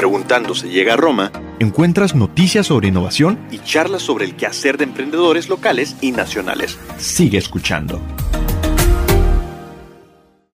Preguntando 0.01 0.55
se 0.55 0.67
llega 0.67 0.95
a 0.95 0.97
Roma, 0.97 1.31
encuentras 1.59 2.15
noticias 2.15 2.65
sobre 2.65 2.87
innovación 2.87 3.37
y 3.51 3.59
charlas 3.59 4.01
sobre 4.01 4.25
el 4.25 4.35
quehacer 4.35 4.79
de 4.79 4.85
emprendedores 4.85 5.47
locales 5.47 5.95
y 6.01 6.11
nacionales. 6.11 6.79
Sigue 6.97 7.37
escuchando. 7.37 8.01